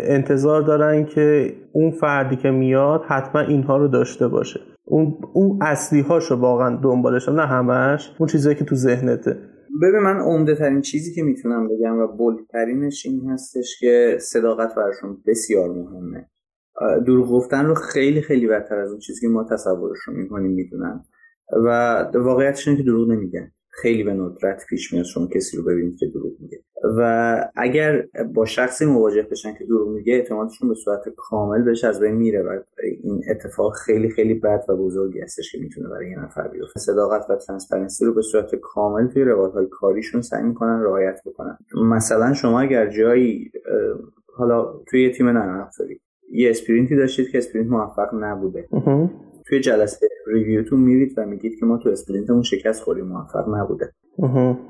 انتظار 0.08 0.62
دارن 0.62 1.04
که 1.04 1.52
اون 1.72 1.90
فردی 1.90 2.36
که 2.36 2.50
میاد 2.50 3.02
حتما 3.08 3.40
اینها 3.40 3.76
رو 3.76 3.88
داشته 3.88 4.28
باشه. 4.28 4.60
اون 4.84 5.18
اون 5.32 5.58
اصلی 5.62 6.00
هاشو 6.00 6.34
واقعا 6.34 6.80
دنبالش 6.82 7.28
نه 7.28 7.46
همش 7.46 8.14
اون 8.18 8.28
چیزایی 8.28 8.56
که 8.56 8.64
تو 8.64 8.74
ذهنته. 8.74 9.36
ببین 9.82 10.00
من 10.04 10.16
عمده 10.20 10.54
ترین 10.54 10.80
چیزی 10.80 11.14
که 11.14 11.22
می‌تونم 11.22 11.68
بگم 11.68 11.98
و 11.98 12.06
bold 12.06 12.46
ترینش 12.46 13.06
این 13.06 13.30
هستش 13.30 13.78
که 13.80 14.16
صداقت 14.20 14.74
براشون 14.74 15.16
بسیار 15.26 15.68
مهمه. 15.68 16.26
دروغ 17.06 17.30
گفتن 17.30 17.66
رو 17.66 17.74
خیلی 17.74 18.22
خیلی 18.22 18.46
بدتر 18.46 18.78
از 18.78 18.90
اون 18.90 18.98
چیزی 18.98 19.20
که 19.20 19.28
ما 19.28 19.44
تصورش 19.44 19.98
رو 20.06 20.14
می‌کنیم 20.14 20.50
می‌دونن. 20.50 21.04
و 21.52 21.68
واقعیتش 22.14 22.68
اینه 22.68 22.80
که 22.80 22.86
دروغ 22.86 23.08
نمیگن. 23.08 23.52
خیلی 23.70 24.04
به 24.04 24.12
ندرت 24.12 24.66
پیش 24.68 24.92
میاد 24.92 25.04
شما 25.04 25.26
کسی 25.26 25.56
رو 25.56 25.62
ببینید 25.62 25.96
که 25.98 26.06
دروغ 26.06 26.32
میگه. 26.40 26.58
و 26.98 27.50
اگر 27.56 28.06
با 28.34 28.44
شخصی 28.44 28.86
مواجه 28.86 29.22
بشن 29.22 29.54
که 29.54 29.64
دروغ 29.64 29.88
میگه 29.88 30.12
اعتمادشون 30.12 30.68
به 30.68 30.74
صورت 30.74 31.08
کامل 31.16 31.62
بهش 31.62 31.84
از 31.84 32.00
بین 32.00 32.14
میره 32.14 32.42
و 32.42 32.60
این 33.02 33.22
اتفاق 33.30 33.74
خیلی 33.74 34.08
خیلی 34.08 34.34
بد 34.34 34.64
و 34.68 34.76
بزرگی 34.76 35.20
هستش 35.20 35.52
که 35.52 35.58
می‌تونه 35.58 35.88
برای 35.88 36.10
یه 36.10 36.18
نفر 36.18 36.48
بیفته. 36.48 36.80
صداقت 36.80 37.30
و 37.30 37.36
transparency 37.36 38.04
رو 38.04 38.14
به 38.14 38.22
صورت 38.22 38.54
کامل 38.54 39.06
توی 39.06 39.24
روابط 39.24 39.68
کاریشون 39.70 40.20
سعی 40.20 40.42
می‌کنن 40.42 40.82
رعایت 40.82 41.20
بکنن. 41.26 41.58
مثلا 41.90 42.32
شما 42.32 42.60
اگر 42.60 42.90
جایی 42.90 43.52
حالا 44.34 44.80
توی 44.86 45.02
یه 45.02 45.12
تیم 45.12 45.28
نرم 45.28 45.70
یه 46.32 46.50
sprint 46.50 46.90
ی 46.90 46.96
داشتید 46.96 47.28
که 47.28 47.38
sprint 47.38 47.70
موفق 47.70 48.08
نبوده. 48.14 48.68
توی 49.48 49.60
جلسه 49.60 50.08
review 50.26 50.62
تون 50.62 50.80
میرید 50.80 51.14
و 51.18 51.26
میگید 51.26 51.58
که 51.60 51.66
ما 51.66 51.78
تو 51.78 51.88
sprint 51.88 52.24
مون 52.24 52.42
شکست 52.42 52.82
خوردیم 52.82 53.04
موفق 53.04 53.48
نبوده. 53.54 53.92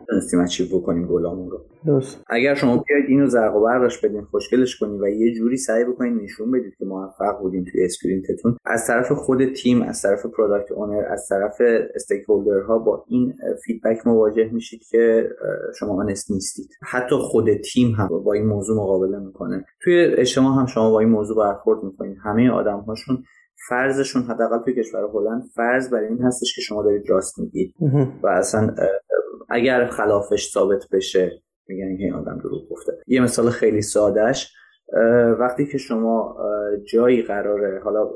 نتونستیم 0.08 0.40
achieve 0.40 0.78
بکنیم 0.78 1.06
گلامون 1.06 1.50
رو. 1.50 1.58
درست. 1.86 2.22
اگر 2.26 2.54
شما 2.54 2.84
بیاید 2.88 3.04
اینو 3.08 3.26
زرق 3.26 3.56
و 3.56 3.64
برقش 3.64 4.04
بدین 4.04 4.22
خوشگلش 4.22 4.78
کنید 4.78 5.00
و 5.00 5.08
یه 5.08 5.34
جوری 5.34 5.56
سعی 5.56 5.84
بکنید 5.84 6.22
نشون 6.22 6.50
بدید 6.50 6.74
که 6.78 6.84
موفق 6.84 7.38
بودین 7.40 7.64
توی 7.64 7.84
sprint 7.84 8.27
تون. 8.27 8.56
از 8.64 8.86
طرف 8.86 9.12
خود 9.12 9.52
تیم 9.52 9.82
از 9.82 10.02
طرف 10.02 10.26
product 10.26 10.72
owner 10.72 11.04
از 11.10 11.28
طرف 11.28 11.60
stake 11.94 12.24
ها 12.68 12.78
با 12.78 13.04
این 13.08 13.34
فیدبک 13.64 14.06
مواجه 14.06 14.50
میشید 14.52 14.80
که 14.90 15.28
شما 15.78 16.02
آنست 16.02 16.30
نیستید. 16.30 16.68
حتی 16.82 17.14
خود 17.18 17.54
تیم 17.54 17.90
هم 17.90 18.08
با 18.24 18.32
این 18.32 18.46
موضوع 18.46 18.76
مقابله 18.76 19.18
می‌کنه. 19.18 19.64
توی 19.80 20.14
اجتماع 20.18 20.60
هم 20.60 20.66
شما 20.66 20.90
با 20.90 21.00
این 21.00 21.08
موضوع 21.08 21.36
برخورد 21.36 21.84
می‌کنید 21.84 22.16
همه 22.24 22.50
آدم 22.50 22.78
هاشون 22.80 23.24
فرضشون 23.68 24.22
حداقل 24.22 24.58
توی 24.64 24.74
کشور 24.74 25.00
هلند 25.14 25.42
فرض 25.54 25.90
بر 25.90 25.98
این 25.98 26.22
هستش 26.22 26.54
که 26.54 26.60
شما 26.60 26.82
دارید 26.82 27.10
راست 27.10 27.38
میگید. 27.38 27.74
و 28.22 28.26
اصلا 28.26 28.74
اگر 29.50 29.86
خلافش 29.86 30.50
ثابت 30.52 30.84
بشه 30.92 31.42
میگن 31.68 31.96
که 31.96 32.04
این 32.04 32.14
آدم 32.14 32.38
دروغ 32.38 32.68
گفته. 32.68 32.92
یه 33.06 33.20
مثال 33.20 33.50
خیلی 33.50 33.82
سادهش 33.82 34.52
وقتی 35.40 35.66
که 35.66 35.78
شما 35.78 36.36
جایی 36.92 37.22
قراره 37.22 37.80
حالا 37.84 38.10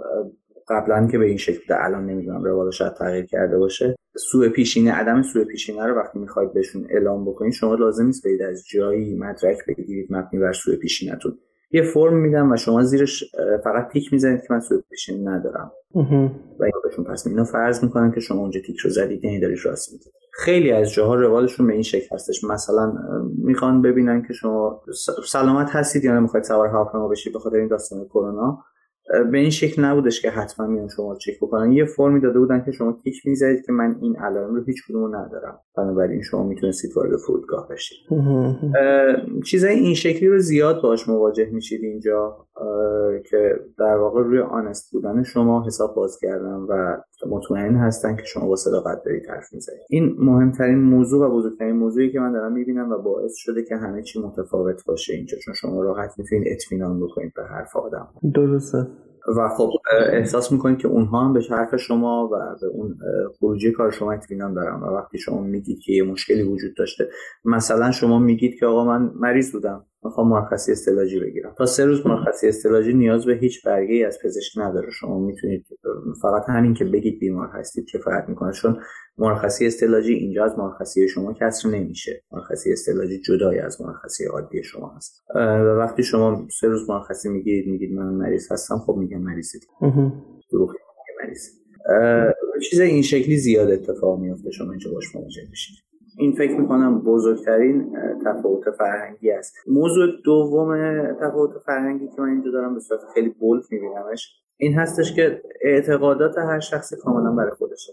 قبلا 0.68 1.06
که 1.06 1.18
به 1.18 1.24
این 1.24 1.36
شکل 1.36 1.58
بوده 1.58 1.84
الان 1.84 2.06
نمی‌دونم 2.06 2.44
روال 2.44 2.70
شاید 2.70 2.92
تغییر 2.92 3.26
کرده 3.26 3.58
باشه 3.58 3.96
سوء 4.16 4.48
پیشینه 4.48 4.92
عدم 4.92 5.22
سوء 5.22 5.44
پیشینه 5.44 5.86
رو 5.86 5.94
وقتی 5.94 6.18
می‌خواید 6.18 6.52
بهشون 6.52 6.86
اعلام 6.90 7.24
بکنید 7.24 7.52
شما 7.52 7.74
لازم 7.74 8.06
نیست 8.06 8.24
برید 8.24 8.42
از 8.42 8.64
جایی 8.72 9.14
مدرک 9.14 9.58
بگیرید 9.68 10.06
مبنی 10.10 10.40
بر 10.40 10.52
سوء 10.52 10.76
پیشینتون 10.76 11.38
یه 11.72 11.82
فرم 11.82 12.16
میدم 12.16 12.52
و 12.52 12.56
شما 12.56 12.82
زیرش 12.82 13.24
فقط 13.64 13.92
تیک 13.92 14.12
می‌زنید 14.12 14.40
که 14.40 14.46
من 14.50 14.60
سوء 14.60 14.78
پیشینه 14.90 15.30
ندارم. 15.30 15.72
و 16.60 16.70
بهشون 16.84 17.04
پس 17.04 17.26
اینو 17.26 17.44
فرض 17.44 17.84
می‌کنن 17.84 18.12
که 18.12 18.20
شما 18.20 18.40
اونجا 18.40 18.60
تیک 18.66 18.76
رو 18.78 18.90
زدید 18.90 19.24
یعنی 19.24 19.40
دارید 19.40 19.58
راست 19.64 19.92
میگید. 19.92 20.12
خیلی 20.34 20.70
از 20.70 20.92
جاها 20.92 21.14
روالشون 21.14 21.66
به 21.66 21.72
این 21.72 21.82
شکل 21.82 22.14
هستش. 22.14 22.44
مثلا 22.44 22.92
می‌خوان 23.38 23.82
ببینن 23.82 24.22
که 24.28 24.32
شما 24.32 24.82
سلامت 25.26 25.70
هستید 25.70 26.04
یا 26.04 26.18
نمی‌خواید 26.18 26.44
سوار 26.44 26.68
هواپیما 26.68 27.08
بشید 27.08 27.32
به 27.32 27.38
خاطر 27.38 27.56
این 27.56 27.68
داستان 27.68 28.04
کرونا. 28.04 28.58
به 29.32 29.38
این 29.38 29.50
شکل 29.50 29.84
نبودش 29.84 30.22
که 30.22 30.30
حتما 30.30 30.66
میان 30.66 30.88
شما 30.88 31.16
چک 31.16 31.40
بکنن. 31.42 31.72
یه 31.72 31.84
فرمی 31.84 32.20
داده 32.20 32.38
بودن 32.38 32.64
که 32.64 32.72
شما 32.72 32.98
تیک 33.04 33.26
می‌زدید 33.26 33.66
که 33.66 33.72
من 33.72 33.96
این 34.00 34.16
علائم 34.16 34.54
رو 34.54 34.64
هیچ 34.64 34.76
کدومو 34.88 35.08
ندارم. 35.08 35.60
بنابراین 35.76 36.22
شما 36.22 36.42
می‌تونستید 36.42 36.96
وارد 36.96 37.16
فرودگاه 37.16 37.68
بشید. 37.68 37.98
چیزای 39.44 39.74
این 39.74 39.94
شکلی 39.94 40.28
رو 40.28 40.38
زیاد 40.38 40.82
باش 40.82 41.08
مواجه 41.08 41.50
میشید 41.52 41.84
اینجا 41.84 42.46
که 43.30 43.60
در 43.78 43.96
واقع 43.96 44.22
روی 44.22 44.38
آنست 44.38 44.92
بودن 44.92 45.22
شما 45.22 45.66
حساب 45.66 45.94
باز 45.94 46.18
کردن 46.20 46.54
و 46.68 46.96
مطمئن 47.26 47.74
هستن 47.74 48.16
که 48.16 48.24
شما 48.24 48.48
با 48.48 48.56
صداقت 48.56 49.02
دارید 49.04 49.26
حرف 49.26 49.52
می‌زنید. 49.52 49.80
این 49.90 50.16
مهمترین 50.18 50.78
موضوع 50.78 51.26
و 51.26 51.30
بزرگترین 51.36 51.76
موضوعی 51.76 52.12
که 52.12 52.20
من 52.20 52.32
دارم 52.32 52.52
می‌بینم 52.52 52.90
و 52.90 52.98
باعث 52.98 53.32
شده 53.36 53.64
که 53.64 53.76
همه 53.76 54.02
چی 54.02 54.20
متفاوت 54.20 54.84
باشه 54.86 55.14
اینجا 55.14 55.38
چون 55.44 55.54
شما 55.54 55.82
راحت 55.82 56.18
می‌تونید 56.18 56.44
اطمینان 56.46 57.00
بکنید 57.00 57.32
به 57.36 57.42
حرف 57.42 57.76
آدم. 57.76 58.08
درسته. 58.34 58.86
و 59.36 59.48
خب 59.48 59.70
احساس 60.12 60.52
می‌کنید 60.52 60.78
که 60.78 60.88
اونها 60.88 61.24
هم 61.24 61.32
به 61.32 61.40
حرف 61.50 61.76
شما 61.76 62.26
و 62.32 62.56
به 62.60 62.66
اون 62.66 62.98
خروجی 63.38 63.72
کار 63.72 63.90
شما 63.90 64.12
اطمینان 64.12 64.54
دارن 64.54 64.80
و 64.80 64.86
وقتی 64.86 65.18
شما 65.18 65.40
میگید 65.42 65.80
که 65.80 65.92
یه 65.92 66.02
مشکلی 66.02 66.42
وجود 66.42 66.76
داشته 66.76 67.08
مثلا 67.44 67.90
شما 67.90 68.18
میگید 68.18 68.58
که 68.58 68.66
آقا 68.66 68.84
من 68.84 69.10
مریض 69.14 69.52
بودم. 69.52 69.86
می‌خوام 70.04 70.28
مرخصی 70.28 70.72
استلاجی 70.72 71.20
بگیرم. 71.20 71.54
تا 71.58 71.66
سه 71.66 71.84
روز 71.84 72.06
مرخصی 72.06 72.48
استلاجی 72.48 72.92
نیاز 72.92 73.26
به 73.26 73.34
هیچ 73.34 73.66
برگه 73.66 74.06
از 74.06 74.18
پزشک 74.24 74.58
نداره. 74.58 74.90
شما 74.90 75.18
می‌تونید 75.18 75.66
فقط 76.22 76.42
همین 76.48 76.74
که 76.74 76.84
بگید 76.84 77.18
بیمار 77.20 77.48
هستید 77.48 77.86
کفایت 77.86 78.24
می‌کنه. 78.28 78.52
چون 78.52 78.78
مرخصی 79.18 79.66
استلاجی 79.66 80.14
اینجا 80.14 80.44
از 80.44 80.58
مرخصی 80.58 81.08
شما 81.08 81.32
کسر 81.32 81.68
نمیشه. 81.68 82.22
مرخصی 82.32 82.72
استلاجی 82.72 83.20
جدای 83.20 83.58
از 83.58 83.80
مرخصی 83.80 84.24
عادی 84.24 84.62
شما 84.62 84.92
هست. 84.96 85.24
و 85.34 85.38
وقتی 85.78 86.02
شما 86.02 86.48
سه 86.60 86.68
روز 86.68 86.90
مرخصی 86.90 87.28
می‌گیرید 87.28 87.66
میگید 87.66 87.92
من 87.92 88.14
مریض 88.14 88.52
هستم 88.52 88.78
خب 88.78 88.96
میگم 88.96 89.22
مریضید. 89.22 89.62
دروغ 90.52 90.74
مریض. 91.24 91.48
چیز 92.70 92.80
این 92.80 93.02
شکلی 93.02 93.36
زیاد 93.36 93.70
اتفاق 93.70 94.20
میفته 94.20 94.50
شما 94.50 94.70
اینجا 94.70 94.90
باش 94.90 95.14
مواجه 95.14 95.42
بشید 95.52 95.76
این 96.18 96.32
فکر 96.32 96.60
می‌کنم 96.60 96.98
بزرگترین 96.98 97.96
تفاوت 98.24 98.70
فرهنگی 98.70 99.30
است. 99.30 99.54
موضوع 99.66 100.06
دوم 100.24 100.76
تفاوت 101.12 101.58
فرهنگی 101.66 102.08
که 102.08 102.22
من 102.22 102.28
اینجا 102.28 102.50
دارم 102.50 102.74
به 102.74 102.80
صورت 102.80 103.00
خیلی 103.14 103.28
بولد 103.28 103.64
میبینمش 103.70 104.41
این 104.62 104.74
هستش 104.74 105.14
که 105.14 105.42
اعتقادات 105.60 106.38
هر 106.38 106.60
شخص 106.60 106.94
کاملا 106.94 107.32
برای 107.32 107.50
خودشه. 107.50 107.92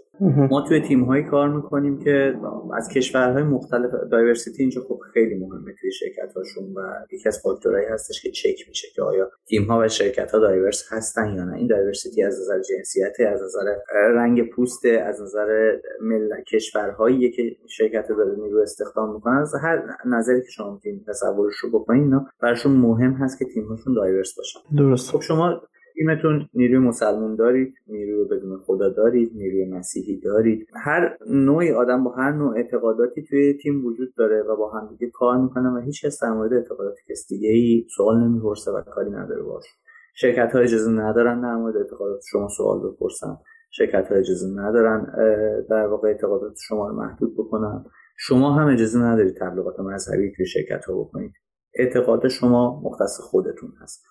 ما 0.50 0.62
توی 0.68 0.82
تیم 0.82 1.04
هایی 1.04 1.24
کار 1.24 1.50
می‌کنیم 1.56 2.00
که 2.00 2.36
از 2.78 2.90
کشورهای 2.90 3.44
مختلف 3.44 3.92
دایورسیتی 4.12 4.64
اینجا 4.64 4.82
خب 4.82 5.00
خیلی 5.14 5.36
مهمه 5.36 5.74
توی 5.82 5.92
شرکت 5.92 6.34
هاشون 6.36 6.64
و 6.64 6.82
یکی 7.12 7.28
از 7.28 7.40
فاکتورهایی 7.44 7.86
هستش 7.86 8.22
که 8.22 8.32
چک 8.32 8.68
میشه 8.68 8.88
که 8.96 9.02
آیا 9.02 9.30
تیم 9.48 9.64
ها 9.64 9.80
و 9.80 9.88
شرکت 9.88 10.32
ها 10.32 10.40
diverse 10.40 10.94
هستن 10.94 11.36
یا 11.36 11.44
نه. 11.44 11.58
این 11.58 11.68
diversity 11.68 12.24
از 12.24 12.40
نظر 12.42 12.62
جنسیت 12.62 13.20
از 13.34 13.42
نظر 13.44 13.76
رنگ 13.92 14.50
پوست 14.50 14.86
از 14.86 15.22
نظر 15.22 15.78
مل... 16.02 16.42
کشورهایی 16.54 17.32
که 17.32 17.44
شرکت 17.68 18.08
داره 18.10 18.36
نیرو 18.36 18.60
استخدام 18.60 19.14
می‌کنن 19.14 19.38
از 19.38 19.56
هر 19.62 19.84
نظری 20.06 20.42
که 20.42 20.52
شما 20.52 20.80
تیم 20.84 21.06
تصورش 21.08 21.56
رو 21.56 21.80
بکنید 21.80 22.04
اینا 22.04 22.26
براشون 22.42 22.72
مهم 22.72 23.14
هست 23.14 23.40
که 23.40 23.46
تیم 23.46 23.64
هاشون 23.64 23.94
diverse 23.94 24.36
باشن. 24.38 24.60
درست 24.78 25.12
خب 25.12 25.22
شما 25.22 25.62
تیمتون 25.94 26.50
نیروی 26.54 26.78
مسلمون 26.78 27.36
دارید 27.36 27.74
نیروی 27.88 28.26
بدون 28.26 28.58
خدا 28.58 28.90
دارید 28.90 29.32
نیروی 29.36 29.66
مسیحی 29.66 30.20
دارید. 30.20 30.68
هر 30.84 31.18
نوعی 31.30 31.72
آدم 31.72 32.04
با 32.04 32.12
هر 32.12 32.32
نوع 32.32 32.58
اعتقاداتی 32.58 33.24
توی 33.24 33.58
تیم 33.64 33.86
وجود 33.86 34.14
داره 34.18 34.42
و 34.42 34.56
با 34.56 34.72
هم 34.72 34.88
دیگه 34.90 35.12
کار 35.14 35.38
می‌کنن 35.38 35.78
و 35.78 35.82
هیچ 35.82 36.06
کس 36.06 36.24
در 36.24 36.32
مورد 36.32 36.54
اعتقادات 36.54 36.96
کس 37.10 37.28
دیگه 37.30 37.50
ای 37.50 37.86
سوال 37.96 38.24
نمی‌پرسه 38.24 38.72
و 38.72 38.82
کاری 38.82 39.12
نداره 39.12 39.44
باش 39.44 39.66
شرکت 40.16 40.52
ها 40.54 40.60
اجازه 40.60 40.92
ندارن 40.92 41.42
در 41.42 41.56
مورد 41.56 41.78
اعتقادات 41.78 42.22
شما 42.32 42.48
سوال 42.48 42.80
بپرسن. 42.80 43.38
شرکت 43.72 44.08
ها 44.12 44.16
اجازه 44.16 44.48
ندارن 44.56 45.06
در 45.70 45.88
واقع 45.88 46.08
اعتقادات 46.08 46.56
شما 46.68 46.88
رو 46.88 46.96
محدود 46.96 47.34
بکنن. 47.38 47.86
شما 48.18 48.52
هم 48.54 48.68
اجازه 48.68 49.00
ندارید 49.00 49.36
تبلیغات 49.38 49.80
مذهبی 49.80 50.32
توی 50.36 50.46
شرکت 50.46 50.86
ها 50.86 51.00
بکنید. 51.00 51.32
اعتقاد 51.76 52.28
شما 52.28 52.82
مختص 52.84 53.20
خودتون 53.22 53.70
هست. 53.82 54.06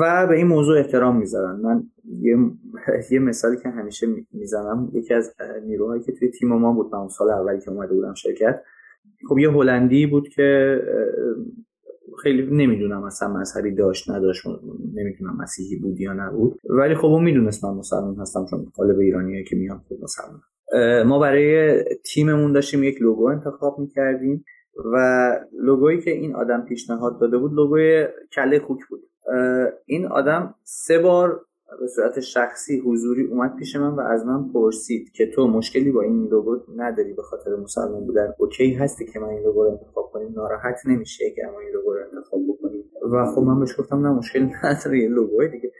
و 0.00 0.26
به 0.26 0.36
این 0.36 0.46
موضوع 0.46 0.78
احترام 0.78 1.16
می‌ذارن. 1.16 1.60
من 1.60 1.82
یه, 2.20 2.36
یه 3.12 3.18
مثالی 3.18 3.56
که 3.56 3.68
همیشه 3.68 4.06
می‌زنم 4.32 4.90
یکی 4.94 5.14
از 5.14 5.34
نیروهایی 5.66 6.02
که 6.02 6.12
توی 6.12 6.30
تیم 6.30 6.48
ما 6.48 6.72
بود 6.72 6.94
من 6.94 7.08
سال 7.08 7.30
اولی 7.30 7.60
که 7.60 7.70
اومده 7.70 7.94
بودم 7.94 8.14
شرکت. 8.14 8.62
خب 9.28 9.38
یه 9.38 9.50
هلندی 9.50 10.06
بود 10.06 10.28
که 10.28 10.78
خیلی 12.22 12.66
نمی‌دونم 12.66 13.06
مثلا 13.06 13.28
مذهبی 13.28 13.74
داشت 13.74 14.10
نداشت 14.10 14.46
نمی‌دونم 14.94 15.36
مسیحی 15.36 15.76
بود 15.76 16.00
یا 16.00 16.12
نبود. 16.12 16.58
ولی 16.64 16.94
خب 16.94 17.06
اون 17.06 17.24
می‌دونست 17.24 17.64
من 17.64 17.74
مسلمان 17.74 18.16
هستم 18.16 18.46
چون 18.50 18.64
غالب 18.74 18.98
ایرانیه 18.98 19.44
که 19.44 19.56
میام 19.56 19.78
خود 19.88 19.98
مسلمان. 20.02 20.40
ما 21.06 21.18
برای 21.18 21.84
تیممون 22.14 22.52
داشتیم 22.52 22.84
یک 22.84 23.02
لوگو 23.02 23.24
انتخاب 23.24 23.78
می‌کردیم 23.78 24.44
و 24.94 25.30
لوگویی 25.62 26.00
که 26.00 26.10
این 26.10 26.34
آدم 26.34 26.64
پیشنهاد 26.68 27.20
داده 27.20 27.38
بود 27.38 27.52
لوگوی 27.52 28.06
کله 28.32 28.58
خوک 28.58 28.78
بود. 28.90 29.09
این 29.86 30.06
آدم 30.06 30.54
سه 30.64 30.98
بار 30.98 31.40
به 31.80 31.86
صورت 31.86 32.20
شخصی 32.20 32.80
حضوری 32.80 33.26
اومد 33.26 33.56
پیش 33.56 33.76
من 33.76 33.90
و 33.90 34.00
از 34.00 34.26
من 34.26 34.52
پرسید 34.52 35.12
که 35.12 35.26
تو 35.26 35.46
مشکلی 35.46 35.92
با 35.92 36.02
این 36.02 36.28
لوگو 36.30 36.56
نداری 36.76 37.12
به 37.12 37.22
خاطر 37.22 37.50
مسلمان 37.56 38.06
بودن؟ 38.06 38.34
okay 38.38 38.74
هستی 38.74 39.06
که 39.06 39.18
من 39.18 39.28
این 39.28 39.42
لوگو 39.42 39.64
رو 39.64 39.70
انتخاب 39.70 40.10
کنیم؟ 40.12 40.32
ناراحت 40.36 40.86
نمیشه 40.86 41.24
اگر 41.32 41.50
ما 41.50 41.60
این 41.60 41.70
لوگو 41.74 41.92
رو 41.92 42.00
انتخاب 42.00 42.40
بکنیم؟ 42.48 42.84
و 43.12 43.26
خب 43.26 43.42
من 43.42 43.60
بهش 43.60 43.80
گفتم 43.80 44.06
نه 44.06 44.12
مشکل 44.12 44.40
نداره 44.64 44.98
این 44.98 45.12
لوگو 45.12 45.46
دیگه. 45.46 45.72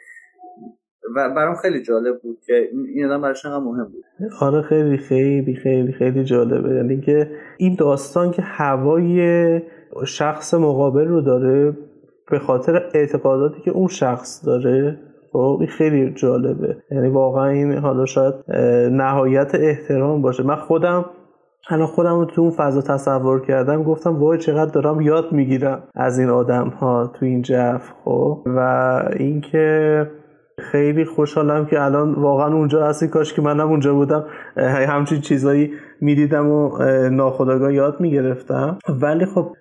و 1.16 1.35
برام 1.37 1.55
خیلی 1.55 1.83
جالب 1.83 2.20
بود 2.22 2.40
که 2.46 2.68
این 2.94 3.07
آدم 3.07 3.22
براش 3.22 3.46
مهم 3.46 3.85
بود. 3.85 4.05
آره 4.40 4.62
خیلی 4.62 4.96
خیلی 4.96 5.55
خیلی 5.55 5.92
خیلی 5.92 6.24
جالبه. 6.24 6.74
یعنی 6.74 7.00
که 7.00 7.31
این 7.59 7.76
داستان 7.79 8.31
که 8.31 8.42
هوای 8.42 9.61
شخص 10.07 10.55
مقابل 10.55 11.09
رو 11.09 11.20
داره 11.20 11.76
به 12.31 12.38
خاطر 12.38 12.83
اعتقاداتی 12.95 13.61
که 13.61 13.71
اون 13.71 13.88
شخص 13.88 14.47
داره 14.47 14.99
خب 15.33 15.57
این 15.61 15.69
خیلی 15.69 16.14
جالبه. 16.14 16.77
یعنی 16.90 17.09
واقعا 17.09 17.49
این 17.49 17.73
حالا 17.73 18.05
شاید 18.05 18.35
نهایت 18.93 19.55
احترام 19.55 20.23
باشه. 20.23 20.43
من 20.43 20.57
خودم 20.57 21.05
الان 21.71 21.87
خودم 21.87 22.19
رو 22.19 22.25
تو 22.25 22.43
اون 22.43 22.51
فضا 22.51 22.81
تصور 22.81 23.40
کردم 23.47 23.83
گفتم 23.83 24.16
وای 24.16 24.38
چقدر 24.38 24.71
دارم 24.71 25.01
یاد 25.01 25.33
می‌گیرم 25.33 25.83
از 25.95 26.19
این 26.19 26.29
آدم 26.29 26.69
ها 26.69 27.07
تو 27.07 27.27
این 27.27 27.43
جف 27.43 27.93
خب. 28.05 28.43
و 28.47 28.59
اینکه 29.16 30.07
خیلی 30.61 31.05
خوشحالم 31.05 31.66
که 31.66 31.83
الان 31.83 32.14
واقعا 32.14 32.55
اونجا 32.55 32.87
هستی. 32.87 33.09
کاش 33.09 33.35
که 33.35 33.42
منم 33.42 33.68
اونجا 33.68 33.94
بودم. 33.94 34.25
همچین 34.88 35.20
چیزایی 35.20 35.73
می‌دیدم 36.01 36.49
و 36.49 36.79
ناخداگاه 37.11 37.75
یاد 37.75 38.01
می‌گرفتم. 38.01 38.79
ولی 38.88 39.27
خب 39.27 39.53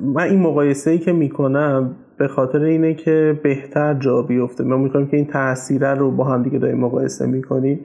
من 0.00 0.22
این 0.22 0.40
مقایسه 0.40 0.90
ای 0.90 0.98
که 0.98 1.12
می‌کنم 1.12 1.96
به 2.18 2.28
خاطر 2.28 2.62
اینه 2.62 2.94
که 2.94 3.40
بهتر 3.42 3.94
جا 3.94 4.22
بیفته. 4.22 4.64
ما 4.64 4.76
می‌کنیم 4.76 5.06
که 5.06 5.16
این 5.16 5.26
تاثیر 5.26 5.94
رو 5.94 6.10
با 6.10 6.24
هم 6.24 6.42
دیگه 6.42 6.58
داریم 6.58 6.78
مقایسه 6.78 7.26
می‌کنیم. 7.26 7.80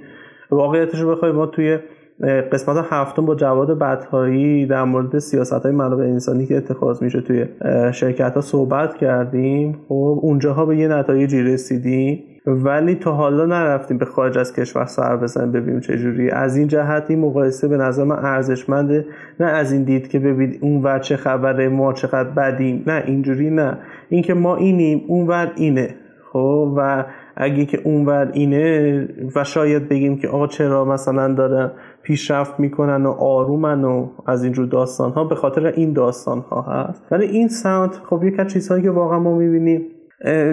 واقعیتش 0.51 1.01
رو 1.01 1.11
بخوای 1.11 1.31
ما 1.31 1.45
توی 1.45 1.77
قسمت 2.23 2.85
هفتم 2.89 3.25
با 3.25 3.35
جواد 3.35 3.79
بدهایی 3.79 4.65
در 4.65 4.83
مورد 4.83 5.19
سیاست 5.19 5.53
های 5.53 5.71
منابع 5.71 6.03
انسانی 6.03 6.45
که 6.45 6.57
اتخاذ 6.57 7.03
میشه 7.03 7.21
توی 7.21 7.45
شرکت 7.91 8.35
ها 8.35 8.41
صحبت 8.41 8.97
کردیم. 8.97 9.77
خب 9.87 10.19
اونجاها 10.21 10.65
به 10.65 10.77
یه 10.77 10.87
نتایجی 10.87 11.41
رسیدیم. 11.41 12.23
ولی 12.45 12.95
تا 12.95 13.11
حالا 13.11 13.45
نرفتیم 13.45 13.97
به 13.97 14.05
خارج 14.05 14.37
از 14.37 14.53
کشور 14.53 14.85
سر 14.85 15.17
بزنیم 15.17 15.51
ببینیم 15.51 15.79
چه 15.79 15.97
جوری. 15.97 16.29
از 16.29 16.57
این 16.57 16.67
جهت 16.67 17.05
این 17.07 17.19
مقایسه 17.19 17.67
به 17.67 17.77
نظر 17.77 18.03
من 18.03 18.25
ارزشمنده. 18.25 19.05
نه 19.39 19.45
از 19.45 19.71
این 19.71 19.83
دید 19.83 20.07
که 20.07 20.19
ببینید 20.19 20.59
اون 20.61 20.83
ور 20.83 20.99
چه 20.99 21.15
خبره 21.15 21.69
ما 21.69 21.93
چقدر 21.93 22.29
بدیم. 22.29 22.83
نه 22.87 23.03
اینجوری 23.05 23.49
نه. 23.49 23.77
اینکه 24.09 24.33
ما 24.33 24.55
اینیم 24.55 25.03
اون 25.07 25.27
ور 25.27 25.51
اینه. 25.55 25.95
خب 26.33 26.73
و 26.77 27.05
اگه 27.35 27.65
که 27.65 27.81
اونور 27.83 28.29
اینه 28.33 29.07
و 29.35 29.43
شاید 29.43 29.89
بگیم 29.89 30.17
که 30.17 30.27
آقا 30.27 30.47
چرا 30.47 30.85
مثلا 30.85 31.33
داره 31.33 31.71
پیشرفت 32.03 32.59
می‌کنن 32.59 33.05
و 33.05 33.09
آرومن 33.09 33.83
و 33.83 34.07
از 34.27 34.43
اینجور 34.43 34.65
داستان 34.65 35.11
ها 35.11 35.23
به 35.23 35.35
خاطر 35.35 35.65
این 35.65 35.93
داستان 35.93 36.39
ها 36.39 36.61
هست. 36.61 37.03
ولی 37.11 37.25
این 37.25 37.47
سمت 37.47 37.95
خب 38.09 38.23
یک 38.23 38.39
از 38.39 38.47
چیزهایی 38.47 38.83
که 38.83 38.91
واقعا 38.91 39.19
ما 39.19 39.35
می‌بینیم 39.35 39.81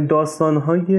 داستان 0.09 0.57
های 0.57 0.97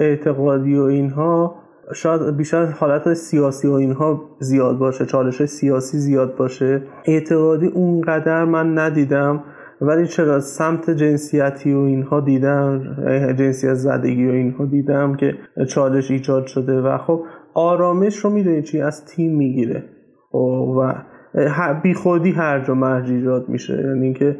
اعتقادی 0.00 0.78
و 0.78 0.82
اینها 0.82 1.54
شاید 1.94 2.36
بیشتر 2.36 2.66
حالت 2.66 3.14
سیاسی 3.14 3.68
و 3.68 3.72
اینها 3.72 4.22
زیاد 4.38 4.78
باشه 4.78 5.06
چالش 5.06 5.44
سیاسی 5.44 5.98
زیاد 5.98 6.36
باشه. 6.36 6.82
اعتقادی 7.04 7.66
اونقدر 7.66 8.44
من 8.44 8.78
ندیدم 8.78 9.44
ولی 9.80 10.06
چرا 10.06 10.40
سمت 10.40 10.90
جنسیتی 10.90 11.72
و 11.72 11.78
اینها 11.78 12.20
دیدم 12.20 12.96
جنسیت 13.38 13.74
زدگی 13.74 14.28
و 14.28 14.30
اینها 14.30 14.64
دیدم 14.64 15.14
که 15.14 15.34
چالش 15.68 16.10
ایجاد 16.10 16.46
شده. 16.46 16.80
و 16.80 16.98
خب 16.98 17.24
آرامش 17.60 18.16
رو 18.16 18.30
می‌دونی 18.30 18.62
چی؟ 18.62 18.80
از 18.80 19.04
تیم 19.04 19.36
می‌گیره. 19.36 19.84
خب، 20.32 20.76
و 20.78 20.94
بی 21.82 21.94
خودی 21.94 22.30
هر 22.30 22.60
جا 22.60 22.74
مرج 22.74 23.10
ایجاد 23.10 23.48
میشه. 23.48 23.74
یعنی 23.74 24.04
اینکه 24.04 24.36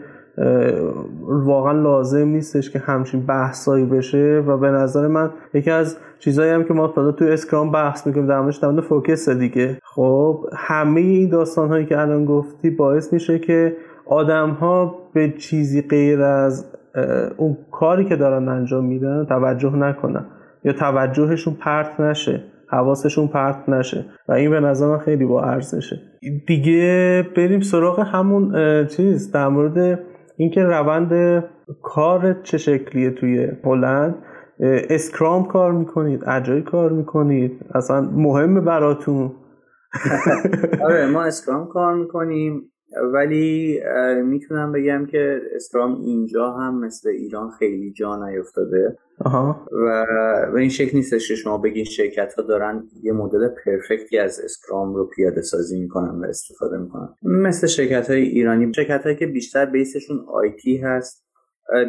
واقعا 1.28 1.72
لازم 1.72 2.28
نیستش 2.28 2.70
که 2.70 2.78
همچین 2.78 3.26
بحثایی 3.26 3.86
بشه. 3.86 4.44
و 4.46 4.56
به 4.56 4.70
نظر 4.70 5.06
من 5.06 5.30
یکی 5.54 5.70
از 5.70 5.96
چیزایی 6.18 6.50
هم 6.50 6.64
که 6.64 6.74
ما 6.74 6.88
تا 6.88 7.12
تو 7.12 7.24
اسکرام 7.24 7.72
بحث 7.72 8.06
می‌کنیم 8.06 8.26
در 8.26 8.40
موردش 8.40 8.56
در 8.56 8.80
فوکس 8.80 9.28
دیگه. 9.28 9.78
خب 9.82 10.44
همه 10.56 11.00
این 11.00 11.28
داستان 11.28 11.68
هایی 11.68 11.86
که 11.86 11.98
الان 11.98 12.24
گفتی 12.24 12.70
باعث 12.70 13.12
میشه 13.12 13.38
که 13.38 13.76
آدم 14.06 14.50
ها 14.50 14.94
به 15.14 15.30
چیزی 15.30 15.82
غیر 15.82 16.22
از 16.22 16.66
اون 17.36 17.56
کاری 17.70 18.04
که 18.04 18.16
دارن 18.16 18.48
انجام 18.48 18.84
میدن 18.84 19.24
توجه 19.24 19.76
نکنن. 19.76 20.26
یا 20.64 20.72
توجهشون 20.72 21.54
پرت 21.54 22.00
نشه. 22.00 22.44
حواسشون 22.70 23.28
پرت 23.28 23.68
نشه. 23.68 24.04
و 24.28 24.32
این 24.32 24.50
به 24.50 24.60
نظر 24.60 24.86
من 24.86 24.98
خیلی 24.98 25.24
با 25.24 25.42
ارزشه. 25.42 25.96
دیگه 26.46 27.22
بریم 27.36 27.60
سراغ 27.60 28.00
همون 28.00 28.52
چیز 28.86 29.32
در 29.32 29.48
مورد 29.48 30.00
اینکه 30.36 30.64
روند 30.64 31.44
کار 31.82 32.42
چه 32.42 32.58
شکلیه 32.58 33.10
توی 33.10 33.48
هلند. 33.64 34.14
Scrum 34.90 35.44
کار 35.44 35.72
می‌کنید 35.72 36.24
اجای 36.28 36.62
کار 36.62 36.92
می‌کنید 36.92 37.66
اصلا 37.74 38.00
مهمه 38.00 38.60
براتون. 38.60 39.32
آره 40.86 41.06
ما 41.06 41.22
Scrum 41.22 41.68
کار 41.68 41.94
می‌کنیم. 41.94 42.72
ولی 43.12 43.80
می‌تونم 44.24 44.72
بگم 44.72 45.06
که 45.06 45.40
Scrum 45.54 46.00
اینجا 46.00 46.50
هم 46.50 46.80
مثل 46.80 47.08
ایران 47.08 47.50
خیلی 47.50 47.92
جا 47.92 48.28
نیفتاده. 48.28 48.96
و 49.72 50.06
به 50.52 50.60
این 50.60 50.68
شکل 50.68 50.96
نیستش 50.96 51.28
که 51.28 51.34
شما 51.34 51.58
بگین 51.58 51.84
شرکت 51.84 52.34
ها 52.34 52.42
دارن 52.42 52.88
یه 53.02 53.12
مدل 53.12 53.48
perfect 53.64 54.12
ی 54.12 54.18
از 54.18 54.40
Scrum 54.44 54.94
رو 54.94 55.06
پیاده 55.06 55.42
سازی 55.42 55.80
می‌کنن 55.80 56.20
و 56.20 56.24
استفاده 56.24 56.78
می‌کنن. 56.78 57.08
مثل 57.22 57.66
شرکت 57.66 58.10
های 58.10 58.22
ایرانی 58.22 58.74
شرکت 58.74 59.02
هایی 59.04 59.16
که 59.16 59.26
بیشتر 59.26 59.66
base 59.66 59.95
شون 59.95 60.24
IT 60.28 60.76
هست. 60.76 61.29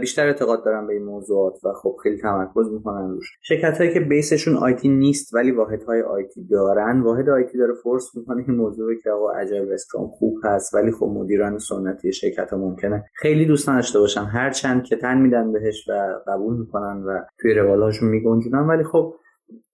بیشتر 0.02 0.28
اعتقاد 0.28 0.66
دارن 0.66 0.88
به 0.88 0.94
این 0.94 1.04
موضوعات 1.04 1.66
و 1.66 1.74
خب 1.74 1.96
خیلی 2.04 2.18
تمرکز 2.18 2.72
می‌کنن 2.74 3.10
روش. 3.10 3.26
شرکت 3.42 3.78
هایی 3.78 3.94
که 3.94 4.00
base 4.00 4.29
شون 4.29 4.58
IT 4.58 4.90
نیست 4.90 5.34
ولی 5.34 5.52
واحد 5.52 5.84
های 5.84 6.02
IT 6.02 6.48
دارن 6.48 7.02
واحد 7.02 7.30
IT 7.30 7.58
داره 7.58 7.74
force 7.84 8.16
می‌کنه 8.16 8.44
این 8.48 8.58
موضوع 8.58 8.96
که 9.04 9.12
آقا 9.12 9.32
agile 9.32 9.72
Scrum 9.74 10.08
خوب 10.08 10.38
هست 10.44 10.74
ولی 10.74 10.92
خب 10.92 11.06
مدیران 11.06 11.58
سنتی 11.58 12.14
شرکت 12.14 12.50
ها 12.52 12.58
ممکنه. 12.58 13.06
خیلی 13.16 13.46
دوست 13.46 13.68
نداشته 13.68 14.00
باشن. 14.00 14.24
هرچند 14.24 14.84
که 14.84 14.96
تن 14.96 15.18
میدن 15.18 15.52
بهش 15.52 15.90
و 15.90 16.20
قبول 16.28 16.58
می‌کنن 16.58 17.04
و 17.04 17.20
توی 17.40 17.54
روالهاشون 17.54 18.10
میگنجونن. 18.10 18.68
ولی 18.68 18.84
خب 18.84 19.16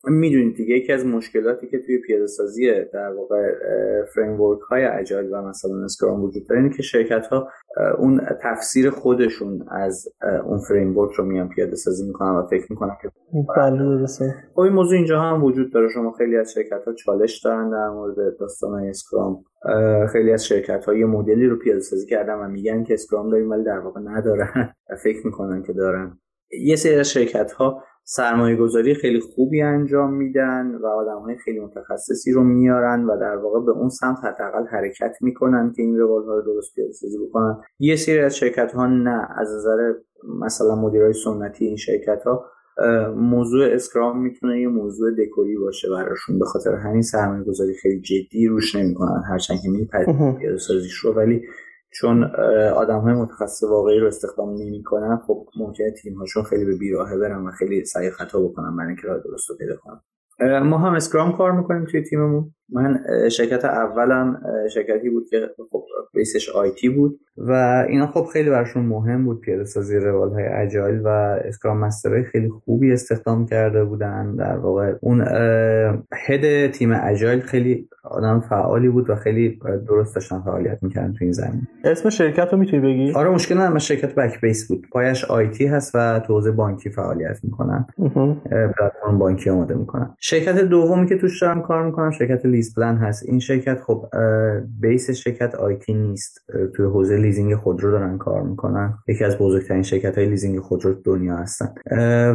می‌دونید 0.04 0.56
دیگه 0.56 0.76
یکی 0.76 0.94
از 0.94 1.06
مشکلاتی 1.06 1.68
که 1.68 1.80
توی 1.80 1.98
پیاده 1.98 2.28
سازی 2.28 2.72
در 2.94 3.14
واقع 3.14 3.52
فریم 4.16 4.38
های 4.70 4.86
agile 4.86 5.34
و 5.34 5.42
مثلا 5.42 5.84
Scrum 5.84 6.24
وجود 6.24 6.48
داره 6.50 6.62
اینه 6.62 6.76
که 6.76 6.84
شرکت 6.84 7.28
ها 7.28 7.48
اون 7.98 8.22
تفسیر 8.42 8.90
خودشون 8.90 9.66
از 9.72 10.08
اون 10.46 10.58
فریم 10.58 10.94
رو 10.94 11.26
میان 11.26 11.50
پیاده 11.50 11.76
سازی 11.76 12.08
می‌کنن 12.08 12.30
و 12.30 12.48
فکر 12.48 12.66
می‌کنن 12.70 12.98
که 13.02 13.12
بله 13.58 13.78
درسته. 13.78 14.36
خب 14.54 14.60
این 14.60 14.74
موضوع 14.74 14.98
اینجا 14.98 15.22
هم 15.22 15.44
وجود 15.44 15.74
داره. 15.74 15.88
شما 15.90 16.12
خیلی 16.12 16.38
از 16.38 16.54
شرکت 16.54 16.86
ها 16.86 16.94
چالش 16.94 17.42
دارن 17.46 17.70
در 17.70 17.90
مورد 17.90 18.38
داستان 18.40 18.84
اسکرام 18.84 19.44
خیلی 20.12 20.34
از 20.34 20.46
شرکت 20.46 20.86
ها 20.86 20.94
یه 20.94 21.06
مدلی 21.06 21.48
رو 21.48 21.56
پیاده 21.60 21.80
سازی 21.80 22.08
کردن 22.08 22.36
و 22.36 22.48
میگن 22.48 22.84
که 22.84 22.94
اسکرام 22.94 23.30
داریم 23.30 23.50
ولی 23.50 23.64
در 23.64 23.80
واقع 23.80 24.02
ندارن 24.04 24.74
و 24.90 24.96
فکر 24.96 25.26
می‌کنن 25.26 25.64
که 25.64 25.74
دارن. 25.74 26.20
یه 26.62 26.76
سری 26.76 26.96
از 26.96 27.10
شرکت 27.10 27.52
ها 27.52 27.84
سرمایه 28.10 28.56
گذاری 28.56 28.94
خیلی 28.94 29.20
خوبی 29.20 29.62
انجام 29.62 30.14
میدن 30.14 30.76
و 30.76 30.86
آدم 30.86 31.20
های 31.20 31.36
خیلی 31.38 31.60
متخصصی 31.60 32.32
رو 32.32 32.44
میارن 32.44 33.04
و 33.04 33.18
در 33.20 33.36
واقع 33.36 33.66
به 33.66 33.72
اون 33.72 33.90
سمت 33.90 34.18
حداقل 34.18 34.66
حرکت 34.72 35.18
می‌کنن 35.22 35.74
که 35.76 35.82
این 35.82 35.98
روال 35.98 36.24
ها 36.24 36.36
رو 36.36 36.42
درست 36.42 36.76
پیاده 36.76 36.92
سازی 36.92 37.18
بکنن. 37.28 37.58
یه 37.80 37.96
سری 37.96 38.20
از 38.20 38.38
شرکت 38.38 38.72
ها 38.72 38.88
نه 38.88 39.28
از 39.38 39.48
نظر 39.56 39.94
مثلا 40.42 40.76
مدیرای 40.76 41.14
سنتی 41.14 41.66
این 41.66 41.76
شرکت 41.76 42.24
ها 42.24 42.46
موضوع 43.16 43.66
اسکرام 43.72 44.22
می‌تونه 44.22 44.62
یه 44.62 44.68
موضوع 44.68 45.12
دکوری 45.12 45.58
باشه 45.58 45.90
براشون 45.90 46.40
به 46.40 46.46
خاطر 46.46 46.76
همین 46.76 47.02
سرمایه 47.02 47.44
گذاری 47.44 47.74
خیلی 47.74 48.02
جدی 48.02 48.48
روش 48.48 48.76
نمی‌کنن. 48.76 49.24
هرچند 49.30 49.58
که 49.64 49.70
پیاده 49.92 50.58
سازیش 50.58 50.94
رو 50.94 51.14
ولی 51.14 51.42
چون 51.92 52.24
آدم 52.76 53.00
های 53.00 53.14
متخصص 53.14 53.64
واقعی 53.64 54.00
رو 54.00 54.08
استخدام 54.08 54.54
نمی‌کنن 54.54 55.18
خب 55.28 55.48
ممکنه 55.56 55.92
تیم 55.92 56.14
هاشون 56.14 56.44
خیلی 56.44 56.66
به 56.66 56.78
بیراهه 56.78 57.18
برن 57.18 57.48
و 57.48 57.52
خیلی 57.52 57.86
سعی 57.86 58.12
خطا 58.12 58.40
بکنن 58.40 58.78
برای 58.78 58.88
اینکه 58.88 59.08
راه 59.08 59.20
درست 59.20 59.50
رو 59.50 59.56
پیدا 59.58 59.76
کنن. 59.78 60.02
ما 60.40 60.78
هم 60.78 60.94
اسکرام 60.94 61.32
کار 61.32 61.52
می‌کنیم 61.52 61.86
توی 61.86 62.02
تیممون. 62.02 62.52
من 62.74 63.00
شرکت 63.30 63.66
اولم 63.66 64.42
شرکتی 64.74 65.10
بود 65.10 65.30
که 65.30 65.50
خب 65.72 65.84
base 66.14 66.38
ش 66.38 66.50
IT 66.50 66.90
بود 66.90 67.20
و 67.38 67.52
اینا 67.90 68.08
خب 68.08 68.26
خیلی 68.34 68.50
براشون 68.50 68.86
مهم 68.86 69.26
بود. 69.26 69.42
پیاده 69.42 69.66
سازی 69.66 69.98
روال 69.98 70.30
های 70.30 70.44
agile 70.44 71.00
و 71.00 71.08
Scrum 71.08 71.78
Master 71.78 72.12
های 72.12 72.24
خیلی 72.24 72.50
خوبی 72.50 72.94
استخدام 72.94 73.46
کرده 73.46 73.86
بودن. 73.86 74.36
در 74.36 74.58
واقع 74.58 74.94
اون 75.02 75.22
head 76.28 76.72
تیم 76.72 76.92
agile 77.04 77.40
خیلی 77.40 77.90
آدم 78.04 78.40
فعالی 78.40 78.90
بود 78.90 79.10
و 79.10 79.16
خیلی 79.16 79.60
درست 79.88 80.16
داشتن 80.16 80.42
فعالیت 80.42 80.84
می‌کردن 80.84 81.14
تو 81.14 81.18
این 81.22 81.32
زمینه. 81.32 81.68
اسم 81.84 82.10
شرکت 82.10 82.48
رو 82.52 82.58
می‌تونی 82.58 82.82
بگی؟ 82.82 83.12
آره 83.12 83.30
مشکل 83.30 83.58
ندارم 83.58 83.78
شرکت 83.78 84.16
Backbase 84.16 84.68
بود. 84.68 84.88
پایه‌ش 84.92 85.26
IT 85.26 85.66
هست 85.68 85.96
و 85.96 86.20
تو 86.20 86.54
بانکی 86.54 86.90
فعالیت 86.90 87.40
می‌کنن. 87.44 87.86
پلتفرم 88.52 89.20
بانکی 89.20 89.50
آماده 89.50 89.76
می‌کنن. 89.76 90.16
شرکت 90.30 90.60
دومی 90.60 91.08
که 91.08 91.18
توش 91.18 91.42
دارم 91.42 91.62
کار 91.62 91.86
می‌کنم 91.86 92.12
شرکت 92.12 92.46
LeasePlan 92.46 92.98
هست. 92.98 93.24
این 93.26 93.40
شرکت 93.40 93.82
خب 93.82 94.06
base 94.82 95.12
شرکت 95.12 95.56
IT 95.56 95.94
نیست. 95.94 96.46
توی 96.76 96.86
حوزه 96.86 97.18
لیزینگ 97.18 97.56
خودرو 97.56 97.92
دارن 97.92 98.18
کار 98.18 98.42
می‌کنن. 98.42 98.94
یکی 99.08 99.24
از 99.24 99.38
بزرگترین 99.38 99.84
شرکت 99.84 100.18
های 100.18 100.28
لیزینگ 100.28 100.60
خودرو 100.60 100.94
دنیا 100.94 101.36
هستن. 101.36 101.74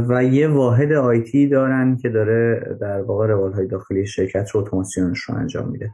و 0.09 0.25
یه 0.25 0.49
واحد 0.49 0.93
IT 0.93 1.49
دارن 1.49 1.97
که 1.97 2.09
داره 2.09 2.77
در 2.81 3.03
واقع 3.03 3.27
روال 3.27 3.53
های 3.53 3.67
داخلی 3.67 4.07
شرکت 4.07 4.51
رو 4.51 4.61
اتوماسیونش 4.61 5.21
رو 5.21 5.35
انجام 5.35 5.69
میده. 5.69 5.91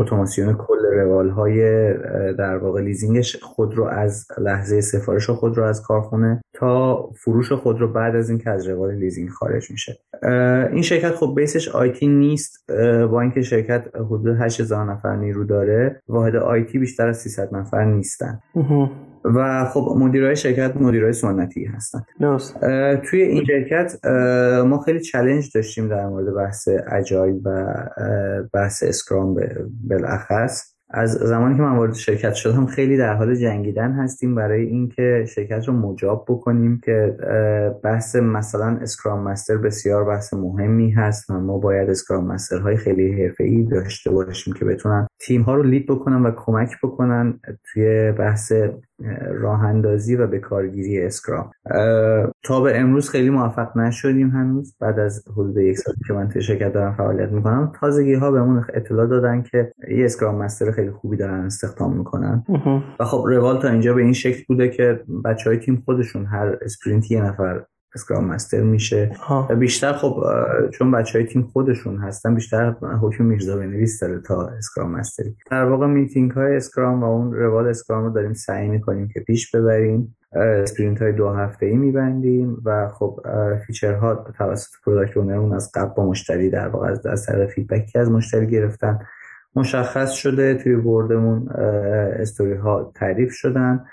اتوماسیون 0.00 0.54
کل 0.54 0.86
روال 0.92 1.30
های 1.30 1.58
در 2.34 2.56
واقع 2.56 2.80
لیزینگش 2.80 3.36
خود 3.42 3.74
رو 3.74 3.84
از 3.84 4.26
لحظه 4.38 4.80
سفارش 4.80 5.30
خود 5.30 5.56
رو 5.56 5.64
از 5.64 5.82
کارخونه 5.82 6.40
تا 6.52 7.06
فروش 7.10 7.52
خود 7.52 7.80
رو 7.80 7.92
بعد 7.92 8.16
از 8.16 8.30
اینکه 8.30 8.50
از 8.50 8.68
روال 8.68 8.94
لیزینگ 8.94 9.28
خارج 9.28 9.70
میشه. 9.70 9.98
این 10.72 10.82
شرکت 10.82 11.14
خب 11.14 11.33
base 11.34 11.57
ش 11.57 11.68
IT 11.68 12.06
نیست 12.06 12.64
با 13.10 13.20
اینکه 13.20 13.42
شرکت 13.42 13.88
حدود 13.94 14.40
8000 14.40 14.92
نفر 14.92 15.16
نیرو 15.16 15.44
داره 15.44 16.02
واحد 16.08 16.36
IT 16.36 16.78
بیشتر 16.78 17.08
از 17.08 17.18
300 17.18 17.54
نفر 17.54 17.84
نیستن. 17.84 18.40
و 19.24 19.64
خب 19.64 19.94
مدیرای 19.98 20.36
شرکت 20.36 20.76
مدیرای 20.76 21.12
سنتی 21.12 21.64
هستن. 21.64 22.00
توی 23.04 23.22
این 23.22 23.44
شرکت 23.44 24.06
ما 24.66 24.78
خیلی 24.78 25.00
challenge 25.00 25.50
داشتیم 25.54 25.88
در 25.88 26.06
مورد 26.06 26.34
بحث 26.34 26.68
agile 26.92 27.40
و 27.44 27.74
بحث 28.52 28.82
Scrum 28.82 29.36
بالاخص. 29.90 30.73
از 30.90 31.12
زمانی 31.12 31.56
که 31.56 31.62
من 31.62 31.76
وارد 31.76 31.94
شرکت 31.94 32.34
شدم 32.34 32.66
خیلی 32.66 32.96
در 32.96 33.14
حال 33.14 33.34
جنگیدن 33.34 33.92
هستیم 33.92 34.34
برای 34.34 34.66
اینکه 34.66 35.24
شرکت 35.28 35.68
رو 35.68 35.74
مجاب 35.74 36.24
بکنیم 36.28 36.80
که 36.84 37.16
بحث 37.82 38.16
مثلا 38.16 38.78
Scrum 38.82 39.22
Master 39.22 39.56
بسیار 39.56 40.04
بحث 40.04 40.34
مهمی 40.34 40.90
هست 40.90 41.30
و 41.30 41.40
ما 41.40 41.58
باید 41.58 41.90
Scrum 41.90 42.26
Master 42.26 42.58
های 42.58 42.76
خیلی 42.76 43.32
ای 43.40 43.62
داشته 43.62 44.10
باشیم 44.10 44.54
که 44.54 44.64
بتونن 44.64 45.06
تیم 45.20 45.42
ها 45.42 45.54
رو 45.54 45.62
lead 45.62 45.86
بکنن 45.86 46.22
و 46.22 46.30
کمک 46.36 46.70
بکنن 46.82 47.40
توی 47.72 48.12
بحث 48.12 48.52
راه 49.30 49.64
اندازی 49.64 50.16
و 50.16 50.26
به 50.26 50.38
کارگیری 50.38 51.02
Scrum 51.02 51.50
تا 52.42 52.60
به 52.60 52.78
امروز 52.78 53.10
خیلی 53.10 53.30
موفق 53.30 53.76
نشدیم 53.76 54.30
هنوز. 54.30 54.76
بعد 54.80 54.98
از 54.98 55.24
حدود 55.32 55.56
یک 55.56 55.78
سالی 55.78 55.98
که 56.06 56.12
من 56.12 56.28
توی 56.28 56.42
شرکت 56.42 56.72
دارم 56.72 56.94
فعالیت 56.94 57.32
می‌کنم 57.32 57.72
تازگی 57.80 58.14
ها 58.14 58.30
بهمون 58.30 58.64
اطلاع 58.74 59.06
دادن 59.06 59.42
که 59.42 59.72
یه 59.88 60.04
Scrum 60.04 60.34
Master 60.34 60.70
خیلی 60.74 60.90
خوبی 60.90 61.16
دارن 61.16 61.40
استخدام 61.40 61.96
می‌کنن. 61.96 62.44
و 63.00 63.04
خب 63.04 63.24
روال 63.28 63.60
تا 63.60 63.68
اینجا 63.68 63.94
به 63.94 64.02
این 64.02 64.12
شکل 64.12 64.44
بوده 64.48 64.68
که 64.68 65.00
بچه 65.24 65.50
های 65.50 65.58
تیم 65.58 65.82
خودشون 65.84 66.26
هر 66.26 66.58
sprint 66.62 67.10
یه 67.10 67.24
نفر 67.24 67.64
Scrum 67.94 68.24
Master 68.24 68.60
میشه. 68.60 69.10
و 69.50 69.56
بیشتر 69.56 69.92
خب 69.92 70.24
چون 70.72 70.90
بچه 70.90 71.18
های 71.18 71.28
تیم 71.28 71.42
خودشون 71.42 71.98
هستن 71.98 72.34
بیشتر 72.34 72.70
حکم 73.02 73.24
میرزا 73.24 73.56
بنویس 73.56 74.00
داره 74.00 74.20
تا 74.20 74.46
Scrum 74.46 74.90
Master 74.90 75.29
ی 75.29 75.36
در 75.50 75.64
واقع 75.64 75.86
میتینگ 75.86 76.30
های 76.30 76.56
Scrum 76.56 77.02
و 77.02 77.06
اون 77.06 77.32
روال 77.32 77.68
Scrum 77.68 78.04
رو 78.04 78.10
داریم 78.10 78.32
سعی 78.32 78.68
می‌کنیم 78.68 79.08
که 79.08 79.20
پیش 79.20 79.50
ببریم. 79.56 80.16
sprint 80.36 81.02
های 81.02 81.12
دو 81.12 81.30
هفته 81.30 81.66
ای 81.66 81.76
میبندیم 81.76 82.56
و 82.64 82.88
خب 82.88 83.20
feature 83.66 84.08
ها 84.08 84.14
توسط 84.38 84.70
product 84.84 85.16
owner 85.16 85.39
مون 85.39 85.52
از 85.52 85.70
قبل 85.74 85.94
با 85.94 86.06
مشتری 86.06 86.50
در 86.50 86.68
واقع 86.68 86.94
از 87.04 87.26
طریق 87.26 87.48
feedback 87.48 87.92
ی 87.92 87.98
از 87.98 88.10
مشتری 88.10 88.46
گرفتن. 88.46 88.98
مشخص 89.56 90.12
شده 90.12 90.54
توی 90.54 90.76
board 90.76 91.21
مون 91.21 91.48
story 92.20 92.54
ها 92.54 92.92
تعریف 92.94 93.32
شدن. 93.32 93.84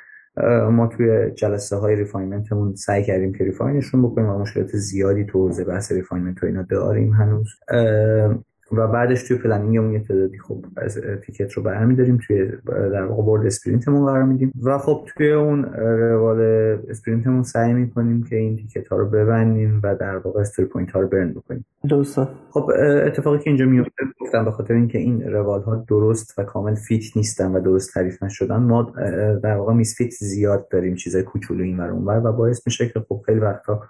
ما 0.71 0.87
توی 0.87 1.31
جلسه 1.31 1.75
های 1.75 1.95
refinement 1.95 2.57
مون 2.57 2.75
سعی 2.75 3.03
کردیم 3.03 3.33
که 3.33 3.43
refine 3.43 3.78
شون 3.78 4.01
بکنیم 4.01 4.29
و 4.29 4.39
مشکلات 4.39 4.67
زیادی 4.67 5.25
تو 5.25 5.47
حوزه 5.47 5.63
بحث 5.65 5.91
refinement 5.91 6.43
و 6.43 6.45
اینا 6.45 6.61
داریم 6.61 7.13
هنوز. 7.13 7.49
و 8.71 8.87
بعدش 8.87 9.23
توی 9.23 9.37
planning 9.37 9.78
مون 9.78 9.93
یه 9.93 9.99
تعدادی 9.99 10.37
خب 10.37 10.65
از 10.77 11.01
ticket 11.25 11.51
رو 11.51 11.63
برمیداریم 11.63 12.19
توی 12.27 12.51
در 12.65 13.05
واقع 13.05 13.23
board 13.23 13.45
sprint 13.45 13.85
مون 13.85 14.05
قرار 14.05 14.23
میدیم 14.23 14.51
و 14.63 14.77
خب 14.77 15.05
توی 15.05 15.31
اون 15.31 15.63
روال 15.63 16.41
sprint 16.89 17.25
مون 17.25 17.43
سعی 17.43 17.73
می‌کنیم 17.73 18.23
که 18.23 18.35
این 18.35 18.55
ticket 18.55 18.87
ها 18.87 18.97
رو 18.97 19.09
ببندیم 19.09 19.79
و 19.83 19.95
در 19.95 20.17
واقع 20.17 20.41
story 20.41 20.67
point 20.67 20.91
ها 20.91 20.99
رو 20.99 21.07
burn 21.07 21.33
بکنیم. 21.33 21.65
درسته. 21.89 22.27
خب 22.49 22.71
اتفاقی 23.05 23.37
که 23.37 23.49
اینجا 23.49 23.65
میفته 23.65 24.03
گفتم 24.19 24.45
به 24.45 24.51
خاطر 24.51 24.73
اینکه 24.73 24.97
این 24.97 25.21
روال 25.21 25.61
ها 25.61 25.75
درست 25.87 26.39
و 26.39 26.43
کامل 26.43 26.75
fit 26.75 27.17
نیستن 27.17 27.51
و 27.51 27.59
درست 27.59 27.93
تعریف 27.93 28.23
نشدن 28.23 28.55
ما 28.55 28.93
در 29.43 29.55
واقع 29.55 29.73
misfit 29.73 30.11
زیاد 30.11 30.67
داریم 30.69 30.95
چیزای 30.95 31.23
کوچولو 31.23 31.63
این 31.63 31.79
ور 31.79 32.21
و 32.25 32.31
باعث 32.31 32.67
میشه 32.67 32.89
که 32.89 32.99
خب 33.09 33.21
خیلی 33.25 33.39
وقتا 33.39 33.81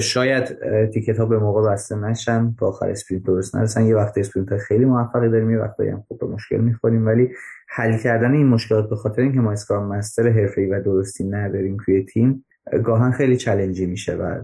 شاید 0.00 0.58
ticket 0.90 1.18
ها 1.18 1.26
به 1.26 1.38
موقع 1.38 1.72
بسته 1.72 1.96
نشن 1.96 2.50
با 2.50 2.68
آخر 2.68 2.88
sprint 2.88 3.24
درست 3.26 3.56
نرسن. 3.56 3.84
یه 3.84 3.96
وقت 3.96 4.18
sprint 4.18 4.56
خیلی 4.56 4.84
موفقی 4.84 5.28
داریم 5.28 5.50
یه 5.50 5.58
وقت 5.58 5.80
هم 5.80 6.04
خوب 6.08 6.20
به 6.20 6.26
مشکل 6.26 6.56
می‌خوریم 6.56 7.06
ولی 7.06 7.30
حل 7.68 7.98
کردن 7.98 8.32
این 8.32 8.46
مشکلات 8.46 8.88
به 8.88 8.96
خاطر 8.96 9.22
اینکه 9.22 9.40
ما 9.40 9.52
Scrum 9.52 9.88
Master 9.88 10.28
حرفه‌ای 10.28 10.66
و 10.66 10.82
درستی 10.82 11.24
نداریم 11.24 11.76
توی 11.84 12.04
تیم 12.04 12.44
گاهاً 12.84 13.10
خیلی 13.10 13.36
challenge 13.36 13.81
ی 13.81 13.86
میشه 13.86 14.14
و 14.14 14.40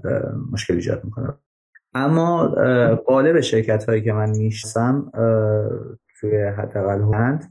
مشکل 0.53 0.75
ایجاد 0.75 1.05
می‌کنه. 1.05 1.35
اما 1.95 2.47
غالب 3.07 3.41
شرکت 3.41 3.85
هایی 3.85 4.03
که 4.03 4.13
من 4.13 4.31
می‌شناسم 4.31 5.11
توی 6.21 6.43
حداقل 6.43 7.15
هلند 7.15 7.51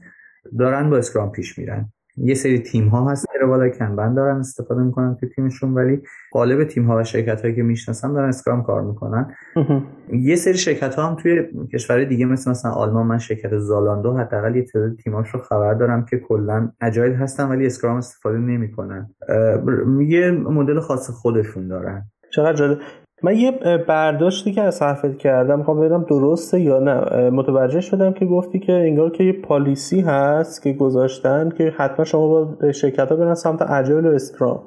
دارن 0.58 0.90
با 0.90 0.98
Scrum 0.98 1.32
پیش 1.32 1.58
میرن. 1.58 1.92
یه 2.16 2.34
سری 2.34 2.58
تیم 2.58 2.88
ها 2.88 3.10
هست 3.10 3.26
که 3.32 3.46
با 3.46 3.68
Kanban 3.68 4.14
دارن 4.14 4.36
استفاده 4.36 4.82
می‌کنن 4.82 5.16
توی 5.20 5.28
تیمشون 5.28 5.74
ولی 5.74 6.02
غالب 6.32 6.64
تیم 6.64 6.84
ها 6.86 6.96
و 6.96 7.04
شرکت 7.04 7.42
هایی 7.42 7.54
که 7.54 7.62
می‌شناسم 7.62 8.12
دارن 8.12 8.28
Scrum 8.28 8.62
کار 8.62 8.82
می‌کنن. 8.82 9.34
یه 10.12 10.36
سری 10.36 10.54
شرکت 10.54 10.94
ها 10.94 11.06
هم 11.06 11.16
توی 11.16 11.42
کشور 11.72 12.04
دیگه 12.04 12.26
مثل 12.26 12.50
مثلا 12.50 12.70
آلمان 12.70 13.06
من 13.06 13.18
شرکت 13.18 13.58
Zalando 13.58 14.12
حداقل 14.12 14.56
یه 14.56 14.62
تعداد 14.62 14.96
تیماش 14.96 15.30
رو 15.30 15.40
خبر 15.40 15.74
دارم 15.74 16.04
که 16.04 16.18
کلا 16.18 16.70
agile 16.80 17.12
هستن 17.12 17.48
ولی 17.48 17.66
Scrum 17.66 17.96
استفاده 17.96 18.38
نمی‌کنن. 18.38 19.14
یه 20.06 20.30
مدل 20.30 20.80
خاص 20.80 21.10
خودشون 21.10 21.68
دارن. 21.68 22.04
چقدر 22.32 22.52
جالب. 22.52 22.78
من 23.22 23.36
یه 23.36 23.52
برداشتی 23.88 24.52
که 24.52 24.62
از 24.62 24.82
حرفت 24.82 25.18
کردم 25.18 25.58
می‌خوام 25.58 25.80
ببینم 25.80 26.04
درسته 26.10 26.60
یا 26.60 26.78
نه. 26.78 27.30
متوجه 27.30 27.80
شدم 27.80 28.12
که 28.12 28.26
گفتی 28.26 28.58
که 28.58 28.72
انگار 28.72 29.10
که 29.10 29.24
یه 29.24 29.32
policy 29.32 30.00
هست 30.00 30.62
که 30.62 30.72
گذاشتن 30.72 31.48
که 31.48 31.74
حتما 31.76 32.04
شما 32.04 32.28
با 32.28 32.72
شرکت 32.72 33.08
ها 33.08 33.16
برن 33.16 33.34
سمت 33.34 33.62
agile 33.62 34.06
و 34.06 34.14
Scrum. 34.14 34.62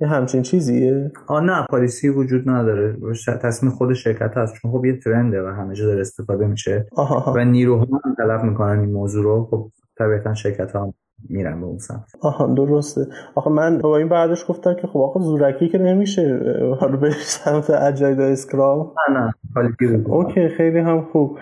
یه 0.00 0.08
همچین 0.08 0.42
چیزیه؟ 0.42 1.12
آه 1.28 1.44
نه 1.44 1.66
پالیسی 1.70 2.08
وجود 2.08 2.48
نداره. 2.48 2.96
تصمیم 3.42 3.72
خود 3.72 3.92
شرکت 3.92 4.36
هست. 4.36 4.54
چون 4.62 4.72
خب 4.72 4.84
یه 4.84 4.98
ترنده 4.98 5.42
و 5.42 5.46
همه 5.46 5.74
جا 5.74 5.86
داره 5.86 6.00
استفاده 6.00 6.46
میشه. 6.46 6.86
آها. 6.96 7.32
و 7.36 7.44
نیروها 7.44 7.86
هم 8.04 8.14
طلب 8.18 8.42
می‌کنن 8.42 8.80
این 8.80 8.92
موضوع 8.92 9.24
رو. 9.24 9.48
خب 9.50 9.70
طبیعتا 9.98 10.34
شرکت 10.34 10.72
ها 10.72 10.94
میرن 11.28 11.60
به 11.60 11.66
اون 11.66 11.78
سمت. 11.78 12.04
آها 12.20 12.46
درسته. 12.46 13.06
آخه 13.34 13.50
من 13.50 13.78
با 13.78 13.96
این 13.96 14.08
بعدش 14.08 14.44
گفتم 14.48 14.74
که 14.74 14.86
خب 14.86 14.98
آخه 14.98 15.20
زورکی 15.20 15.68
که 15.68 15.78
نمیشه 15.78 16.40
حالا 16.80 16.96
به 16.96 17.10
سمت 17.10 17.70
اجاید 17.70 18.20
اسکرام. 18.20 18.92
نه 19.08 19.18
نه 19.18 20.04
اوکی 20.08 20.48
خیلی 20.48 20.78
هم 20.78 21.02
خوب. 21.12 21.38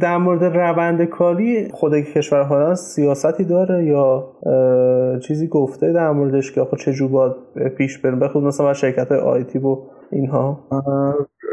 در 0.00 0.16
مورد 0.16 0.44
روند 0.44 1.04
کاری 1.04 1.68
خود 1.72 1.94
کشور 1.94 2.42
هلند 2.42 2.74
سیاستی 2.74 3.44
داره 3.44 3.84
یا 3.84 4.32
چیزی 5.20 5.48
گفته 5.48 5.92
در 5.92 6.10
موردش 6.10 6.52
که 6.52 6.60
آخه 6.60 6.76
چجور 6.76 7.10
باید 7.10 7.32
پیش 7.76 7.98
بریم؟ 7.98 8.18
بخود 8.18 8.44
مثلا 8.44 8.72
شرکت 8.72 9.08
های 9.08 9.20
آیتی 9.20 9.58
و 9.58 9.78
اینها؟ 10.12 10.68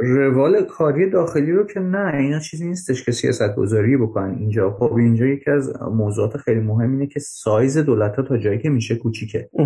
روال 0.02 0.64
کاری 0.64 1.10
داخلی 1.10 1.52
رو 1.52 1.64
که 1.64 1.80
نه 1.80 2.16
اینا 2.16 2.40
چیزی 2.40 2.68
نیستش 2.68 3.04
که 3.06 3.12
سیاست 3.12 3.56
گذاری 3.56 3.98
بکنن 3.98 4.36
اینجا. 4.40 4.72
خب 4.72 4.94
اینجا 4.94 5.26
یکی 5.26 5.52
از 5.52 5.82
موضوعات 5.82 6.38
خیلی 6.38 6.60
مهم 6.60 6.92
اینه 6.92 7.08
که 7.08 7.20
سایز 7.20 7.78
دولت 7.78 8.16
ها 8.16 8.24
تا 8.24 8.38
جایی 8.38 8.60
که 8.60 8.70
میشه 8.70 8.96
کوچیکه. 8.96 9.50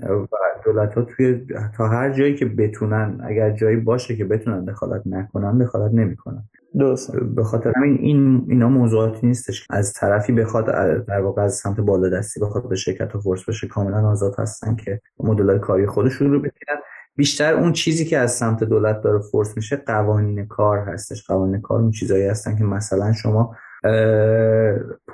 و 0.00 0.36
دولت 0.64 0.94
ها 0.94 1.02
توی 1.02 1.46
تا 1.76 1.88
هر 1.88 2.12
جایی 2.12 2.34
که 2.34 2.44
بتونن 2.44 3.20
اگر 3.24 3.50
جایی 3.50 3.76
باشه 3.76 4.16
که 4.16 4.24
بتونن 4.24 4.64
دخالت 4.64 5.02
نکنن 5.06 5.58
دخالت 5.58 5.94
نمی‌کنن. 5.94 6.44
درست 6.78 7.16
به 7.16 7.44
خاطر 7.44 7.72
همین 7.76 7.98
این 8.00 8.46
اینا 8.48 8.68
موضوعاتی 8.68 9.26
نیستش. 9.26 9.66
از 9.70 9.92
طرفی 9.92 10.32
بخواد 10.32 10.66
در 11.06 11.20
واقع 11.20 11.42
از 11.42 11.54
سمت 11.54 11.80
بالا 11.80 12.08
دستی 12.08 12.40
بخواد 12.40 12.68
به 12.68 12.76
شرکت 12.76 13.12
ها 13.12 13.20
فرس 13.20 13.48
بشه 13.48 13.66
کاملا 13.66 14.08
آزاد 14.08 14.34
هستن 14.38 14.76
که 14.76 15.00
مدل 15.20 15.58
کاری 15.58 15.86
خودشون 15.86 16.32
رو 16.32 16.38
بگیرن 16.38 16.76
بیشتر 17.16 17.54
اون 17.54 17.72
چیزی 17.72 18.04
که 18.04 18.18
از 18.18 18.32
سمت 18.32 18.64
دولت 18.64 19.00
داره 19.00 19.18
فورس 19.18 19.56
میشه 19.56 19.76
قوانین 19.76 20.46
کار 20.46 20.78
هستش. 20.78 21.26
قوانین 21.26 21.60
کار 21.60 21.80
اون 21.80 21.90
چیزایی 21.90 22.26
هستن 22.26 22.56
که 22.56 22.64
مثلا 22.64 23.12
شما 23.12 23.56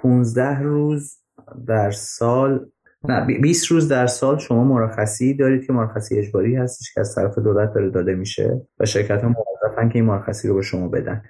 15 0.02 0.58
روز 0.58 1.18
در 1.66 1.90
سال 1.90 2.66
نه 3.04 3.26
20 3.40 3.66
روز 3.66 3.88
در 3.88 4.06
سال 4.06 4.38
شما 4.38 4.64
مرخصی 4.64 5.34
دارید 5.34 5.66
که 5.66 5.72
مرخصی 5.72 6.18
اجباری 6.18 6.56
هستش 6.56 6.94
که 6.94 7.00
از 7.00 7.14
طرف 7.14 7.38
دولت 7.38 7.74
داره 7.74 7.90
داده 7.90 8.14
میشه 8.14 8.60
و 8.80 8.86
شرکت 8.86 9.22
ها 9.22 9.28
موظفن 9.28 9.88
که 9.88 9.98
این 9.98 10.04
مرخصی 10.04 10.48
رو 10.48 10.54
به 10.54 10.62
شما 10.62 10.88
بدن. 10.88 11.22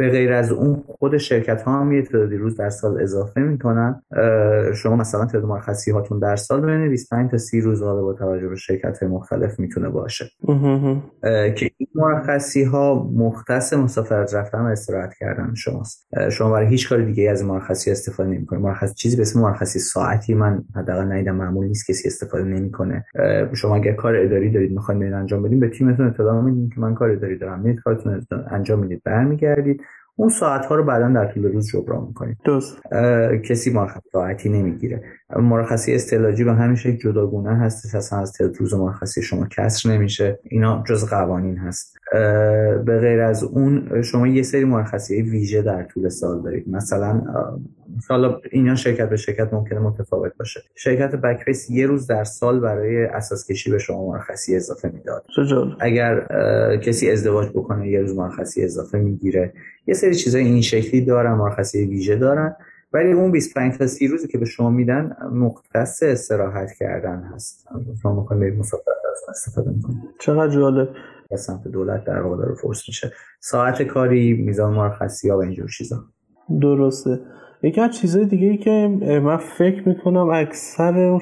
به 0.00 0.10
غیر 0.10 0.32
از 0.32 0.52
اون 0.52 0.82
خود 0.86 1.16
شرکت 1.16 1.62
ها 1.62 1.80
هم 1.80 1.92
یه 1.92 2.02
تعدادی 2.02 2.36
روز 2.36 2.56
در 2.56 2.70
سال 2.70 3.02
اضافه 3.02 3.40
می‌کنن. 3.40 4.02
شما 4.74 4.96
مثلا 4.96 5.24
تعداد 5.24 5.44
مرخصی 5.44 5.90
هاتون 5.90 6.18
در 6.18 6.36
سال 6.36 6.66
بین 6.66 6.88
25 6.88 7.30
تا 7.30 7.38
30 7.38 7.60
روز 7.60 7.82
حالا 7.82 8.02
با 8.02 8.12
توجه 8.12 8.48
به 8.48 8.56
شرکت 8.56 8.98
های 8.98 9.08
مختلف 9.08 9.60
می‌تونه 9.60 9.88
باشه. 9.88 10.24
که 11.56 11.70
این 11.76 11.88
مرخصی 11.94 12.64
ها 12.64 13.10
مختص 13.14 13.72
مسافرت 13.72 14.34
رفتن 14.34 14.60
و 14.60 14.66
استراحت 14.66 15.14
کردن 15.14 15.54
شماست. 15.54 16.08
شما 16.30 16.50
برای 16.50 16.66
هیچ 16.68 16.88
کار 16.88 17.02
دیگه 17.02 17.30
از 17.30 17.44
مرخصی 17.44 17.90
استفاده 17.90 18.28
نمی‌کنید. 18.30 18.62
مرخصی 18.62 18.94
چیزی 18.94 19.16
به 19.16 19.22
اسم 19.22 19.40
مرخصی 19.40 19.78
ساعتی 19.78 20.34
من 20.34 20.64
حداقل 20.76 21.12
ندیدم 21.12 21.34
معمول 21.36 21.66
نیست 21.66 21.90
کسی 21.90 22.08
استفاده 22.08 22.44
نمی‌کنه. 22.44 23.04
شما 23.54 23.76
اگر 23.76 23.92
کار 23.92 24.16
اداری 24.16 24.50
دارید 24.50 24.72
می‌خواید 24.72 25.12
انجام 25.12 25.42
بدین 25.42 25.60
به 25.60 25.68
تیمتون 25.68 26.06
اطلاع 26.06 26.40
میدین 26.40 26.68
که 26.74 26.80
من 26.80 26.94
کار 26.94 27.10
اداری 27.10 27.38
دارم. 27.38 27.60
میرید 27.60 27.80
کارتون 27.80 28.26
انجام 28.50 28.78
می‌دید 28.78 29.02
برمیگردید. 29.04 29.82
اون 30.20 30.28
ساعت 30.28 30.66
ها 30.66 30.74
رو 30.74 30.84
بعدا 30.84 31.08
در 31.08 31.32
طول 31.32 31.52
روز 31.52 31.68
جبران 31.68 32.04
می‌کنید 32.06 32.36
درست. 32.44 32.76
کسی 33.44 33.72
مرخصی 33.72 34.08
ساعتی 34.12 34.48
نمی‌گیره. 34.48 35.02
مرخصی 35.36 35.94
استعلاجی 35.94 36.44
به 36.44 36.52
همین 36.52 36.76
شکل 36.76 36.96
جداگونه 36.96 37.56
هست 37.56 37.94
اصلا 37.94 38.18
از 38.18 38.32
تعداد 38.32 38.56
روز 38.56 38.74
مرخصی 38.74 39.22
شما 39.22 39.46
کسر 39.46 39.90
نمیشه. 39.90 40.38
اینا 40.42 40.84
جز 40.88 41.04
قوانین 41.04 41.56
هست. 41.56 41.96
به 42.84 42.98
غیر 43.00 43.20
از 43.20 43.44
اون 43.44 44.02
شما 44.02 44.26
یه 44.26 44.42
سری 44.42 44.64
مرخصی 44.64 45.22
ویژه 45.22 45.62
در 45.62 45.82
طول 45.82 46.08
سال 46.08 46.42
دارید. 46.42 46.68
مثلا 46.68 47.22
حالا 48.08 48.40
اینا 48.50 48.74
شرکت 48.74 49.08
به 49.08 49.16
شرکت 49.16 49.52
ممکنه 49.52 49.78
متفاوت 49.78 50.32
باشه. 50.38 50.60
شرکت 50.74 51.14
بکفیس 51.14 51.70
یه 51.70 51.86
روز 51.86 52.06
در 52.06 52.24
سال 52.24 52.60
برای 52.60 53.04
اساس 53.04 53.46
کشی 53.46 53.70
به 53.70 53.78
شما 53.78 54.12
مرخصی 54.12 54.56
اضافه 54.56 54.90
می‌داد. 54.94 55.24
اگر 55.80 56.26
کسی 56.76 57.10
ازدواج 57.10 57.48
بکنه 57.48 57.88
یه 57.88 58.00
روز 58.00 58.16
مرخصی 58.16 58.64
اضافه 58.64 58.98
می‌گیره. 58.98 59.52
یه 59.86 59.94
سری 59.94 60.14
چیزای 60.14 60.44
این 60.44 60.62
شکلی 60.62 61.00
دارن 61.00 61.32
مرخصی 61.32 61.86
ویژه 61.86 62.16
دارن. 62.16 62.56
ولی 62.92 63.12
اون 63.12 63.32
25 63.32 63.78
تا 63.78 63.86
30 63.86 64.08
روزی 64.08 64.28
که 64.28 64.38
به 64.38 64.44
شما 64.44 64.70
میدن 64.70 65.16
مختص 65.32 66.02
استراحت 66.02 66.72
کردن 66.72 67.22
هست. 67.34 67.68
شما 68.02 68.20
می‌خواید 68.20 68.40
برید 68.42 68.58
مسافرت 68.58 68.94
استفاده 69.28 69.70
می‌کنید. 69.70 69.98
چقدر 70.20 70.54
جالب. 70.54 70.88
از 71.32 71.40
سمت 71.40 71.68
دولت 71.68 72.04
در 72.04 72.20
واقع 72.20 72.36
داره 72.36 72.54
فرص 72.54 72.88
میشه. 72.88 73.12
ساعت 73.40 73.82
کاری 73.82 74.32
میزان 74.32 74.72
مرخصی 74.72 75.28
ها 75.30 75.38
و 75.38 75.42
اینجور 75.42 75.68
چیزا. 75.68 76.04
درسته. 76.60 77.18
یکی 77.62 77.80
از 77.80 77.90
چیزهای 77.90 78.26
دیگه 78.26 78.46
ای 78.46 78.56
که 78.56 78.98
من 79.24 79.36
فکر 79.36 79.88
می‌کنم 79.88 80.30
اکثر 80.30 80.98
اون 80.98 81.18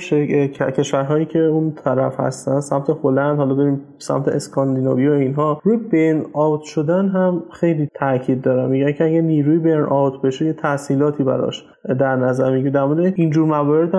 کشورهایی 0.76 1.26
که 1.26 1.38
اون 1.38 1.72
طرف 1.72 2.20
هستن 2.20 2.60
سمت 2.60 2.90
هلند 3.04 3.38
حالا 3.38 3.54
بریم 3.54 3.80
سمت 3.98 4.28
اسکاندیناوی 4.28 5.08
و 5.08 5.12
اینها 5.12 5.60
روی 5.64 5.76
برن 5.76 6.24
آوت 6.32 6.62
شدن 6.62 7.08
هم 7.08 7.42
خیلی 7.52 7.88
تاکید 7.94 8.42
دارم. 8.42 8.70
میگن 8.70 8.92
که 8.92 9.04
اگه 9.04 9.22
نیروی 9.22 9.58
برن 9.58 9.84
آوت 9.84 10.22
بشه 10.22 10.46
یه 10.46 10.52
تحصیلاتی 10.52 11.22
براش 11.22 11.64
در 11.98 12.16
نظر 12.16 12.50
می‌گیره. 12.52 12.70
در 12.70 12.84
مورد 12.84 13.12
اینجور 13.16 13.46
موارد 13.46 13.94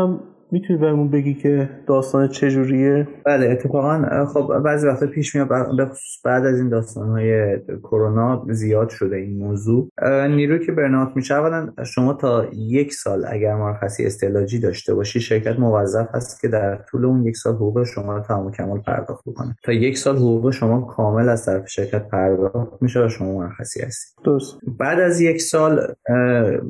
می‌تونی 0.52 0.80
بهمون 0.80 1.10
بگی 1.10 1.34
که 1.34 1.70
داستان 1.88 2.28
چجوریه؟ 2.28 3.08
بله 3.26 3.50
اتفاقا 3.50 4.26
خب 4.26 4.60
بعضی 4.66 4.88
وقتا 4.88 5.08
پیش 5.08 5.36
میاد 5.36 5.47
به 5.78 5.86
خصوص 5.86 6.26
بعد 6.26 6.45
از 6.45 6.60
این 6.60 6.70
داستان 6.70 7.10
های 7.10 7.60
کرونا 7.84 8.45
زیاد 8.50 8.89
شده 8.89 9.16
این 9.16 9.38
موضوع. 9.38 9.89
نیروی 10.28 10.66
که 10.66 10.72
برنات 10.72 11.12
میشه 11.16 11.34
اولا 11.34 11.70
شما 11.86 12.14
تا 12.14 12.45
یک 12.54 12.93
سال 12.93 13.26
اگر 13.28 13.56
مرخصی 13.56 14.06
استعلاجی 14.06 14.60
داشته 14.60 14.93
باشی 14.93 15.20
شرکت 15.20 15.60
موظف 15.60 16.08
هست 16.16 16.41
که 16.41 16.47
در 16.47 16.76
طول 16.76 17.06
اون 17.06 17.26
یک 17.26 17.38
سال 17.38 17.54
حقوق 17.54 17.84
شما 17.84 18.18
رو 18.18 18.24
تمام 18.24 18.52
کمال 18.52 18.80
پرداخت 18.80 19.24
بکنه. 19.26 19.56
تا 19.64 19.72
یک 19.74 19.97
سال 19.97 20.16
حقوق 20.16 20.52
شما 20.52 20.82
کامل 20.82 21.30
از 21.30 21.45
طرف 21.45 21.70
شرکت 21.70 22.10
پرداخت 22.10 22.82
میشه 22.82 23.06
و 23.06 23.10
شما 23.10 23.38
مرخصی 23.38 23.82
هستید. 23.82 24.26
درست. 24.26 24.58
بعد 24.80 25.00
از 25.00 25.22
یک 25.22 25.41
سال 25.41 25.93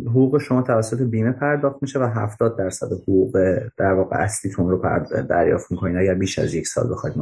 حقوق 0.06 0.38
شما 0.38 0.62
توسط 0.62 1.02
بیمه 1.02 1.32
پرداخت 1.32 1.78
میشه 1.82 2.00
و 2.00 2.04
70 2.04 2.58
درصد 2.58 2.88
حقوق 2.92 3.38
در 3.78 3.94
واقع 3.94 4.16
اصلیتون 4.16 4.70
رو 4.70 5.06
دریافت 5.30 5.72
می‌کنین 5.72 5.98
اگر 5.98 6.14
بیش 6.14 6.40
از 6.40 6.54
یک 6.54 6.68
سال 6.68 6.92
بخواید 6.92 7.18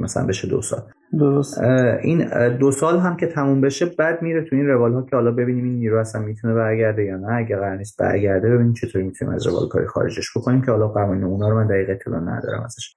مثلا 0.00 0.26
بشه 0.26 0.48
دو 0.48 0.62
سال. 0.62 0.80
درست. 1.18 1.60
این 2.02 2.48
دو 2.58 2.70
سال 2.70 2.98
هم 2.98 3.16
که 3.16 3.26
تموم 3.26 3.60
بشه 3.60 3.86
بعد 3.98 4.22
میره 4.22 4.44
تو 4.44 4.56
این 4.56 4.66
روال 4.66 4.92
ها 4.92 5.02
که 5.02 5.16
حالا 5.16 5.30
ببینیم 5.30 5.64
این 5.64 5.74
نیرو 5.78 5.98
اصلا 5.98 6.22
می‌تونه 6.22 6.54
برگرده 6.54 7.04
یا 7.04 7.16
نه. 7.16 7.32
اگر 7.32 7.56
قرار 7.56 7.76
نیست 7.76 8.02
برگرده 8.02 8.50
ببینیم 8.50 8.72
چطوری 8.72 9.04
می‌تونیم 9.04 9.34
از 9.34 9.46
روال 9.46 9.68
کاری 9.68 9.86
خارجش 9.86 10.36
بکنیم 10.36 10.62
که 10.62 10.70
حالا 10.70 10.88
قوانین 10.88 11.24
اونا 11.24 11.48
رو 11.48 11.54
من 11.54 11.66
دقیق 11.66 11.90
اطلاع 11.90 12.20
ندارم 12.20 12.62
ازش. 12.64 12.96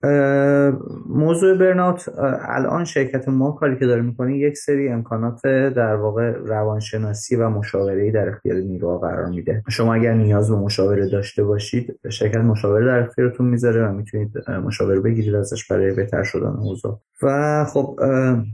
موضوع 1.10 1.58
برنات 1.58 2.10
الان 2.48 2.86
شرکت 2.86 3.30
ما 3.30 3.52
کاری 3.52 3.80
که 3.80 3.86
داره 3.86 4.02
می‌کنه 4.02 4.38
یک 4.38 4.58
سری 4.58 4.90
امکانات 4.90 5.42
در 5.46 5.96
واقع 5.96 6.32
روانشناسی 6.32 7.36
و 7.36 7.50
مشاوره 7.50 8.12
در 8.12 8.30
اختیار 8.30 8.58
نیروها 8.58 8.98
قرار 8.98 9.26
میده. 9.26 9.64
شما 9.70 9.94
اگر 9.94 10.14
نیاز 10.14 10.52
به 10.52 10.58
مشاوره 10.58 11.10
داشته 11.10 11.44
باشید 11.44 12.00
شرکت 12.10 12.38
مشاوره 12.38 12.86
در 12.86 13.00
اختیارتون 13.00 13.48
می‌ذاره 13.48 13.88
و 13.88 13.92
می‌تونید 13.92 14.32
مشاوره 14.66 15.00
بگیرید 15.00 15.36
ازش 15.36 15.68
برای 15.68 15.94
بهتر 15.94 16.24
شدن 16.24 16.50
موضوع. 16.72 17.00
و 17.24 17.66
خب 17.66 18.00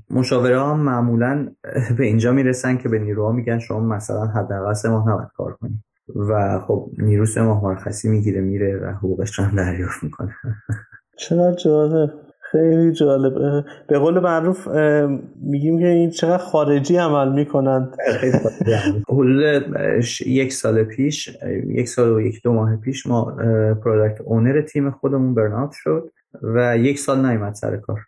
مشاوره 0.09 0.59
ها 0.59 0.75
معمولا 0.75 1.47
به 1.97 2.05
اینجا 2.05 2.31
می‌رسن 2.31 2.77
که 2.77 2.89
به 2.89 2.99
نیروها 2.99 3.31
میگن 3.31 3.59
شما 3.59 3.79
مثلا 3.79 4.25
حداقل 4.25 4.73
سه 4.73 4.89
ماه 4.89 5.09
نباید 5.09 5.29
کار 5.37 5.53
کنید 5.53 5.83
و 6.29 6.59
خب 6.59 6.89
نیرو 6.97 7.25
سه 7.25 7.41
ماه 7.41 7.63
مرخصی 7.63 8.09
می‌گیره 8.09 8.41
میره 8.41 8.77
و 8.77 8.85
حقوقش 8.85 9.39
رو 9.39 9.45
هم 9.45 9.55
دریافت 9.55 10.03
می‌کنه. 10.03 10.35
چقدر 11.17 11.55
جالب. 11.55 12.09
خیلی 12.51 12.91
جالب. 12.91 13.65
به 13.87 13.99
قول 13.99 14.19
معروف 14.19 14.67
میگیم 15.41 15.79
که 15.79 15.87
این 15.87 16.09
چقدر 16.09 16.37
خارجی 16.43 16.97
عمل 16.97 17.33
می‌کنند 17.33 17.95
حدود 19.09 19.63
یک 20.25 20.53
سال 20.53 20.83
پیش 20.83 21.37
یک 21.67 21.89
سال 21.89 22.09
و 22.09 22.21
یک 22.21 22.43
دو 22.43 22.53
ماه 22.53 22.75
پیش 22.75 23.07
ما 23.07 23.35
پرودکت 23.83 24.21
اونر 24.21 24.61
تیم 24.61 24.91
خودمون 24.91 25.33
برنات 25.33 25.71
شد. 25.73 26.11
و 26.41 26.77
یک 26.77 26.99
سال 26.99 27.25
نیومد 27.25 27.53
سر 27.53 27.77
کار. 27.77 27.99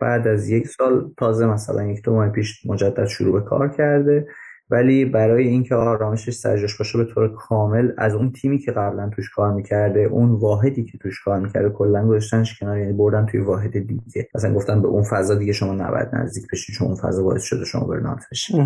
بعد 0.00 0.28
از 0.28 0.48
یک 0.48 0.68
سال 0.68 1.12
تازه 1.16 1.46
مثلا 1.46 1.84
یک 1.84 2.02
دو 2.02 2.14
ماه 2.14 2.28
پیش 2.28 2.66
مجدد 2.66 3.06
شروع 3.06 3.40
به 3.40 3.48
کار 3.48 3.68
کرده. 3.68 4.26
ولی 4.72 5.04
برای 5.04 5.48
اینکه 5.48 5.74
آرامشش 5.74 6.32
سرجاش 6.32 6.78
باشه 6.78 6.98
به 6.98 7.04
طور 7.04 7.34
کامل 7.34 7.92
از 7.98 8.14
اون 8.14 8.32
تیمی 8.32 8.58
که 8.58 8.72
قبلا 8.72 9.08
توش 9.08 9.30
کار 9.30 9.52
می‌کرده 9.52 10.00
اون 10.00 10.30
واحدی 10.30 10.84
که 10.84 10.98
توش 10.98 11.20
کار 11.24 11.40
می‌کرده 11.40 11.70
کلا 11.70 12.06
گذاشتنش 12.06 12.58
کنار 12.58 12.78
یعنی 12.78 12.92
بردن 12.92 13.26
توی 13.26 13.40
واحد 13.40 13.78
دیگه. 13.78 14.28
مثلا 14.34 14.54
گفتن 14.54 14.82
به 14.82 14.88
اون 14.88 15.02
فضا 15.02 15.34
دیگه 15.34 15.52
شما 15.52 15.72
نباید 15.72 16.08
نزدیک 16.12 16.44
بشید 16.52 16.74
چون 16.74 16.88
اون 16.88 16.96
فضا 16.96 17.22
باعث 17.22 17.42
شده 17.42 17.64
شما 17.64 17.86
برنات 17.86 18.20
بشید 18.30 18.56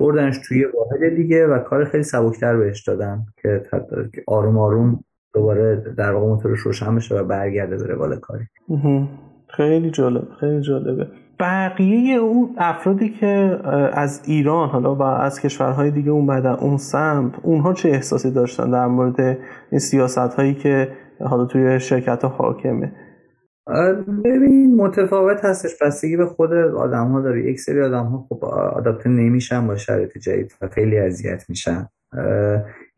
بردنش 0.00 0.38
توی 0.48 0.64
واحد 0.64 1.16
دیگه 1.16 1.46
و 1.46 1.58
کار 1.58 1.84
خیلی 1.84 2.02
سبکتر 2.02 2.56
بهش 2.56 2.82
دادن 2.82 3.26
که 3.42 3.62
آروم 4.26 4.58
آروم 4.58 5.04
دوباره 5.34 5.94
در 5.98 6.12
واقع 6.12 6.26
موتورش 6.26 6.60
روشن 6.60 6.96
بشه 6.96 7.14
و 7.14 7.24
برگرده 7.24 7.76
به 7.76 7.86
روال 7.86 8.16
کاری. 8.16 8.44
خیلی 9.48 9.90
جالب 9.90 10.28
خیلی 10.40 10.60
جالبه. 10.60 11.06
بقیه 11.40 12.16
اون 12.16 12.54
افرادی 12.58 13.08
که 13.08 13.58
از 13.92 14.22
ایران 14.26 14.68
حالا 14.68 14.94
و 14.94 15.02
از 15.02 15.40
کشورهای 15.40 15.90
دیگه 15.90 16.10
اومدن 16.10 16.50
اون 16.52 16.76
سمت 16.76 17.32
اونها 17.42 17.72
چه 17.72 17.88
احساسی 17.88 18.30
داشتن 18.30 18.70
در 18.70 18.86
مورد 18.86 19.20
این 19.70 19.78
سیاست 19.78 20.18
هایی 20.18 20.54
که 20.54 20.88
حالا 21.20 21.44
توی 21.44 21.80
شرکت 21.80 22.22
ها 22.22 22.28
حاکمه 22.28 22.92
ببین 24.24 24.76
متفاوت 24.76 25.44
هستش. 25.44 25.82
بستگی 25.82 26.16
به 26.16 26.26
خود 26.26 26.52
آدم 26.52 27.08
ها 27.08 27.20
داره. 27.20 27.50
یک 27.50 27.60
سری 27.60 27.82
آدم 27.82 28.04
ها 28.04 28.26
خب 28.28 28.44
آداپته 28.44 29.08
نمیشن 29.08 29.66
با 29.66 29.76
شرایط 29.76 30.18
جدید 30.18 30.52
و 30.60 30.68
خیلی 30.68 30.98
اذیت 30.98 31.44
میشن. 31.48 31.88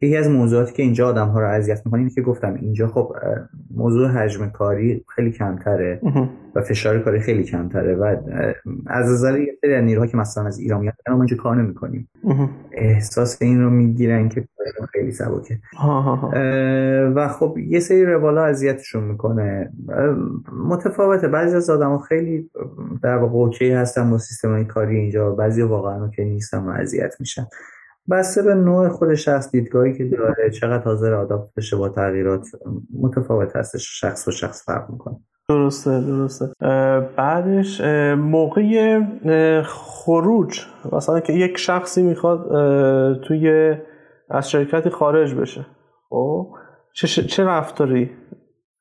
یکی 0.02 0.16
از 0.16 0.28
موضوعاتی 0.28 0.72
که 0.72 0.82
اینجا 0.82 1.08
آدم 1.08 1.28
ها 1.28 1.40
رو 1.40 1.46
اذیت 1.46 1.82
می‌کنه 1.84 2.00
اینه 2.00 2.10
که 2.10 2.22
گفتم 2.22 2.54
اینجا 2.54 2.88
خب 2.88 3.12
موضوع 3.74 4.08
حجم 4.08 4.46
کاری 4.46 5.04
خیلی 5.08 5.30
کمتره 5.30 6.00
و 6.54 6.62
فشار 6.62 6.98
کاری 6.98 7.20
خیلی 7.20 7.44
کمتره 7.44 7.94
و 7.94 8.16
از 8.86 9.10
نظر 9.10 9.38
یه 9.38 9.52
سری 9.60 9.82
نیروها 9.82 10.06
که 10.06 10.16
مثلا 10.16 10.46
از 10.46 10.58
ایران 10.58 10.80
میاد 10.80 10.94
ما 11.08 11.16
اینجا 11.16 11.36
کار 11.36 11.56
نمی‌کنیم. 11.56 12.08
احساس 12.72 13.42
این 13.42 13.62
رو 13.62 13.70
می‌گیرن 13.70 14.28
که 14.28 14.48
خیلی 14.92 15.12
سبکه. 15.12 15.58
و 17.14 17.28
خب 17.28 17.58
یه 17.58 17.80
سری 17.80 18.04
روالا 18.04 18.44
اذیتشون 18.44 19.04
می‌کنه. 19.04 19.72
متفاوته. 20.68 21.28
بعضی 21.28 21.56
از 21.56 21.70
آدم 21.70 21.90
ها 21.90 21.98
خیلی 21.98 22.50
در 23.02 23.16
واقع 23.16 23.34
اوکی 23.34 23.70
هستن 23.70 24.10
با 24.10 24.18
سیستم 24.18 24.64
کاری 24.64 24.96
اینجا 24.96 25.30
بعضی 25.30 25.62
واقعا 25.62 26.08
که 26.08 26.24
نیستن 26.24 26.58
و 26.58 26.70
اذیت 26.70 27.14
میشن. 27.20 27.46
بسته 28.10 28.42
به 28.42 28.54
نوع 28.54 28.88
خود 28.88 29.14
شخص 29.14 29.50
دیدگاهی 29.50 29.98
که 29.98 30.04
داره 30.04 30.50
چقدر 30.50 30.84
حاضر 30.84 31.14
آداپت 31.14 31.54
بشه 31.56 31.76
با 31.76 31.88
تغییرات 31.88 32.46
متفاوت 33.00 33.56
هستش 33.56 34.00
شخص 34.00 34.28
و 34.28 34.30
شخص 34.30 34.64
فرق 34.66 34.90
می‌کنه. 34.90 35.16
درسته 35.48 36.00
درسته. 36.00 36.52
بعدش 37.16 37.80
موقع 38.18 39.00
خروج 39.62 40.60
مثلا 40.92 41.20
که 41.20 41.32
یک 41.32 41.58
شخصی 41.58 42.02
می‌خواد 42.02 42.50
توی 43.20 43.74
از 44.30 44.50
شرکتی 44.50 44.90
خارج 44.90 45.34
بشه. 45.34 45.66
خب؟ 46.08 46.54
چه, 46.92 47.06
چه 47.06 47.44
رفتاری؟ 47.44 48.10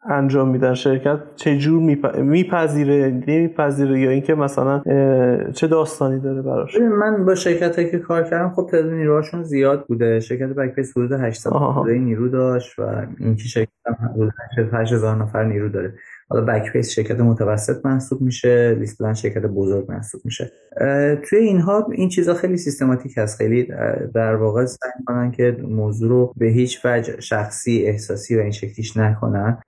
انجام 0.06 0.50
میدن 0.50 0.74
شرکت 0.74 1.20
چه 1.36 1.58
جور 1.58 1.82
میپذیره 2.22 3.24
نمیپذیره 3.28 4.00
یا 4.00 4.10
اینکه 4.10 4.36
مثلا 4.36 4.82
چه 5.52 5.68
داستانی 5.68 6.20
داره 6.20 6.42
براش؟ 6.42 6.76
من 6.76 7.26
با 7.26 7.36
شرکت 7.36 7.92
که 7.92 8.00
کار 8.00 8.24
کردم 8.24 8.50
خب 8.50 8.68
تعداد 8.72 8.94
نیروهاشون 8.94 9.44
زیاد 9.44 9.86
بوده. 9.88 10.20
شرکت 10.20 10.50
بکپیس 10.50 10.98
حدود 10.98 11.12
800 11.12 11.52
نیرو 11.88 12.30
داشت 12.30 12.80
و 12.80 13.06
اینکه 13.20 13.44
شرکت 13.44 13.72
هم 14.58 14.70
8000 14.74 15.16
نفر 15.16 15.44
نیرو 15.44 15.70
داره. 15.70 15.94
حالا 16.30 16.46
بکپیس 16.46 16.90
شرکت 16.90 17.20
متوسط 17.20 17.86
محسوب 17.86 18.22
میشه 18.22 18.76
لیستلند 18.80 19.16
شرکت 19.16 19.42
بزرگ 19.42 19.92
محسوب 19.92 20.22
میشه. 20.26 20.52
توی 21.30 21.40
اینها 21.40 21.88
این 21.92 22.10
چیزا 22.10 22.34
خیلی 22.34 22.58
سیستماتیک 22.58 23.18
هست. 23.18 23.38
خیلی 23.38 23.68
در 24.14 24.36
واقع 24.36 24.66
سعی 24.66 24.92
کنن 25.08 25.32
که 25.32 25.58
موضوع 25.68 26.10
رو 26.10 26.34
به 26.38 26.46
هیچ 26.46 26.86
وجه 26.86 27.20
شخصی 27.22 27.84
احساسی 27.86 28.38
و 28.38 28.40
این 28.40 28.52
شکلیش 28.52 28.98
نکنن. 28.98 29.62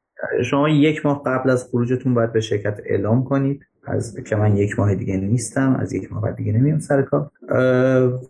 شما 0.43 0.69
یک 0.69 1.05
ماه 1.05 1.23
قبل 1.25 1.49
از 1.49 1.63
خروجتون 1.63 2.13
باید 2.13 2.33
به 2.33 2.39
شرکت 2.39 2.79
اعلام 2.85 3.23
کنید. 3.23 3.65
از 3.83 4.23
که 4.23 4.35
من 4.35 4.57
یک 4.57 4.79
ماه 4.79 4.95
دیگه 4.95 5.17
نیستم 5.17 5.75
از 5.79 5.93
یک 5.93 6.13
ماه 6.13 6.21
بعد 6.21 6.35
دیگه 6.35 6.51
نمیام 6.51 6.79
سر 6.79 7.01
کار. 7.01 7.31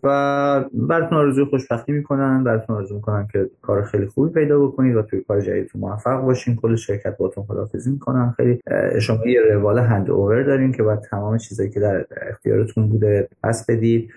و 0.02 0.64
براتون 0.72 1.18
آرزوی 1.18 1.44
خوشبختی 1.44 1.92
می‌کنن 1.92 2.44
براتون 2.44 2.76
آرزو 2.76 2.94
می‌کنن 2.94 3.28
که 3.32 3.50
کار 3.62 3.82
خیلی 3.82 4.06
خوبی 4.06 4.32
پیدا 4.32 4.66
بکنید 4.66 4.96
و 4.96 5.02
توی 5.02 5.20
کار 5.20 5.40
جدیدتون 5.40 5.80
موفق 5.80 6.20
باشین. 6.20 6.56
کل 6.56 6.76
شرکت 6.76 7.16
باتون 7.16 7.44
خدافزی 7.44 7.90
می‌کنن 7.90 8.34
خیلی 8.36 8.60
شما 9.00 9.26
یه 9.26 9.40
روال 9.40 9.78
handover 9.78 10.42
دارین 10.42 10.72
که 10.72 10.82
باید 10.82 11.00
تمام 11.00 11.38
چیزایی 11.38 11.70
که 11.70 11.80
در 11.80 12.06
اختیارتون 12.30 12.88
بوده 12.88 13.28
پس 13.42 13.66
بدید. 13.66 14.10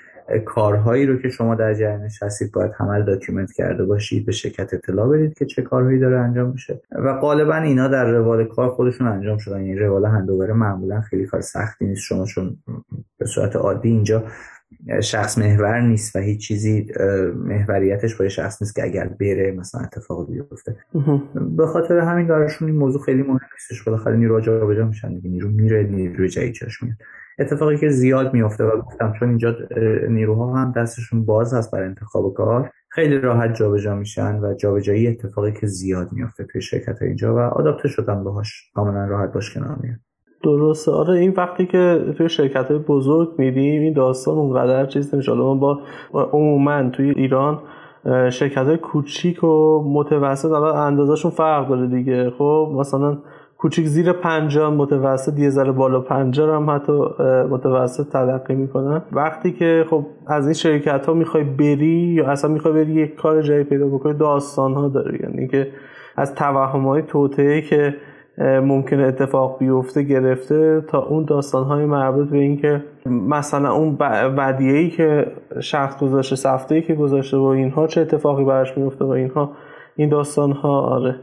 کارهایی 0.46 1.06
رو 1.06 1.18
که 1.22 1.30
شما 1.30 1.56
در 1.56 1.74
جریانش 1.74 2.24
هستید 2.24 2.52
باید 2.52 2.72
همه 2.78 3.02
document 3.02 3.52
کرده 3.52 3.86
باشید 3.86 4.26
به 4.26 4.32
شرکت 4.32 4.74
اطلاع 4.74 5.10
بدید 5.10 5.34
که 5.34 5.46
چه 5.46 5.62
کارهایی 5.62 6.00
داره 6.00 6.20
انجام 6.20 6.50
میشه. 6.50 6.82
و 6.92 7.14
غالبا 7.14 7.56
اینا 7.56 7.88
در 7.88 8.06
روال 8.06 8.46
کار 8.46 8.70
خودشون 8.70 9.08
انجام 9.08 9.38
شدن. 9.38 9.58
این 9.58 9.66
یعنی 9.66 9.80
روال 9.80 10.06
handover 10.06 10.52
معمولا 10.52 11.02
خیلی 11.02 11.26
کار 11.26 11.42
سختی 11.42 11.86
نیست. 11.86 12.02
شما 12.02 12.26
چون 12.26 12.58
به 13.18 13.26
صورت 13.26 13.56
عادی 13.56 13.90
اینجا 13.90 14.24
شخص 15.04 15.38
محور 15.38 15.82
نیست 15.82 16.16
و 16.16 16.20
هیچ 16.20 16.48
چیزی 16.48 16.88
محوریتش 17.36 18.16
با 18.16 18.28
شخص 18.28 18.62
نیست 18.62 18.76
که 18.76 18.84
اگر 18.84 19.08
بره 19.08 19.52
مثلا 19.52 19.82
اتفاق 19.82 20.30
بیفته. 20.30 20.76
به 21.58 21.68
خاطر 21.68 22.00
همین 22.00 22.28
دارشون 22.28 22.68
این 22.68 22.78
موضوع 22.78 23.02
خیلی 23.02 23.22
مهم 23.22 23.40
نیستش. 23.54 23.84
بالاخره 23.84 24.18
نیرو 24.18 24.42
جابجا 24.42 24.86
میشن 24.86 25.14
دیگه. 25.14 25.30
نیرو 25.30 25.50
میره 25.50 25.84
نیرو 25.84 26.28
جدید 26.28 26.54
جاش 26.54 26.84
میاد. 26.84 26.98
اتفاقی 27.40 27.78
که 27.78 27.90
زیاد 27.90 28.34
میفته 28.34 28.64
و 28.64 28.82
گفتم 28.82 29.14
چون 29.20 29.30
اینجا 29.30 29.56
نیروها 30.10 30.56
هم 30.56 30.72
دستشون 30.72 31.26
باز 31.26 31.54
هست 31.54 31.72
برای 31.72 31.88
انتخاب 31.88 32.34
کار 32.34 32.72
خیلی 32.90 33.18
راحت 33.18 33.54
جابجا 33.54 33.96
میشن 33.96 34.40
و 34.40 34.54
جابجایی 34.54 35.08
اتفاقی 35.08 35.52
که 35.52 35.68
زیاد 35.68 36.14
میفته 36.14 36.44
توی 36.44 36.62
شرکت 36.62 37.02
اینجا 37.02 37.36
و 37.36 37.40
آداپته 37.40 37.88
شدن 37.88 38.24
باهاش. 38.24 38.72
کاملا 38.74 39.06
راحت 39.06 39.34
باش 39.34 39.54
کنار 39.54 39.78
میاد. 39.82 40.00
درسته. 40.46 40.92
آره 40.92 41.14
این 41.14 41.34
وقتی 41.38 41.66
که 41.66 42.00
توی 42.18 42.30
شرکت 42.30 42.72
های 42.72 42.80
بزرگ 42.80 43.30
میدیم 43.38 43.82
این 43.82 43.94
داستان 43.94 44.38
اونقدر 44.38 44.86
چیز 44.86 45.14
نمیشه. 45.14 45.34
ما 45.34 45.56
با 45.56 45.80
عموما 46.14 46.90
توی 46.90 47.10
ایران 47.10 47.60
شرکت 48.30 48.58
های 48.58 48.78
کوچیک 48.78 49.44
و 49.44 49.84
متوسط 49.94 50.52
اول 50.52 50.70
اندازهشون 50.70 51.32
فرق 51.32 51.70
داره 51.70 51.88
دیگه. 51.88 52.30
خب 52.38 52.72
مثلا 52.76 53.18
کوچیک 53.58 53.86
زیر 53.86 54.12
50 54.12 54.74
متوسط 54.74 55.40
یه 55.40 55.50
ذره 55.50 55.72
بالا 55.72 56.00
50 56.00 56.56
هم 56.56 56.70
حتی 56.70 56.94
متوسط 57.50 58.10
تلقی 58.10 58.56
می‌کنن. 58.56 59.02
وقتی 59.12 59.52
که 59.52 59.86
خب 59.90 60.06
از 60.28 60.46
این 60.46 60.54
شرکت 60.54 61.06
ها 61.06 61.14
می‌خوای 61.14 61.44
بری 61.44 62.14
یا 62.18 62.28
اصلا 62.28 62.52
می‌خوای 62.52 62.74
بری 62.74 62.94
یک 62.94 63.16
کار 63.16 63.42
جایی 63.42 63.64
پیدا 63.64 63.88
بکنی 63.88 64.14
داستان 64.14 64.74
ها 64.74 64.88
داره. 64.88 65.20
یعنی 65.24 65.48
که 65.48 65.68
از 66.16 66.36
توهم 66.36 66.86
های 66.86 67.02
توطعه 67.02 67.62
که 67.62 67.96
ممکنه 68.38 69.04
اتفاق 69.04 69.60
بیفته 69.60 70.04
گرفته 70.04 70.82
تا 70.82 71.04
اون 71.04 71.26
داستان 71.26 71.64
های 71.64 71.86
مربوط 71.86 72.30
به 72.30 72.38
اینکه 72.38 72.84
مثلا 73.06 73.74
اون 73.74 73.98
ودیه 74.38 74.74
ای 74.74 74.90
که 74.90 75.28
شخص 75.60 76.00
گذاشته 76.00 76.36
سفته 76.36 76.76
ای 76.76 76.82
که 76.82 76.96
گذاشته 76.96 77.38
و 77.38 77.44
اینها 77.44 77.88
چه 77.88 78.02
اتفاقی 78.02 78.46
براش 78.46 78.78
میفته 78.78 79.06
و 79.06 79.10
اینها؟ 79.10 79.52
این 79.96 80.10
داستان 80.10 80.52
ها 80.52 80.82
آره 80.82 81.16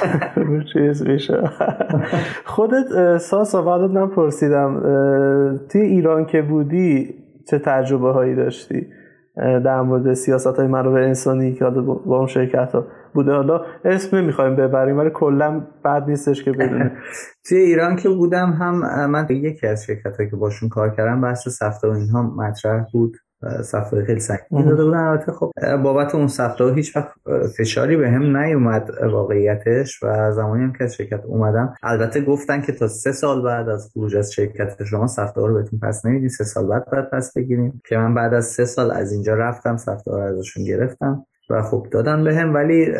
چیز 0.72 1.08
میشه. 1.08 1.42
خودت 2.44 3.18
ساسا 3.18 3.62
بعدت 3.62 3.90
من 3.90 4.08
پرسیدم 4.08 4.80
توی 5.72 5.80
ایران 5.80 6.26
که 6.26 6.42
بودی 6.42 7.14
چه 7.50 7.58
تجربه 7.58 8.12
هایی 8.12 8.34
داشتی؟ 8.34 8.86
در 9.40 9.80
مورد 9.80 10.14
سیاست 10.14 10.46
های 10.46 10.66
منابع 10.66 11.00
انسانی 11.00 11.54
که 11.54 11.64
با 11.64 12.18
اون 12.18 12.26
شرکت 12.26 12.72
ها 12.72 12.86
بوده. 13.14 13.32
حالا 13.32 13.60
اسم 13.84 14.16
نمی‌خوایم 14.16 14.56
ببریم 14.56 14.98
ولی 14.98 15.10
کلا 15.10 15.66
بد 15.84 16.04
نیستش 16.08 16.44
که 16.44 16.52
بدونیم. 16.52 16.92
توی 17.48 17.58
ایران 17.58 17.96
که 17.96 18.08
بودم 18.08 18.50
هم 18.50 19.10
من 19.10 19.26
یکی 19.30 19.66
از 19.66 19.84
شرکت 19.84 20.16
هایی 20.16 20.30
که 20.30 20.36
باشون 20.36 20.68
کار 20.68 20.90
کردم 20.90 21.20
بحث 21.20 21.48
سفته 21.48 21.88
و 21.88 21.90
اینها 21.90 22.22
مطرح 22.22 22.84
بود. 22.92 23.16
سفته 23.62 24.04
خیلی 24.04 24.20
سنگین 24.20 24.64
داده 24.68 24.84
بودن. 24.84 24.98
البته 24.98 25.32
خب 25.32 25.52
بابت 25.82 26.14
اون 26.14 26.26
سفته 26.26 26.74
هیچ 26.74 26.96
وقت 26.96 27.08
فشاری 27.58 27.96
به 27.96 28.10
هم 28.10 28.36
نیومد 28.36 28.90
واقعیتش 29.12 30.02
و 30.02 30.32
زمانی 30.32 30.64
هم 30.64 30.72
که 30.72 30.84
از 30.84 30.94
شرکت 30.94 31.24
اومدم. 31.24 31.74
البته 31.82 32.20
گفتن 32.20 32.60
که 32.60 32.72
تا 32.72 32.88
سه 32.88 33.12
سال 33.12 33.42
بعد 33.42 33.68
از 33.68 33.90
خروج 33.92 34.16
از 34.16 34.32
شرکت 34.32 34.84
شما 34.84 35.06
سفته 35.06 35.40
رو 35.40 35.54
بهتون 35.54 35.78
پس 35.78 36.06
نمیدین. 36.06 36.28
سه 36.28 36.44
سال 36.44 36.66
بعد 36.66 36.90
بعد 36.90 37.10
پس 37.10 37.32
بگیریم 37.36 37.82
که 37.88 37.96
من 37.96 38.14
بعد 38.14 38.34
از 38.34 38.46
سه 38.46 38.64
سال 38.64 38.90
از 38.90 39.12
اینجا 39.12 39.34
رفتم 39.34 39.76
سفته 39.76 40.10
رو 40.10 40.18
ازشون 40.18 40.64
گرفتم 40.64 41.26
و 41.50 41.62
خب 41.62 41.86
دادن 41.90 42.24
به 42.24 42.34
هم. 42.34 42.54
ولی 42.54 42.92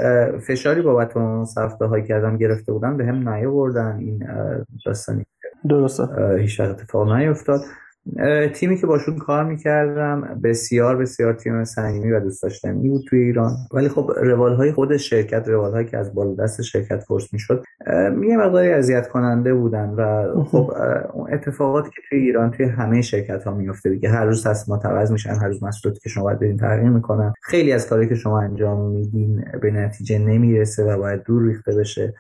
فشاری 0.49 0.83
بابت 0.83 1.17
اون 1.17 1.45
سفته 1.45 1.85
هایی 1.85 2.05
کردم 2.05 2.37
گرفته 2.37 2.73
بودن 2.73 2.97
به 2.97 3.05
هم 3.05 3.29
نیاوردن. 3.29 3.97
این 3.99 4.27
داستانی 4.87 5.27
درسته. 5.69 6.37
هیچ 6.39 6.61
وقت 6.61 6.71
اتفاق 6.71 7.13
نیفتاد. 7.13 7.61
تیمی 8.55 8.77
که 8.77 8.87
باشون 8.87 9.19
کار 9.19 9.45
می‌کردم 9.45 10.41
بسیار 10.45 10.97
بسیار 10.97 11.33
تیم 11.33 11.65
صمیمی 11.65 12.13
و 12.13 12.21
دوست 12.21 12.43
داشتنی 12.43 12.89
بود 12.89 13.05
توی 13.09 13.19
ایران. 13.19 13.57
ولی 13.73 13.89
خب 13.89 14.13
روال 14.23 14.55
های 14.55 14.73
خود 14.73 14.97
شرکت 14.97 15.49
روال 15.49 15.73
هایی 15.73 15.87
که 15.87 15.99
از 15.99 16.15
بالا 16.15 16.35
دست 16.35 16.63
شرکت 16.63 17.01
فرس 17.01 17.33
می‌شد 17.33 17.65
یه 18.23 18.37
مقداری 18.37 18.73
اذیت 18.73 19.09
کننده 19.09 19.55
بودن 19.55 19.89
و 19.89 20.35
خب 20.45 20.73
اون 21.13 21.33
اتفاقاتی 21.33 21.91
که 21.91 22.03
توی 22.09 22.19
ایران 22.19 22.51
توی 22.51 22.67
همه 22.67 23.03
شرکت 23.03 23.45
ها 23.45 23.55
میفته 23.55 23.91
دیگه. 23.91 24.09
هر 24.09 24.25
روز 24.25 24.47
تصمیمات 24.47 24.87
متوز 24.87 25.13
میشن 25.13 25.31
هر 25.31 25.49
روز 25.49 25.63
مسئولیتی 25.63 26.01
که 26.01 26.09
شما 26.09 26.25
باید 26.25 26.39
برین 26.39 26.57
تغییر 26.57 26.91
می‌کنن. 26.91 27.33
خیلی 27.43 27.73
از 27.73 27.89
کاری 27.89 28.09
که 28.09 28.15
شما 28.15 28.41
انجام 28.41 28.91
میدین 28.91 29.45
به 29.63 29.71
نتیجه 29.71 30.19
نمی‌رسه 30.19 30.85
و 30.85 30.99
باید 30.99 31.23
دور 31.23 31.43
ریخته 31.43 31.77
بشه. 31.77 32.15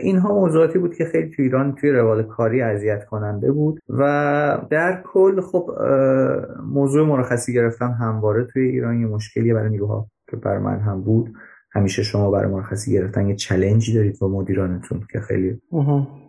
اینها 0.00 0.34
موضوعاتی 0.34 0.78
بود 0.78 0.94
که 0.94 1.04
خیلی 1.04 1.30
توی 1.30 1.44
ایران 1.44 1.74
توی 1.74 1.90
روال 1.90 2.22
کاری 2.22 2.62
اذیت 2.62 3.04
کننده 3.04 3.52
بود 3.52 3.80
و 3.88 4.02
در 4.70 5.02
کل 5.04 5.40
خب 5.40 5.70
موضوع 6.66 7.06
مرخصی 7.06 7.52
گرفتن 7.52 7.92
همواره 7.92 8.44
توی 8.44 8.68
ایران 8.68 9.00
یه 9.00 9.06
مشکلی 9.06 9.52
برای 9.52 9.70
نیروها 9.70 10.08
که 10.30 10.36
بر 10.36 10.58
من 10.58 10.80
هم 10.80 11.00
بود. 11.00 11.32
همیشه 11.74 12.02
شما 12.02 12.30
برای 12.30 12.50
مرخصی 12.52 12.92
گرفتن 12.92 13.28
یه 13.28 13.34
چلنجی 13.34 13.94
دارید 13.94 14.18
با 14.18 14.28
مدیرانتون 14.28 15.00
که 15.12 15.20
خیلی 15.20 15.60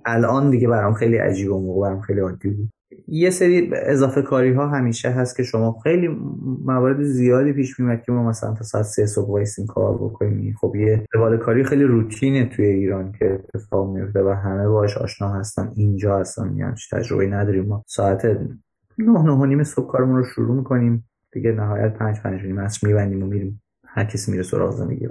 الان 0.06 0.50
دیگه 0.50 0.68
برام 0.68 0.94
خیلی 0.94 1.18
عجیب 1.18 1.52
و 1.52 1.60
موقع 1.60 1.82
برام 1.82 2.02
خیلی 2.02 2.20
عادی 2.20 2.50
بود. 2.50 2.70
یه 3.08 3.30
سری 3.30 3.72
اضافه 3.74 4.22
کاری 4.22 4.54
ها 4.54 4.68
همیشه 4.68 5.10
هست 5.10 5.38
که 5.38 5.44
شما 5.44 5.80
خیلی 5.84 6.08
موارد 6.66 7.04
زیادی 7.04 7.54
پیش 7.54 7.80
میمد 7.80 8.02
که 8.02 8.12
ما 8.12 8.24
مثلا 8.30 8.54
تا 8.54 8.64
ساعت 8.64 8.86
سه 8.86 9.06
صبح 9.06 9.30
وایسیم 9.30 9.66
کار 9.66 9.98
بکنیم. 9.98 10.56
خب 10.62 10.76
یه 10.76 11.06
روال 11.14 11.38
کاری 11.38 11.64
خیلی 11.64 11.84
روتینه 11.84 12.46
توی 12.46 12.66
ایران 12.66 13.12
که 13.20 13.40
اتفاق 13.56 13.96
میفته 13.96 14.24
و 14.24 14.30
همه 14.30 14.68
باش 14.68 14.98
آشنا 14.98 15.30
هستن 15.30 15.72
اینجا 15.76 16.20
هستن 16.20 16.56
یعنی 16.58 16.76
تجربه 16.92 17.28
نداریم. 17.28 17.66
ما 17.66 17.84
ساعت 17.88 18.26
نه 18.98 19.24
نه 19.24 19.46
نیم 19.46 19.64
صبح 19.64 19.92
کارمون 19.92 20.16
رو 20.16 20.24
شروع 20.24 20.56
می‌کنیم. 20.56 21.06
دیگه 21.32 21.52
نهایت 21.52 21.94
پنج 21.94 22.22
پنج 22.22 22.42
نیم 22.42 22.68
میبندیم 22.84 23.24
و 23.24 23.26
میریم. 23.26 23.62
هر 23.86 24.04
کسی 24.06 24.32
میره 24.32 24.44
سراغ 24.44 24.72
زندگی. 24.72 25.08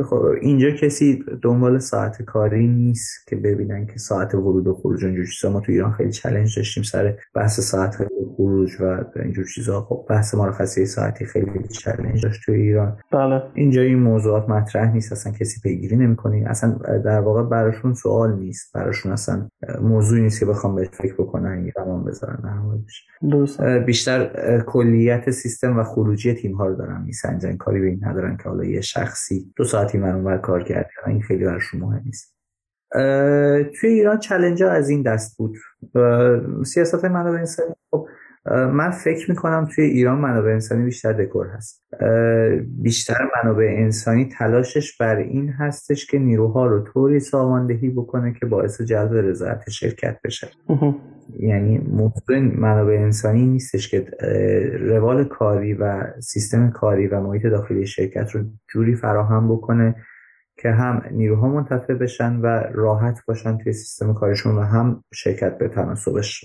خب 0.00 0.24
اینجا 0.40 0.70
کسی 0.70 1.24
دنبال 1.42 1.78
ساعت 1.78 2.22
کاری 2.22 2.66
نیست 2.66 3.28
که 3.28 3.36
ببینن 3.36 3.86
که 3.86 3.98
ساعت 3.98 4.34
ورود 4.34 4.66
و 4.66 4.74
خروج 4.74 5.04
اینجور 5.04 5.26
چیزا. 5.26 5.52
ما 5.52 5.60
تو 5.60 5.72
ایران 5.72 5.92
خیلی 5.92 6.10
چلنج 6.10 6.56
داشتیم 6.56 6.82
سر 6.82 7.14
بحث 7.34 7.60
ساعت 7.60 7.96
خروج 8.36 8.80
و 8.80 9.04
اینجور 9.16 9.44
چیزا. 9.54 9.80
خب 9.80 10.06
بحث 10.08 10.34
مرخصی 10.34 10.86
ساعتی 10.86 11.24
خیلی 11.24 11.68
چلنج 11.68 12.22
داشت 12.22 12.42
تو 12.46 12.52
ایران. 12.52 12.96
بله. 13.12 13.42
اینجا 13.54 13.82
این 13.82 13.98
موضوعات 13.98 14.48
مطرح 14.48 14.92
نیست 14.92 15.12
اصلا 15.12 15.32
کسی 15.32 15.60
پیگیری 15.60 15.96
نمی‌کنه. 15.96 16.44
اصلا 16.46 16.70
در 17.04 17.20
واقع 17.20 17.42
براشون 17.42 17.94
سوال 17.94 18.38
نیست. 18.38 18.72
براشون 18.74 19.12
اصلا 19.12 19.48
موضوعی 19.82 20.22
نیست 20.22 20.40
که 20.40 20.46
بخوام 20.46 20.74
بهش 20.74 20.88
فکر 20.88 21.14
بکنن 21.14 21.64
یا 21.64 21.72
زمان 21.76 22.04
بذارن 22.04 22.84
بیشتر 23.86 24.30
کلیت 24.66 25.30
سیستم 25.30 25.78
و 25.78 25.84
خروجی 25.84 26.34
تیم 26.34 26.54
ها 26.54 26.66
رو 26.66 26.76
دارن 26.76 27.02
میسنجن. 27.06 27.56
کاری 27.56 27.80
به 27.80 27.86
این 27.86 28.00
ندارن 28.04 28.36
که 28.36 28.48
حالا 28.48 28.64
یه 28.64 28.80
شخصی 28.80 29.52
دو 29.56 29.64
ساعتی 29.82 29.98
من 29.98 30.14
اونور 30.14 30.38
کار 30.38 30.62
کرد 30.62 30.90
این 31.06 31.22
خیلی 31.22 31.44
براشون 31.44 31.80
مهم 31.80 32.02
نیست. 32.04 32.36
توی 33.80 33.90
ایران 33.90 34.18
چلنج 34.18 34.62
از 34.62 34.88
این 34.88 35.02
دست 35.02 35.38
بود. 35.38 35.56
سیاست 36.64 37.04
منابع 37.04 37.38
انسانی. 37.38 37.74
خب 37.90 38.06
من 38.50 38.90
فکر 38.90 39.30
می‌کنم 39.30 39.68
توی 39.74 39.84
ایران 39.84 40.18
منابع 40.18 40.50
انسانی 40.50 40.84
بیشتر 40.84 41.12
دکور 41.12 41.46
هست. 41.46 41.84
بیشتر 42.66 43.28
منابع 43.36 43.74
انسانی 43.78 44.28
تلاشش 44.38 44.96
بر 44.96 45.16
این 45.16 45.48
هستش 45.48 46.06
که 46.06 46.18
نیروها 46.18 46.66
رو 46.66 46.84
طوری 46.84 47.20
ساماندهی 47.20 47.90
بکنه 47.90 48.34
که 48.40 48.46
باعث 48.46 48.80
جلب 48.80 49.14
رضایت 49.14 49.70
شرکت 49.70 50.18
بشه. 50.24 50.48
یعنی 51.38 51.78
موضوع 51.78 52.38
منابع 52.38 52.92
انسانی 52.92 53.46
نیستش 53.46 53.88
که 53.88 54.06
روال 54.80 55.24
کاری 55.24 55.74
و 55.74 56.04
سیستم 56.20 56.70
کاری 56.70 57.06
و 57.06 57.20
محیط 57.20 57.46
داخلی 57.46 57.86
شرکت 57.86 58.30
رو 58.30 58.44
جوری 58.72 58.94
فراهم 58.94 59.48
بکنه 59.48 59.94
که 60.56 60.70
هم 60.70 61.02
نیروها 61.10 61.48
منتفع 61.48 61.94
بشن 61.94 62.36
و 62.36 62.46
راحت 62.74 63.18
باشن 63.26 63.58
توی 63.58 63.72
سیستم 63.72 64.14
کارشون 64.14 64.56
و 64.56 64.60
هم 64.60 65.04
شرکت 65.14 65.58
به 65.58 65.68
تناسبش 65.68 66.44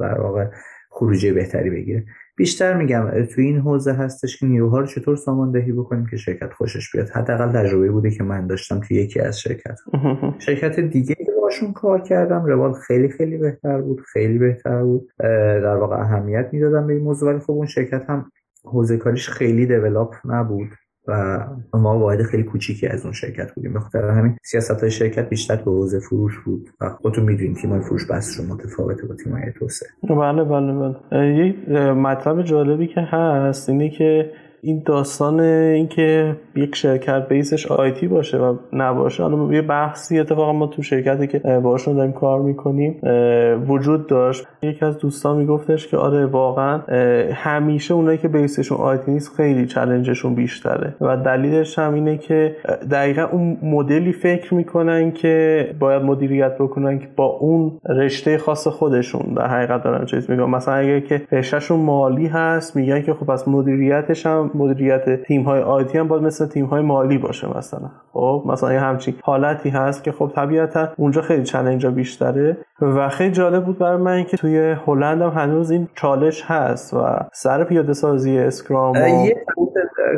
در 0.00 0.20
واقع 0.20 0.50
خروجی 0.96 1.32
بهتری 1.32 1.70
بگیره. 1.70 2.04
بیشتر 2.36 2.76
میگم 2.76 3.24
توی 3.34 3.44
این 3.44 3.58
حوزه 3.58 3.92
هستش 3.92 4.36
که 4.36 4.46
نیروها 4.46 4.80
رو 4.80 4.86
چطور 4.86 5.16
ساماندهی 5.16 5.72
بکنیم 5.72 6.06
که 6.06 6.16
شرکت 6.16 6.52
خوشش 6.52 6.90
بیاد. 6.92 7.08
حداقل 7.08 7.52
تجربه 7.52 7.90
بوده 7.90 8.10
که 8.10 8.24
من 8.24 8.46
داشتم 8.46 8.80
توی 8.80 8.96
یکی 8.96 9.20
از 9.20 9.40
شرکت. 9.40 9.78
شرکت 10.46 10.80
دیگه 10.80 11.14
که 11.14 11.32
باشون 11.42 11.72
کار 11.72 12.00
کردم 12.00 12.44
روال 12.44 12.72
خیلی 12.72 13.08
خیلی 13.08 13.36
بهتر 13.36 13.80
بود 13.80 14.00
خیلی 14.00 14.38
بهتر 14.38 14.82
بود. 14.82 15.10
در 15.18 15.76
واقع 15.76 15.96
اهمیت 15.96 16.48
می‌دادم 16.52 16.86
به 16.86 16.92
این 16.92 17.02
موضوع 17.02 17.30
ولی 17.30 17.38
خب 17.38 17.50
اون 17.50 17.66
شرکت 17.66 18.10
هم 18.10 18.30
حوزه 18.64 18.96
کاریش 18.96 19.28
خیلی 19.28 19.66
دیولاپ 19.66 20.14
نبود. 20.24 20.68
و 21.08 21.38
ما 21.74 21.98
واحد 21.98 22.22
خیلی 22.22 22.42
کوچیکی 22.42 22.86
از 22.86 23.04
اون 23.04 23.12
شرکت 23.12 23.54
بودیم. 23.54 23.72
به 23.72 23.80
خاطر 23.80 24.08
همین 24.10 24.36
سیاست 24.42 24.80
های 24.80 24.90
شرکت 24.90 25.28
بیشتر 25.28 25.56
به 25.56 25.70
حوزه 25.70 26.00
فروش 26.00 26.38
بود 26.44 26.68
و 26.80 26.88
خودتون 26.88 27.24
می‌دونین 27.24 27.54
تیم 27.54 27.80
فروش 27.80 28.06
بسشون 28.10 28.46
متفاوته 28.46 29.06
با 29.06 29.14
تیم 29.14 29.32
های 29.32 29.52
توسعه. 29.58 29.88
بله 30.02 30.44
بله 30.44 30.72
بله. 30.72 31.36
یک 31.46 31.68
مطلب 31.96 32.42
جالبی 32.42 32.86
که 32.86 33.00
هست 33.00 33.68
اینه 33.68 33.90
که 33.90 34.32
این 34.66 34.82
داستان 34.86 35.40
اینکه 35.40 36.36
یک 36.56 36.76
شرکت 36.76 37.28
بیسش 37.28 37.66
آیتی 37.66 38.08
باشه 38.08 38.38
و 38.38 38.56
نباشه 38.72 39.22
حالا 39.22 39.54
یه 39.54 39.62
بحثی 39.62 40.18
اتفاقا 40.18 40.52
ما 40.52 40.66
تو 40.66 40.82
شرکتی 40.82 41.26
که 41.26 41.38
باشون 41.38 41.96
داریم 41.96 42.12
کار 42.12 42.40
می‌کنیم 42.40 43.00
وجود 43.68 44.06
داشت. 44.06 44.46
یکی 44.62 44.84
از 44.84 44.98
دوستان 44.98 45.36
میگفتش 45.36 45.88
که 45.88 45.96
آره 45.96 46.26
واقعا 46.26 46.80
همیشه 47.32 47.94
اونایی 47.94 48.18
که 48.18 48.28
بیسشون 48.28 48.78
آیتی 48.78 49.10
نیست 49.10 49.36
خیلی 49.36 49.66
چلنجشون 49.66 50.34
بیشتره 50.34 50.94
و 51.00 51.16
دلیلش 51.16 51.78
هم 51.78 51.94
اینه 51.94 52.18
که 52.18 52.56
دقیقا 52.90 53.22
اون 53.22 53.56
مدلی 53.62 54.12
فکر 54.12 54.54
می‌کنن 54.54 55.12
که 55.12 55.66
باید 55.78 56.02
مدیریت 56.02 56.58
بکنن 56.58 56.98
که 56.98 57.08
با 57.16 57.26
اون 57.26 57.72
رشته 57.88 58.38
خاص 58.38 58.68
خودشون 58.68 59.34
در 59.36 59.46
حقیقت 59.46 59.82
دارن 59.84 60.04
چیز 60.04 60.30
میگن 60.30 60.44
مثلا 60.44 60.74
اگه 60.74 61.00
که 61.00 61.22
رشتهشون 61.32 61.80
مالی 61.80 62.26
هست 62.26 62.76
میگن 62.76 63.02
که 63.02 63.14
خب 63.14 63.26
پس 63.26 63.48
مدیریتش 63.48 64.26
هم 64.26 64.50
مدیریت 64.56 65.22
تیم 65.22 65.42
های 65.42 65.60
آیتی 65.60 65.98
هم 65.98 66.08
باید 66.08 66.22
مثل 66.22 66.46
تیم 66.46 66.66
های 66.66 66.82
مالی 66.82 67.18
باشه 67.18 67.58
مثلا. 67.58 67.90
خب 68.12 68.42
مثلا 68.46 68.72
یه 68.72 68.80
همچین 68.80 69.14
حالتی 69.22 69.68
هست 69.68 70.04
که 70.04 70.12
خب 70.12 70.32
طبیعتا 70.34 70.88
اونجا 70.96 71.22
خیلی 71.22 71.42
challenge 71.42 71.86
بیشتره. 71.86 72.56
و 72.80 73.08
خیلی 73.08 73.32
جالب 73.32 73.64
بود 73.64 73.78
برای 73.78 73.96
من 73.96 74.24
که 74.24 74.36
توی 74.36 74.76
هلند 74.86 75.22
هم 75.22 75.28
هنوز 75.28 75.70
این 75.70 75.88
چالش 75.94 76.42
هست 76.46 76.94
و 76.94 77.04
سر 77.32 77.64
پیاده 77.64 77.92
سازی 77.92 78.38
Scrum 78.38 78.92
و... 78.96 79.28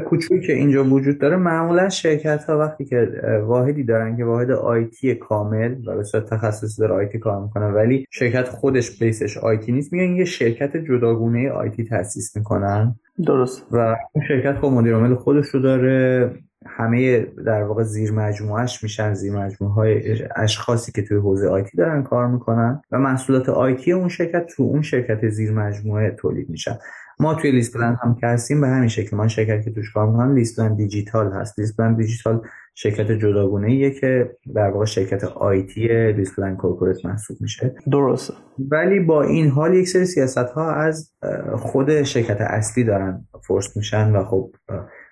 کوچولی 0.06 0.46
که 0.46 0.52
اینجا 0.52 0.84
وجود 0.84 1.18
داره 1.18 1.36
معمولا 1.36 1.88
شرکت 1.88 2.44
ها 2.44 2.58
وقتی 2.58 2.84
که 2.84 3.08
واحدی 3.46 3.84
دارن 3.84 4.16
که 4.16 4.24
واحد 4.24 4.50
IT 4.50 5.14
کامل 5.14 5.74
و 5.86 5.96
به 5.96 6.04
صورت 6.04 6.30
تخصصی 6.30 6.82
داره 6.82 6.94
IT 6.94 7.18
کار 7.18 7.42
می‌کنه 7.42 7.66
ولی 7.66 8.06
شرکت 8.10 8.48
خودش 8.48 8.98
base 8.98 9.25
ش 9.25 9.38
IT 9.38 9.72
نیست 9.72 9.92
میگن 9.92 10.16
یه 10.16 10.24
شرکت 10.24 10.76
جداگونه 10.76 11.50
IT 11.50 11.84
تاسیس 11.84 12.36
می‌کنن. 12.36 12.94
درست. 13.26 13.66
و 13.72 13.96
اون 14.12 14.24
شرکت 14.28 14.58
خب 14.58 14.66
مدیر 14.66 14.94
عامل 14.94 15.14
خودش 15.14 15.46
رو 15.46 15.60
داره 15.60 16.30
همه 16.66 17.20
در 17.46 17.62
واقع 17.62 17.82
زیر 17.82 18.12
مجموعهش 18.12 18.82
میشن 18.82 19.14
زیر 19.14 19.32
مجموعه 19.32 19.74
های 19.74 20.22
اشخاصی 20.36 20.92
که 20.92 21.02
توی 21.02 21.16
حوزه 21.16 21.48
IT 21.48 21.76
دارن 21.76 22.02
کار 22.02 22.26
می‌کنن 22.26 22.82
و 22.92 22.98
محصولات 22.98 23.48
IT 23.48 23.92
اون 23.92 24.08
شرکت 24.08 24.46
تو 24.46 24.62
اون 24.62 24.82
شرکت 24.82 25.28
زیر 25.28 25.52
مجموعه 25.52 26.10
تولید 26.10 26.50
میشن. 26.50 26.78
ما 27.20 27.34
توی 27.34 27.50
LeasePlan 27.50 27.76
هم 27.76 28.16
که 28.20 28.26
هستیم 28.26 28.60
به 28.60 28.68
همین 28.68 28.88
شکل 28.88 29.16
ما 29.16 29.28
شرکت 29.28 29.64
که 29.64 29.70
توش 29.70 29.92
کار 29.92 30.06
می‌کنم 30.06 30.34
LeasePlan 30.34 30.60
Digital 30.60 31.32
هست. 31.32 31.58
LeasePlan 31.58 31.80
Digital 31.80 32.42
شرکت 32.74 33.12
جداگونه 33.12 33.66
ایه 33.66 33.90
که 33.90 34.36
در 34.54 34.70
واقع 34.70 34.84
شرکت 34.84 35.24
IT 35.24 36.12
LeasePlan 36.12 36.56
Corporate 36.56 37.04
محسوب 37.04 37.36
میشه. 37.40 37.74
درسته. 37.92 38.34
ولی 38.70 39.00
با 39.00 39.22
این 39.22 39.48
حال 39.48 39.74
یک 39.74 39.88
سری 39.88 40.04
سیاست 40.04 40.38
ها 40.38 40.72
از 40.72 41.12
خود 41.56 42.02
شرکت 42.02 42.40
اصلی 42.40 42.84
دارن 42.84 43.26
force 43.46 43.76
میشن 43.76 44.12
و 44.12 44.24
خب 44.24 44.52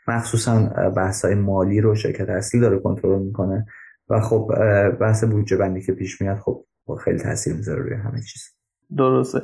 مخصوصا 0.08 0.58
بحث 0.96 1.24
های 1.24 1.34
مالی 1.34 1.80
رو 1.80 1.94
شرکت 1.94 2.28
اصلی 2.28 2.60
داره 2.60 2.78
کنترل 2.78 3.22
می‌کنه 3.22 3.66
و 4.08 4.20
خب 4.20 4.52
بحث 5.00 5.24
بودجه 5.24 5.56
بندی 5.56 5.80
که 5.80 5.92
پیش 5.92 6.20
میاد 6.20 6.38
خب 6.38 6.64
خیلی 7.04 7.18
تاثیر 7.18 7.54
می‌ذاره 7.54 7.82
روی 7.82 7.94
همه 7.94 8.20
چیز. 8.20 8.55
درسته. 8.96 9.42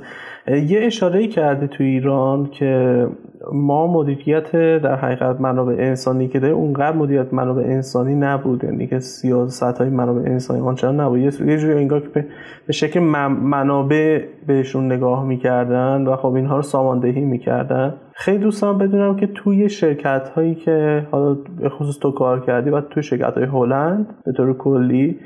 یه 0.48 0.80
اشاره 0.82 1.26
کرده 1.26 1.66
تو 1.66 1.84
ایران 1.84 2.46
که 2.50 3.06
ما 3.52 3.86
مدیریت 3.86 4.52
در 4.52 4.96
حقیقت 4.96 5.40
منابع 5.40 5.72
انسانی 5.72 6.28
که 6.28 6.40
داره 6.40 6.54
اونقدر 6.54 6.96
مدیریت 6.96 7.34
منابع 7.34 7.62
انسانی 7.62 8.14
نبود. 8.14 8.64
یعنی 8.64 8.86
که 8.86 8.98
سیاست 9.00 9.62
های 9.62 9.88
منابع 9.88 10.30
انسانی 10.30 10.60
آنچنان 10.60 11.00
نبود. 11.00 11.20
یه 11.20 11.58
جوری 11.58 11.72
انگار 11.72 12.00
که 12.00 12.26
به 12.66 12.72
شکل 12.72 13.00
منابع 13.00 14.24
بهشون 14.46 14.92
نگاه 14.92 15.24
می‌کردن 15.24 16.06
و 16.06 16.16
خب 16.16 16.34
اینها 16.34 16.56
رو 16.56 16.62
ساماندهی 16.62 17.20
می‌کردن. 17.20 17.94
خیلی 18.22 18.38
دوستان 18.38 18.78
بدونم 18.78 19.16
که 19.16 19.26
توی 19.26 19.68
شرکت 19.68 20.28
هایی 20.28 20.54
که 20.54 21.06
حالا 21.10 21.34
به 21.34 21.68
خصوص 21.68 21.98
تو 21.98 22.10
کار 22.10 22.40
کردی 22.40 22.70
و 22.70 22.80
توی 22.80 23.02
شرکت 23.02 23.34
های 23.34 23.44
هلند 23.44 24.06
به 24.24 24.32
طور 24.32 24.56
کلی 24.56 25.18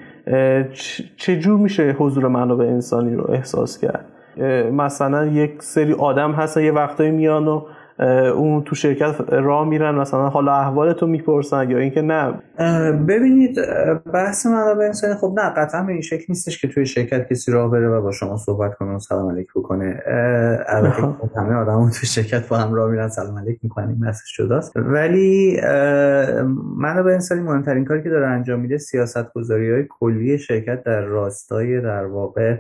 چجور 1.17 1.59
میشه 1.59 1.97
حضور 1.99 2.29
منابع 2.29 2.65
انسانی 2.65 3.15
رو 3.15 3.31
احساس 3.31 3.79
کرد؟ 3.79 4.05
مثلا 4.73 5.27
یک 5.27 5.63
سری 5.63 5.93
آدم 5.93 6.33
هستن 6.33 6.63
یه 6.63 6.73
وقتایی 6.73 7.11
میان 7.11 7.49
و 7.49 7.63
اون 8.35 8.63
تو 8.65 8.75
شرکت 8.75 9.15
راه 9.31 9.69
میرن 9.69 9.95
مثلا 9.95 10.29
حالا 10.29 10.53
احوالتو 10.53 11.07
می‌پرسن 11.07 11.71
یا 11.71 11.79
اینکه 11.79 12.03
نه. 12.03 12.35
ببینید 13.09 13.59
بحث 14.15 14.47
منابع 14.47 14.85
انسانی 14.85 15.15
خب 15.15 15.35
نه 15.37 15.51
قطعا 15.51 15.83
به 15.83 15.93
این 15.93 16.01
شکل 16.01 16.25
نیستش 16.29 16.61
که 16.61 16.69
توی 16.69 16.87
شرکت 16.87 17.29
کسی 17.29 17.53
راه 17.53 17.71
بره 17.71 17.89
و 17.89 18.03
با 18.03 18.13
شما 18.13 18.37
صحبت 18.37 18.75
کنه 18.75 18.95
و 18.95 18.99
سلام 18.99 19.31
علیک 19.31 19.49
بکنه. 19.57 20.03
البته 20.69 21.03
خب 21.03 21.31
همه 21.37 21.55
آدم 21.55 21.91
تو 21.91 22.07
شرکت 22.07 22.49
با 22.49 22.57
هم 22.57 22.75
راه 22.75 22.91
میرن 22.91 23.09
سلام 23.09 23.39
علیک 23.39 23.59
می‌کنن 23.63 23.89
این 23.89 24.01
بحثش 24.01 24.37
جداست 24.39 24.73
ولی 24.77 25.61
منابع 26.77 27.13
انسانی 27.13 27.41
مهمترین 27.41 27.85
کاری 27.85 28.03
که 28.03 28.11
داره 28.11 28.27
انجام 28.27 28.61
میده 28.61 28.79
سیاست 28.79 29.33
گذاری 29.33 29.73
های 29.73 29.85
کلی 30.01 30.39
شرکت 30.39 30.85
در 30.85 31.01
راستای 31.01 31.81
در 31.81 32.07
واقع 32.07 32.57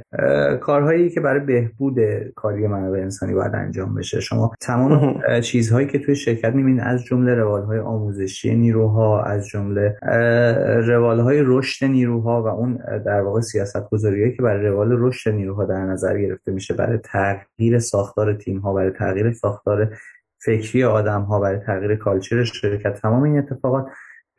کارهایی 0.60 1.10
که 1.10 1.20
برای 1.20 1.40
بهبود 1.40 1.98
کاری 2.36 2.66
منابع 2.66 2.98
انسانی 2.98 3.34
باید 3.34 3.54
انجام 3.54 3.94
بشه. 3.94 4.20
شما 4.20 4.52
تمام 4.60 5.20
چیزهایی 5.42 5.86
که 5.86 5.98
توی 5.98 6.16
شرکت 6.16 6.54
می‌بینید 6.54 6.80
از 6.84 7.04
جمله 7.04 7.34
روالهای 7.34 7.78
آموزشی 7.78 8.56
نیروها 8.56 9.22
از 9.22 9.46
جمله 9.46 9.96
روالهای 10.86 11.42
رشد 11.44 11.86
نیروها 11.86 12.42
و 12.42 12.46
اون 12.46 12.78
در 13.06 13.20
واقع 13.20 13.40
سیاست 13.40 13.90
گذاریهایی 13.90 14.36
که 14.36 14.42
برای 14.42 14.66
روال 14.66 14.88
رشد 14.92 15.30
نیروها 15.30 15.64
در 15.64 15.80
نظر 15.80 16.18
گرفته 16.18 16.52
میشه 16.52 16.74
برای 16.74 16.98
تغییر 16.98 17.78
ساختار 17.78 18.34
تیم 18.34 18.58
ها 18.58 18.72
برای 18.74 18.90
تغییر 18.90 19.32
ساختار 19.32 19.96
فکری 20.44 20.84
آدم 20.84 21.22
ها 21.22 21.40
برای 21.40 21.58
تغییر 21.58 21.96
کالچر 21.96 22.44
شرکت 22.44 23.00
تمام 23.00 23.22
این 23.22 23.38
اتفاقات 23.38 23.86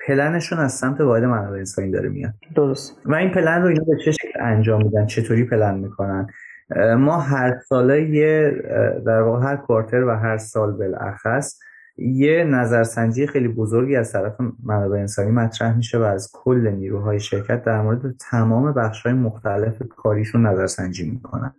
پلنشون 0.08 0.60
از 0.60 0.74
سمت 0.74 1.02
واحد 1.02 1.24
منابع 1.24 1.58
انسانی 1.58 1.92
داره 1.92 2.10
میاد. 2.10 2.34
درست. 2.56 2.98
و 3.06 3.16
این 3.16 3.32
پلن 3.32 3.62
رو 3.62 3.68
اینا 3.68 3.84
به 3.84 3.98
چه 4.06 4.12
شکل 4.12 4.40
انجام 4.42 4.84
میدن؟ 4.84 5.06
چطوری 5.06 5.44
پلن 5.44 5.80
می‌کنن؟ 5.80 6.28
ما 6.98 7.20
هر 7.20 7.60
ساله 7.60 8.10
یه 8.10 8.64
در 9.06 9.22
واقع 9.22 9.46
هر 9.46 9.56
کوارتر 9.56 10.04
و 10.04 10.10
هر 10.10 10.38
سال 10.38 10.72
بالاخص 10.72 11.60
یه 12.00 12.44
نظرسنجی 12.44 13.28
خیلی 13.28 13.48
بزرگی 13.48 13.96
از 13.96 14.12
طرف 14.12 14.36
منابع 14.64 14.98
انسانی 14.98 15.32
مطرح 15.32 15.78
میشه 15.78 15.98
و 15.98 16.02
از 16.02 16.32
کل 16.34 16.68
نیروهای 16.68 17.20
شرکت 17.20 17.64
در 17.64 17.82
مورد 17.82 18.16
تمام 18.32 18.74
بخش 18.74 19.06
های 19.06 19.14
مختلف 19.14 19.82
کاریشون 19.96 20.46
نظرسنجی 20.46 21.12
می‌کنن. 21.12 21.54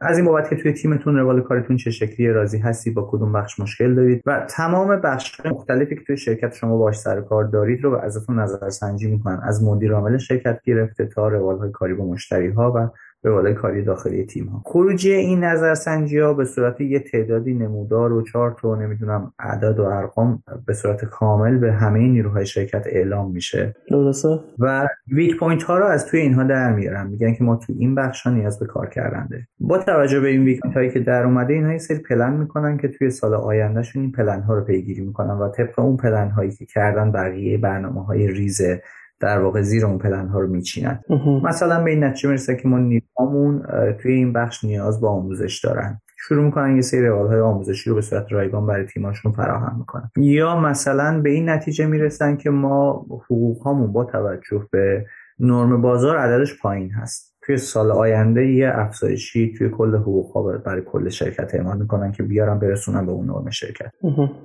از 0.00 0.18
این 0.18 0.26
بابت 0.26 0.50
که 0.50 0.56
توی 0.56 0.72
تیمتون 0.72 1.16
روال 1.16 1.40
کارتون 1.40 1.76
چه 1.76 1.90
شکلی 1.90 2.28
راضی 2.28 2.58
هستی 2.58 2.90
با 2.90 3.08
کدوم 3.10 3.32
بخش 3.32 3.60
مشکل 3.60 3.94
دارید 3.94 4.22
و 4.26 4.46
تمام 4.48 5.00
بخش 5.00 5.46
مختلفی 5.46 5.94
که 5.96 6.04
توی 6.06 6.16
شرکت 6.16 6.54
شما 6.54 6.78
باش 6.78 6.98
سر 6.98 7.20
کار 7.20 7.44
دارید 7.44 7.84
رو 7.84 7.94
ازتون 7.96 8.38
نظرسنجی 8.38 9.10
می‌کنن. 9.10 9.40
از 9.42 9.64
مدیر 9.64 9.92
عامل 9.92 10.18
شرکت 10.18 10.60
گرفته 10.62 11.06
تا 11.06 11.28
روال 11.28 11.58
های 11.58 11.70
کاری 11.70 11.94
با 11.94 12.04
مشتری 12.04 12.50
ها 12.50 12.72
و 12.76 12.88
روال 13.24 13.52
کاری 13.52 13.82
داخلی 13.82 14.24
تیم 14.24 14.46
ها 14.46 14.62
خروجی 14.64 15.12
این 15.12 15.44
نظرسنجی 15.44 16.18
ها 16.18 16.34
به 16.34 16.44
صورت 16.44 16.80
یه 16.80 16.98
تعدادی 16.98 17.54
نمودار 17.54 18.12
و 18.12 18.22
چارت 18.22 18.64
و 18.64 18.76
نمی‌دونم 18.76 19.32
اعداد 19.38 19.78
و 19.78 19.84
ارقام 19.84 20.42
به 20.66 20.74
صورت 20.74 21.04
کامل 21.04 21.58
به 21.58 21.72
همه 21.72 21.98
نیروهای 21.98 22.46
شرکت 22.46 22.86
اعلام 22.86 23.30
میشه. 23.30 23.74
درسته؟ 23.90 24.40
و 24.58 24.88
weak 25.08 25.38
point 25.38 25.62
ها 25.62 25.78
رو 25.78 25.84
از 25.84 26.06
توی 26.06 26.20
اینها 26.20 26.42
در 26.42 26.72
میارن. 26.72 27.06
میگن 27.06 27.34
که 27.34 27.44
ما 27.44 27.56
تو 27.56 27.72
این 27.78 27.94
بخش 27.94 28.22
ها 28.22 28.32
نیاز 28.32 28.58
به 28.58 28.66
کار 28.66 28.88
کردن 28.88 29.24
داره 29.24 29.46
با 29.60 29.78
توجه 29.78 30.20
به 30.20 30.28
این 30.28 30.44
weak 30.44 30.60
point 30.60 30.76
هایی 30.76 30.90
که 30.90 31.00
در 31.00 31.24
اومده 31.24 31.54
اینها 31.54 31.72
یه 31.72 31.78
سری 31.78 31.98
پلن 31.98 32.32
می‌کنن 32.32 32.78
که 32.78 32.88
توی 32.88 33.10
سال 33.10 33.34
آیندهشون 33.34 34.02
این 34.02 34.12
پلن 34.12 34.40
ها 34.40 34.54
رو 34.54 34.64
پیگیری 34.64 35.00
می‌کنن 35.00 35.34
و 35.34 35.48
طبق 35.48 35.78
اون 35.78 35.96
پلن 35.96 36.30
هایی 36.30 36.50
که 36.50 36.66
کردن 36.66 37.12
بقیه 37.12 37.58
برنامه 37.58 38.04
های 38.04 38.28
ریزی 38.28 38.82
در 39.22 39.38
واقع 39.38 39.62
زیر 39.62 39.86
اون 39.86 39.98
پلن 39.98 40.28
ها 40.28 40.40
رو 40.40 40.46
میچینن. 40.48 41.00
مثلا 41.44 41.84
به 41.84 41.90
این 41.90 42.04
نتیجه 42.04 42.28
می‌رسه 42.28 42.56
که 42.56 42.68
ما 42.68 42.78
نیروهامون 42.78 43.62
توی 43.92 44.12
این 44.12 44.32
بخش 44.32 44.64
نیاز 44.64 45.00
به 45.00 45.08
آموزش 45.08 45.60
دارن. 45.64 46.00
شروع 46.18 46.44
می‌کنن 46.44 46.76
یه 46.76 46.82
سری 46.82 47.06
روال 47.06 47.26
های 47.26 47.40
آموزشی 47.40 47.90
رو 47.90 47.96
به 47.96 48.02
صورت 48.02 48.32
رایگان 48.32 48.66
برای 48.66 48.86
تیماشون 48.86 49.32
فراهم 49.32 49.76
می‌کنن. 49.78 50.10
یا 50.16 50.60
مثلا 50.60 51.20
به 51.20 51.30
این 51.30 51.48
نتیجه 51.48 51.86
می‌رسن 51.86 52.36
که 52.36 52.50
ما 52.50 53.06
حقوق 53.24 53.62
هامون 53.62 53.92
با 53.92 54.04
توجه 54.04 54.66
به 54.70 55.06
نرم 55.38 55.82
بازار 55.82 56.16
عددش 56.16 56.60
پایین 56.60 56.90
هست. 56.90 57.31
توی 57.42 57.56
سال 57.56 57.90
آینده 57.90 58.46
یه 58.46 58.72
افزایشی 58.74 59.54
توی 59.58 59.68
کل 59.68 59.94
حقوق 59.96 60.32
ها 60.32 60.42
برای 60.42 60.82
کل 60.82 61.08
شرکت 61.08 61.54
اعمال 61.54 61.78
می‌کنن 61.78 62.12
که 62.12 62.22
بیارن 62.22 62.58
برسونن 62.58 63.06
به 63.06 63.12
اون 63.12 63.26
نرم 63.26 63.50
شرکت. 63.50 63.90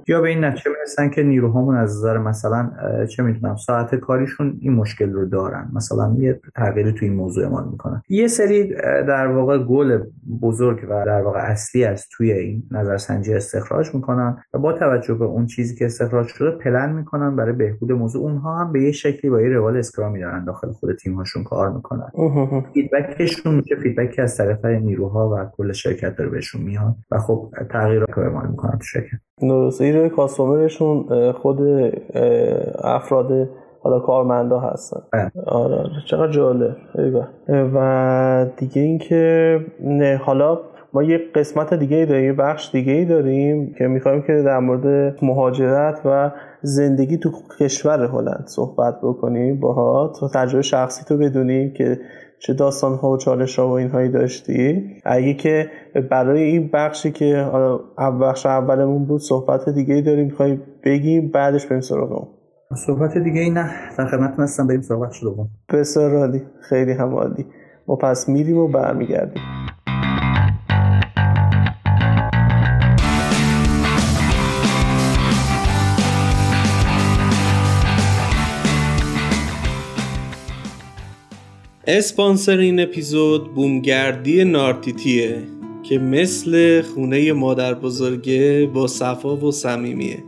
یا 0.07 0.21
به 0.21 0.29
این 0.29 0.43
نتیجه 0.43 0.71
می‌رسن 0.71 1.09
که 1.09 1.23
نیروهامون 1.23 1.77
از 1.77 1.97
نظر 1.97 2.17
مثلا 2.17 2.71
چه 3.09 3.23
می‌دونم 3.23 3.55
ساعت 3.55 3.95
کاریشون 3.95 4.57
این 4.61 4.73
مشکل 4.73 5.13
رو 5.13 5.25
دارن. 5.25 5.69
مثلا 5.73 6.15
یه 6.17 6.41
تغییری 6.55 6.93
توی 6.93 7.07
این 7.07 7.17
موضوع 7.17 7.43
اعمال 7.43 7.67
می‌کنن. 7.71 8.01
یه 8.09 8.27
سری 8.27 8.75
در 9.07 9.27
واقع 9.27 9.57
گل 9.57 10.03
بزرگ 10.41 10.87
و 10.89 11.05
در 11.05 11.21
واقع 11.21 11.39
اصلی 11.39 11.85
از 11.85 12.07
توی 12.17 12.31
این 12.31 12.63
نظرسنجی 12.71 13.33
استخراج 13.33 13.95
می‌کنن 13.95 14.37
و 14.53 14.59
با 14.59 14.73
توجه 14.73 15.13
به 15.13 15.25
اون 15.25 15.45
چیزی 15.45 15.75
که 15.75 15.85
استخراج 15.85 16.27
شده 16.27 16.51
پلن 16.51 16.93
می‌کنن 16.93 17.35
برای 17.35 17.53
بهبود 17.53 17.91
موضوع. 17.91 18.23
اونها 18.23 18.57
هم 18.57 18.71
به 18.71 18.81
یه 18.81 18.91
شکلی 18.91 19.31
با 19.31 19.41
یه 19.41 19.49
روال 19.49 19.77
Scrum 19.77 20.12
ی 20.12 20.19
دارن 20.19 20.45
داخل 20.45 20.71
خود 20.71 20.95
تیم 20.95 21.13
هاشون 21.13 21.43
کار 21.43 21.71
می‌کنن. 21.71 22.07
feedback 22.91 23.34
شون 23.34 23.55
میشه. 23.55 23.75
feedback 23.75 24.16
ی 24.16 24.21
از 24.21 24.37
طرف 24.37 24.65
نیروها 24.65 25.29
و 25.29 25.45
کل 25.57 25.71
شرکت 25.71 26.15
داره 26.15 26.29
بهشون 26.29 26.61
میاد 26.61 26.95
و 27.11 27.17
خب 27.17 27.51
تغییر 27.71 27.99
رو 27.99 28.23
اعمال 28.23 28.47
می‌کنن 28.47 28.71
تو 28.71 28.83
شرکت. 28.83 29.17
درسته. 29.41 29.83
این 29.83 30.09
کاستومرشون 30.09 31.31
خود 31.31 31.61
افراد 32.83 33.49
حالا 33.81 33.99
کارمندا 33.99 34.59
هستن. 34.59 34.99
بله. 35.13 35.31
آره, 35.45 35.75
آره. 35.75 35.89
چقدر 36.05 36.31
جالب. 36.31 36.75
و 37.73 38.45
دیگه 38.57 38.81
اینکه 38.81 39.59
حالا 40.21 40.59
ما 40.93 41.03
یه 41.03 41.19
قسمت 41.35 41.73
دیگه 41.73 42.05
داریم 42.05 42.25
یه 42.25 42.33
بخش 42.33 42.71
دیگه 42.71 42.93
ای 42.93 43.05
داریم 43.05 43.73
که 43.77 43.87
می‌خوایم 43.87 44.21
که 44.21 44.33
در 44.33 44.59
مورد 44.59 45.15
مهاجرت 45.21 46.01
و 46.05 46.31
زندگی 46.61 47.17
تو 47.17 47.31
کشور 47.59 48.05
هلند 48.05 48.43
صحبت 48.47 48.97
بکنیم 49.03 49.59
باها 49.59 50.13
تو 50.19 50.27
تجربه 50.33 50.61
شخصی 50.61 51.05
تو 51.05 51.17
بدونیم 51.17 51.73
که 51.73 51.99
چه 52.39 52.53
داستان 52.53 52.95
ها 52.95 53.09
و 53.09 53.17
چالش 53.17 53.59
ها 53.59 53.67
و 53.67 53.71
اینهایی 53.71 54.09
داشتی؟ 54.09 54.83
اگه 55.05 55.33
که 55.33 55.71
برای 56.09 56.43
این 56.43 56.69
بخشی 56.73 57.11
که 57.11 57.45
بخش 58.21 58.45
اولمون 58.45 59.05
بود 59.05 59.21
صحبت 59.21 59.69
دیگه 59.69 59.95
ای 59.95 60.01
داریم 60.01 60.25
می‌خوای 60.25 60.59
بگیم 60.83 61.27
بعدش 61.27 61.65
بریم 61.65 61.81
سراغ 61.81 62.27
صحبت 62.75 63.17
دیگه 63.17 63.41
ای 63.41 63.49
نه. 63.49 63.71
در 63.97 64.05
خدمتتون 64.05 64.43
هستم. 64.43 64.67
بریم 64.67 64.81
سراغ 64.81 65.05
بخش 65.05 65.23
دوم 65.23 65.49
بسیار 65.73 66.15
عالی. 66.15 66.41
خیلی 66.61 66.91
هم 66.91 67.15
عالی. 67.15 67.45
ما 67.87 67.95
پس 67.95 68.29
میریم 68.29 68.57
و 68.57 68.67
برمیگردیم. 68.67 69.41
اسپانسر 81.89 82.57
این 82.57 82.79
اپیزود 82.79 83.53
بومگردی 83.53 84.43
نارتیتیه 84.43 85.37
که 85.83 85.99
مثل 85.99 86.81
خونه 86.81 87.33
مادر 87.33 87.73
بزرگه 87.73 88.69
با 88.73 88.87
صفا 88.87 89.37
و 89.37 89.51
صمیمیه. 89.51 90.23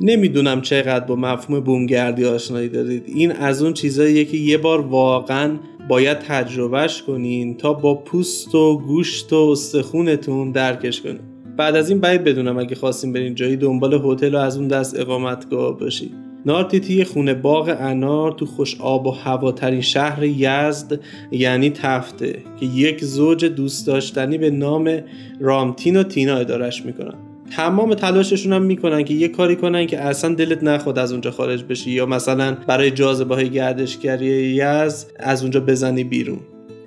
نمی‌دونم 0.00 0.60
چقدر 0.60 1.04
با 1.04 1.16
مفهوم 1.16 1.60
بومگردی 1.60 2.24
آشنایی 2.24 2.68
دارید. 2.68 3.02
این 3.06 3.32
از 3.32 3.62
اون 3.62 3.72
چیزاییه 3.72 4.24
که 4.24 4.36
یه 4.36 4.58
بار 4.58 4.80
واقعا 4.80 5.56
باید 5.88 6.18
تجربهش 6.18 7.02
کنین 7.02 7.56
تا 7.56 7.72
با 7.72 7.94
پوست 7.94 8.54
و 8.54 8.78
گوشت 8.78 9.32
و 9.32 9.36
استخونتون 9.36 10.52
درکش 10.52 11.00
کنین. 11.00 11.20
بعد 11.56 11.76
از 11.76 11.90
این 11.90 12.00
باید 12.00 12.24
بدونم 12.24 12.58
اگه 12.58 12.74
خواستیم 12.74 13.12
برین 13.12 13.34
جایی 13.34 13.56
دنبال 13.56 13.94
هتل 14.04 14.34
و 14.34 14.38
از 14.38 14.56
اون 14.56 14.68
دست 14.68 14.98
اقامتگاه 14.98 15.78
باشید 15.78 16.23
نارتیتی 16.46 17.04
خونه 17.04 17.34
باغ 17.34 17.76
انار 17.80 18.32
تو 18.32 18.46
خوش 18.46 18.80
آب 18.80 19.06
و 19.06 19.10
هواترین 19.10 19.80
شهر 19.80 20.22
یزد 20.24 21.00
توی 21.30 21.70
تفته 21.70 22.38
که 22.60 22.66
یک 22.66 23.04
زوج 23.04 23.44
دوست 23.44 23.86
داشتنی 23.86 24.38
به 24.38 24.50
نام 24.50 25.00
رامتین 25.40 25.96
و 25.96 26.02
تینا 26.02 26.36
ادارش 26.36 26.86
می‌کنن. 26.86 27.14
تمام 27.56 27.94
تلاششون 27.94 28.52
هم 28.52 28.62
می‌کنن 28.62 29.04
که 29.04 29.14
یه 29.14 29.28
کاری 29.28 29.56
کنن 29.56 29.86
که 29.86 30.00
اصلا 30.00 30.34
دلت 30.34 30.62
نخواد 30.62 30.98
از 30.98 31.12
اونجا 31.12 31.30
خارج 31.30 31.64
بشی 31.64 31.90
یا 31.90 32.06
مثلا 32.06 32.56
برای 32.66 32.90
جاذبه 32.90 33.34
های 33.34 33.50
گردشگری 33.50 34.26
یزد 34.26 35.06
از 35.16 35.42
اونجا 35.42 35.60
بزنی 35.60 36.04
بیرون. 36.04 36.40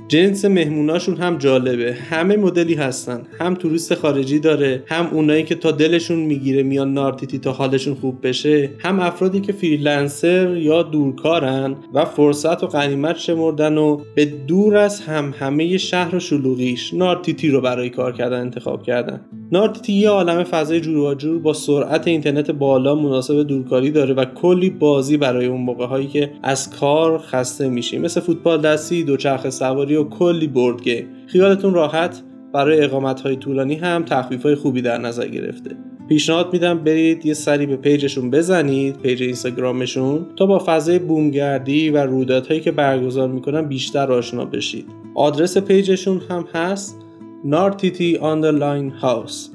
جنس 0.07 0.45
مهموناشون 0.45 1.17
هم 1.17 1.37
جالبه. 1.37 1.93
همه 1.93 2.37
مدلی 2.37 2.73
هستن. 2.73 3.21
هم 3.39 3.53
توریست 3.53 3.95
خارجی 3.95 4.39
داره 4.39 4.83
هم 4.85 5.07
اونایی 5.11 5.43
که 5.43 5.55
تا 5.55 5.71
دلشون 5.71 6.19
می‌گیره 6.19 6.63
میان 6.63 6.93
نارتیتی 6.93 7.39
تا 7.39 7.51
حالشون 7.51 7.95
خوب 7.95 8.27
بشه 8.27 8.69
هم 8.79 8.99
افرادی 8.99 9.41
که 9.41 9.53
freelancer 9.53 10.57
یا 10.57 10.83
دورکارن 10.83 11.75
و 11.93 12.05
فرصت 12.05 12.63
و 12.63 12.67
غنیمت 12.67 13.17
شمردن 13.17 13.77
و 13.77 14.01
به 14.15 14.25
دور 14.25 14.77
از 14.77 15.01
همهمه 15.01 15.77
شهر 15.77 16.15
و 16.15 16.19
شلوغیش 16.19 16.93
نارتیتی 16.93 17.49
رو 17.49 17.61
برای 17.61 17.89
کار 17.89 18.13
کردن 18.13 18.39
انتخاب 18.39 18.83
کردن. 18.83 19.21
نارتیتی 19.51 19.93
یه 19.93 20.09
عالم 20.09 20.43
فضای 20.43 20.79
جور 20.79 20.97
و 20.97 21.13
جور 21.13 21.39
با 21.39 21.53
سرعت 21.53 22.07
اینترنت 22.07 22.51
بالا 22.51 22.95
مناسب 22.95 23.43
دورکاری 23.43 23.91
داره 23.91 24.13
و 24.13 24.25
کلی 24.25 24.69
بازی 24.69 25.17
برای 25.17 25.45
اون 25.45 25.61
موقع 25.61 25.85
هایی 25.85 26.07
که 26.07 26.31
از 26.43 26.69
کار 26.69 27.17
خسته 27.17 27.69
میشی 27.69 27.97
مثل 27.97 28.21
فوتبال 28.21 28.61
دستی 28.61 29.03
دوچرخه 29.03 29.49
سواری 29.49 29.95
و 29.95 30.03
کلی 30.03 30.47
board 30.47 30.81
game. 30.81 31.07
خیالتون 31.27 31.73
راحت 31.73 32.23
برای 32.53 32.83
اقامت 32.83 33.21
های 33.21 33.35
طولانی 33.35 33.75
هم 33.75 34.03
تخفیف 34.05 34.43
های 34.43 34.55
خوبی 34.55 34.81
در 34.81 34.97
نظر 34.97 35.27
گرفته. 35.27 35.75
پیشنهاد 36.09 36.53
میدم 36.53 36.79
برید 36.79 37.25
یه 37.25 37.33
سری 37.33 37.65
به 37.65 37.75
page 37.75 38.03
شون 38.03 38.31
بزنید 38.31 38.97
page 38.97 39.23
اینستاگرامشون 39.23 40.25
تا 40.35 40.45
با 40.45 40.63
فضای 40.65 40.99
بومگردی 40.99 41.89
و 41.89 41.97
رویدادهایی 41.97 42.61
که 42.61 42.71
برگزار 42.71 43.27
می‌کنن 43.27 43.61
بیشتر 43.61 44.11
آشنا 44.11 44.45
بشید. 44.45 44.85
آدرس 45.15 45.57
page 45.57 45.89
شون 45.89 46.21
هم 46.29 46.45
هست. 46.53 47.06
نارتیتی 47.45 48.17
underline 48.17 48.89
house 48.89 49.49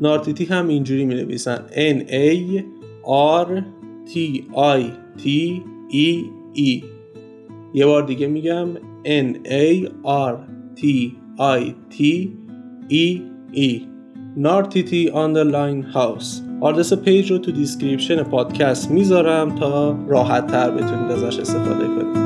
نارتیتی 0.00 0.44
هم 0.44 0.68
اینجوری 0.68 1.04
می 1.04 1.14
نویسن 1.14 1.58
N 1.72 2.08
A 2.08 2.60
R 3.44 3.62
T 4.10 4.18
I 4.54 4.82
T 5.22 5.26
E 5.92 6.24
E. 6.56 6.84
یه 7.74 7.86
بار 7.86 8.02
دیگه 8.02 8.26
میگم 8.26 8.68
N 9.04 9.36
A 9.44 9.88
R 10.06 10.34
T 10.80 10.84
I 11.38 11.72
T 11.94 12.28
E 12.90 13.20
E. 13.54 13.80
نارتیتی 14.36 15.08
underline 15.08 15.82
house 15.82 16.40
آدرس 16.60 16.92
page 16.92 17.30
رو 17.30 17.38
تو 17.38 17.52
description 17.52 18.22
پادکست 18.22 18.90
می‌ذارم 18.90 19.54
تا 19.54 19.98
راحت 20.08 20.46
تر 20.46 20.70
بتونید 20.70 21.10
ازش 21.10 21.38
استفاده 21.38 21.86
کنید. 21.86 22.21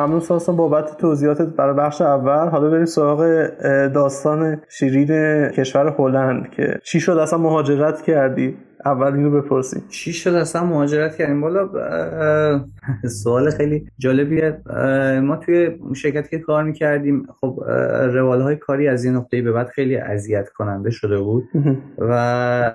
ممنون 0.00 0.20
ساسان 0.20 0.56
بابت 0.56 0.96
توضیحاتت 0.96 1.46
برای 1.46 1.74
بخش 1.74 2.00
اول. 2.00 2.48
حالا 2.48 2.70
بریم 2.70 2.84
سراغ 2.84 3.48
داستان 3.94 4.60
شیرین 4.68 5.48
کشور 5.48 5.94
هلند 5.98 6.50
که 6.50 6.80
چی 6.84 7.00
شد؟ 7.00 7.12
اصلا 7.12 7.38
مهاجرت 7.38 8.02
کردی؟ 8.02 8.56
اول 8.84 9.14
اینو 9.14 9.30
بپرسیم. 9.30 9.82
چی 9.88 10.12
شد 10.12 10.34
اصلا 10.34 10.64
مهاجرت 10.64 11.16
کردیم؟ 11.16 11.40
بالا 11.40 11.68
سوال 13.04 13.50
خیلی 13.50 13.86
جالبیه. 13.98 14.60
ما 15.22 15.36
توی 15.36 15.78
شرکتی 15.94 16.28
که 16.28 16.38
کار 16.38 16.64
می‌کردیم 16.64 17.26
خب 17.40 17.60
روال 18.12 18.40
های 18.40 18.56
کاری 18.56 18.88
از 18.88 19.04
این 19.04 19.14
نقطه 19.14 19.42
به 19.42 19.52
بعد 19.52 19.68
خیلی 19.68 19.96
اذیت 19.96 20.48
کننده 20.48 20.90
شده 20.90 21.18
بود. 21.18 21.44
و 21.98 22.74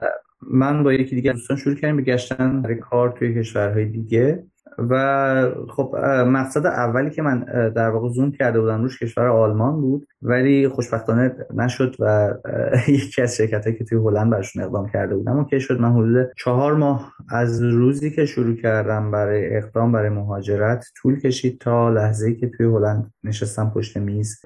من 0.51 0.83
با 0.83 0.93
یکی 0.93 1.15
دیگه 1.15 1.31
دوستان 1.31 1.57
شروع 1.57 1.75
کردیم 1.75 1.95
به 1.95 2.01
گشتن 2.01 2.61
برای 2.61 2.75
کار 2.75 3.15
توی 3.19 3.35
کشورهای 3.35 3.85
دیگه. 3.85 4.43
و 4.77 5.51
خب 5.69 5.95
مقصد 6.27 6.65
اولی 6.65 7.09
که 7.09 7.21
من 7.21 7.39
در 7.75 7.89
واقع 7.89 8.09
زوم 8.09 8.31
کرده 8.31 8.61
بودم 8.61 8.81
روش 8.81 8.99
کشور 8.99 9.27
آلمان 9.27 9.81
بود. 9.81 10.07
ولی 10.25 10.67
خوشبختانه 10.67 11.35
نشد 11.53 11.95
و 11.99 12.33
یکی 12.87 13.21
از 13.21 13.35
شرکت 13.35 13.77
که 13.77 13.83
توی 13.83 13.97
هلند 13.97 14.31
برشون 14.31 14.63
اقدام 14.63 14.89
کرده 14.89 15.15
بودم 15.15 15.39
و 15.39 15.43
که 15.43 15.59
شد 15.59 15.79
من 15.79 15.91
حدود 15.91 16.31
چهار 16.37 16.73
ماه 16.73 17.13
از 17.29 17.63
روزی 17.63 18.11
که 18.11 18.25
شروع 18.25 18.55
کردم 18.55 19.11
برای 19.11 19.57
اقدام 19.57 19.91
برای 19.91 20.09
مهاجرت 20.09 20.85
طول 20.97 21.19
کشید 21.19 21.59
تا 21.59 21.89
لحظه 21.89 22.33
که 22.33 22.47
توی 22.47 22.65
هلند 22.65 23.13
نشستم 23.23 23.71
پشت 23.75 23.97
میز. 23.97 24.41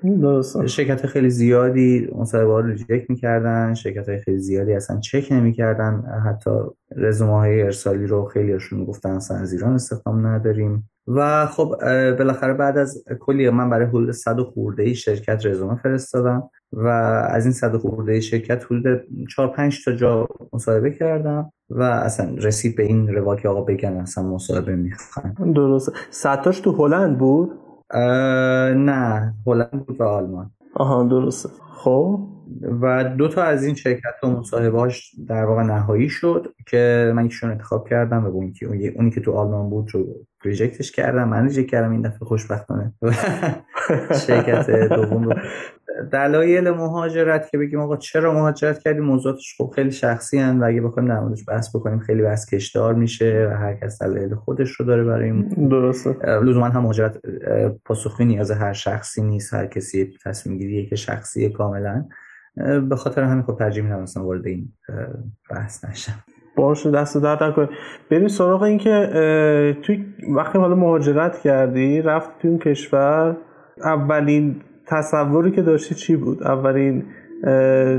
شرکت 0.65 1.05
خیلی 1.05 1.29
زیادی 1.29 2.09
مصاحبه 2.15 2.61
رو 2.61 2.67
ریجکت 2.67 3.09
می‌کردن 3.09 3.73
شرکت 3.73 4.09
های 4.09 4.19
خیلی 4.19 4.39
زیادی 4.39 4.73
اصلا 4.73 4.99
چک 4.99 5.31
نمی‌کردن 5.31 6.03
حتی 6.25 6.49
رزومه 6.95 7.31
های 7.33 7.61
ارسالی 7.61 8.05
رو 8.05 8.25
خیلیشون 8.25 8.85
گفتن 8.85 9.09
اصلا 9.09 9.37
از 9.37 9.53
ایران 9.53 9.73
استخدام 9.73 10.27
نداریم. 10.27 10.89
و 11.09 11.45
خب 11.45 11.75
بالاخره 12.17 12.53
بعد 12.53 12.77
از 12.77 13.03
کلی 13.19 13.49
من 13.49 13.69
برای 13.69 13.85
حدود 13.85 14.11
صد 14.11 14.39
خورده 14.39 14.83
ای 14.83 14.95
شرکت 14.95 15.45
رزومه 15.45 15.75
فرستادم 15.75 16.49
و 16.73 16.87
از 17.29 17.45
این 17.45 17.53
صد 17.53 17.77
خورده 17.77 18.11
ای 18.11 18.21
شرکت 18.21 18.65
حدود 18.65 19.01
4 19.35 19.47
5 19.47 19.85
تا 19.85 19.91
جا 19.91 20.27
مصاحبه 20.53 20.91
کردم 20.91 21.51
و 21.69 21.83
اصلا 21.83 22.35
رسید 22.37 22.75
به 22.75 22.83
این 22.83 23.07
روا 23.07 23.35
که 23.35 23.49
آقا 23.49 23.61
بگن 23.61 23.93
اصلا 23.93 24.23
مصاحبه 24.23 24.75
می‌خوان. 24.75 25.53
درسته. 25.53 25.91
صد 26.09 26.41
تاش 26.41 26.59
تو 26.59 26.71
هلند 26.71 27.17
بود؟ 27.17 27.51
نه. 28.75 29.33
هلند 29.47 29.85
بود 29.87 30.01
و 30.01 30.03
آلمان. 30.03 30.51
آها 30.73 31.03
درسته. 31.03 31.49
خب 31.83 32.27
و 32.81 33.03
دو 33.03 33.27
تا 33.27 33.43
از 33.43 33.63
این 33.63 33.75
شرکت 33.75 34.23
و 34.23 34.27
مصاحبهاش 34.27 35.15
در 35.27 35.45
واقع 35.45 35.63
نهایی 35.63 36.09
شد 36.09 36.53
که 36.67 37.11
من 37.15 37.25
یکشون 37.25 37.51
انتخاب 37.51 37.89
کردم 37.89 38.25
و 38.25 38.27
اونی 38.27 38.51
که 38.51 38.65
اونی 38.95 39.11
که 39.11 39.21
تو 39.21 39.31
آلمان 39.31 39.69
بود 39.69 39.89
رو 39.93 40.05
ریجکتش 40.45 40.91
کردم. 40.91 41.29
من 41.29 41.43
ریجکت 41.43 41.69
کردم 41.69 41.91
این 41.91 42.01
دفعه 42.01 42.19
خوشبختانه. 42.19 42.93
شرکت 44.27 44.69
دوم 44.89 45.23
رو. 45.23 45.35
دلایل 46.11 46.69
مهاجرت 46.69 47.49
که 47.49 47.57
بگیم 47.57 47.79
آقا 47.79 47.97
چرا 47.97 48.33
مهاجرت 48.33 48.79
کردیم؟ 48.79 49.03
موضوعاتش 49.03 49.55
خب 49.57 49.71
خیلی 49.75 49.91
شخصی 49.91 50.37
هن 50.37 50.59
و 50.59 50.65
اگه 50.65 50.81
بخوایم 50.81 51.09
در 51.09 51.19
موردش 51.19 51.43
بحث 51.47 51.75
بکنیم 51.75 51.99
خیلی 51.99 52.21
بحث 52.21 52.53
کشدار 52.53 52.93
میشه 52.93 53.49
و 53.51 53.57
هر 53.57 53.73
کس 53.73 54.01
دلایل 54.01 54.35
خودش 54.35 54.71
رو 54.71 54.85
داره 54.85 55.03
برای 55.03 55.25
این. 55.25 55.47
درسته. 55.69 56.09
لزوما 56.43 56.65
هم 56.65 56.81
مهاجرت 56.81 57.17
پاسخی 57.85 58.25
نیاز 58.25 58.51
هر 58.51 58.73
شخصی 58.73 59.21
نیست. 59.21 59.53
هر 59.53 59.65
کسی 59.65 60.13
تصمیم 60.25 60.57
گیریه 60.57 60.85
که 60.85 60.95
شخصی 60.95 61.49
کاملا. 61.69 62.05
به 62.89 62.95
خاطر 62.95 63.23
همین 63.23 63.43
خب 63.43 63.55
ترجیح 63.55 63.83
میدم 63.83 63.99
اصلا 63.99 64.25
وارد 64.25 64.47
این 64.47 64.73
بحث 65.51 65.85
نشم. 65.85 66.13
باشه 66.57 66.91
دست 66.91 67.17
درد 67.17 67.43
نکنه. 67.43 67.69
بریم 68.11 68.27
سراغ 68.27 68.63
این 68.63 68.77
که 68.77 69.75
توی 69.83 70.05
وقتی 70.35 70.57
حالا 70.57 70.75
مهاجرت 70.75 71.39
کردی 71.39 72.01
رفت 72.01 72.29
توی 72.41 72.49
اون 72.49 72.59
کشور 72.59 73.37
اولین 73.83 74.61
تصوری 74.87 75.51
که 75.51 75.61
داشتی 75.61 75.95
چی 75.95 76.15
بود؟ 76.15 76.43
اولین 76.43 77.03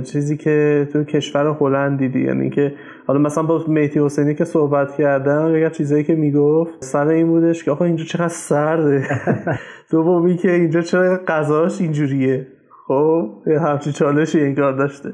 چیزی 0.02 0.36
که 0.36 0.88
تو 0.92 1.04
کشور 1.04 1.56
هلند 1.60 1.98
دیدی؟ 1.98 2.20
یعنی 2.20 2.50
که 2.50 2.74
حالا 3.06 3.20
مثلا 3.20 3.42
با 3.44 3.64
مهدی 3.68 4.00
حسینی 4.00 4.34
که 4.34 4.44
صحبت 4.44 4.96
کردم 4.96 5.56
یه 5.56 5.70
چیزایی 5.70 6.04
که 6.04 6.14
می‌گفت 6.14 6.84
سر 6.84 7.06
این 7.06 7.26
بودش 7.26 7.64
که 7.64 7.70
آقا 7.70 7.84
اینجا 7.84 8.04
چقدر 8.04 8.28
سرده. 8.28 9.04
دومی 9.90 10.36
که 10.36 10.52
اینجا 10.52 10.80
چرا 10.80 11.20
غذاش 11.28 11.80
اینجوریه؟ 11.80 12.46
خب 12.91 13.43
همچین 13.49 13.93
چالشی 13.93 14.41
انگار 14.41 14.72
داشته. 14.72 15.12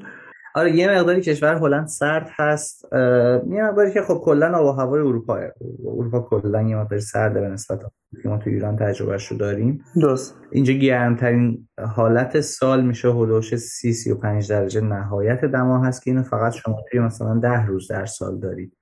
آره 0.55 0.77
یه 0.77 0.91
مقداری 0.91 1.21
کشور 1.21 1.55
هلند 1.55 1.87
سرد 1.87 2.29
هست 2.37 2.89
یه 3.51 3.63
مقداری 3.63 3.93
که 3.93 4.03
خب 4.03 4.21
کلا 4.25 4.59
آب 4.59 4.67
و 4.67 4.81
هوای 4.81 5.01
اروپا 5.01 5.39
اروپا 5.99 6.21
کلا 6.21 6.63
یه 6.63 6.77
مقداری 6.77 7.03
سرده 7.03 7.41
به 7.41 7.49
نسبت 7.49 7.81
که 8.23 8.29
ما 8.29 8.39
تو 8.39 8.51
ایران 8.51 8.77
تجربهش 8.77 9.27
رو 9.27 9.37
داریم. 9.37 9.85
درست. 10.01 10.35
اینجا 10.51 10.73
گرمترین 10.73 11.69
حالت 11.97 12.41
سال 12.41 12.85
میشه 12.85 13.13
حدوش 13.13 13.57
30 13.57 13.93
35 13.93 14.49
درجه. 14.49 14.81
نهایت 14.81 15.45
دما 15.45 15.85
هست 15.85 16.03
که 16.03 16.11
اینو 16.11 16.23
فقط 16.23 16.53
شما 16.53 16.85
توی 16.91 17.01
مثلا 17.01 17.35
10 17.35 17.67
روز 17.67 17.89
در 17.89 18.07
سال 18.07 18.41
دارید. 18.41 18.77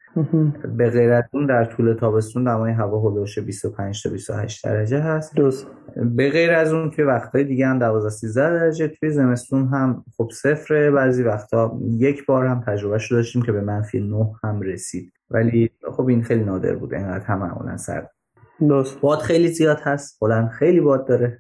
به 0.76 0.90
غیر 0.90 1.12
از 1.12 1.24
اون 1.32 1.46
در 1.46 1.64
طول 1.64 1.94
تابستون 1.94 2.44
دمای 2.44 2.72
هوا 2.72 3.00
حدوش 3.00 3.38
25 3.38 4.02
تا 4.02 4.10
28 4.10 4.64
درجه 4.64 5.00
هست. 5.00 5.36
درست. 5.36 5.66
به 5.96 6.30
غیر 6.30 6.52
از 6.52 6.72
اون 6.72 6.90
توی 6.90 7.04
وقتهای 7.04 7.44
دیگه 7.44 7.66
هم 7.66 7.78
12 7.78 8.10
13 8.10 8.50
درجه 8.50 8.88
توی 8.88 9.10
زمستون 9.10 9.68
هم 9.68 10.04
خب 10.16 10.30
صفره. 10.32 10.90
بعضی 10.90 11.22
وقتا 11.22 11.78
یک 11.90 12.26
بار 12.26 12.46
هم 12.46 12.60
تجربهش 12.66 13.12
داشتیم 13.12 13.42
که 13.42 13.52
به 13.52 13.60
منفی 13.60 14.00
9 14.00 14.32
هم 14.44 14.60
رسید. 14.60 15.12
ولی 15.30 15.70
خب 15.96 16.06
این 16.06 16.22
خیلی 16.22 16.44
نادر 16.44 16.74
بود. 16.74 16.94
اینقدر 16.94 17.24
هم 17.24 17.38
معمولا 17.38 17.76
سرد. 17.76 18.10
درست. 18.60 19.00
باد 19.00 19.18
خیلی 19.18 19.48
زیاد 19.48 19.80
هست. 19.80 20.22
هلند 20.22 20.48
خیلی 20.48 20.80
باد 20.80 21.06
داره. 21.06 21.38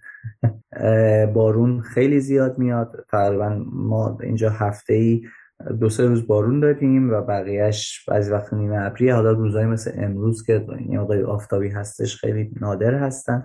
بارون 1.34 1.80
خیلی 1.80 2.20
زیاد 2.20 2.58
میاد. 2.58 3.06
تقریبا 3.10 3.64
ما 3.72 4.18
اینجا 4.22 4.50
هفته 4.50 4.94
ای 4.94 5.22
دو 5.80 5.88
سه 5.88 6.06
روز 6.06 6.26
بارون 6.26 6.60
داریم 6.60 7.10
و 7.10 7.20
بقیهش 7.20 8.04
بعضی 8.08 8.30
وقت 8.30 8.52
نیمه 8.52 8.76
ابری 8.76 9.10
حالا 9.10 9.32
روزایی 9.32 9.66
مثل 9.66 9.90
امروز 9.94 10.46
که 10.46 10.66
این 10.78 10.98
آقای 10.98 11.22
آفتابی 11.22 11.68
هستش 11.68 12.16
خیلی 12.16 12.50
نادر 12.60 12.94
هستن. 12.94 13.44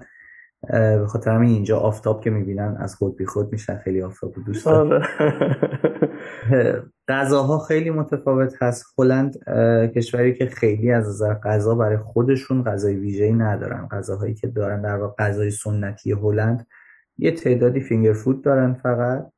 به 0.71 1.05
خاطر 1.07 1.31
همین 1.31 1.49
اینجا 1.49 1.79
آفتاب 1.79 2.21
که 2.21 2.29
می‌بینن 2.29 2.77
از 2.79 2.95
خود 2.95 3.17
بی 3.17 3.25
خود 3.25 3.51
میشن 3.51 3.77
خیلی 3.77 4.01
آفتاب 4.01 4.33
دوست 4.45 4.65
دارن. 4.65 5.05
غذاها 7.07 7.59
خیلی 7.59 7.89
متفاوت 7.89 8.63
هست. 8.63 8.85
هلند 8.97 9.37
کشوری 9.95 10.33
که 10.33 10.45
خیلی 10.45 10.91
از 10.91 11.09
نظر 11.09 11.33
غذا 11.33 11.75
برای 11.75 11.97
خودشون 11.97 12.63
غذای 12.63 12.95
ویژه‌ای 12.95 13.33
ندارن. 13.33 13.87
غذاهایی 13.87 14.33
که 14.33 14.47
دارن 14.47 14.81
در 14.81 14.97
واقع 14.97 15.25
غذای 15.25 15.51
سنتی 15.51 16.11
هلند 16.11 16.67
یه 17.17 17.31
تعدادی 17.31 17.81
فینگر 17.81 18.13
فود 18.13 18.43
دارن 18.43 18.73
فقط. 18.73 19.31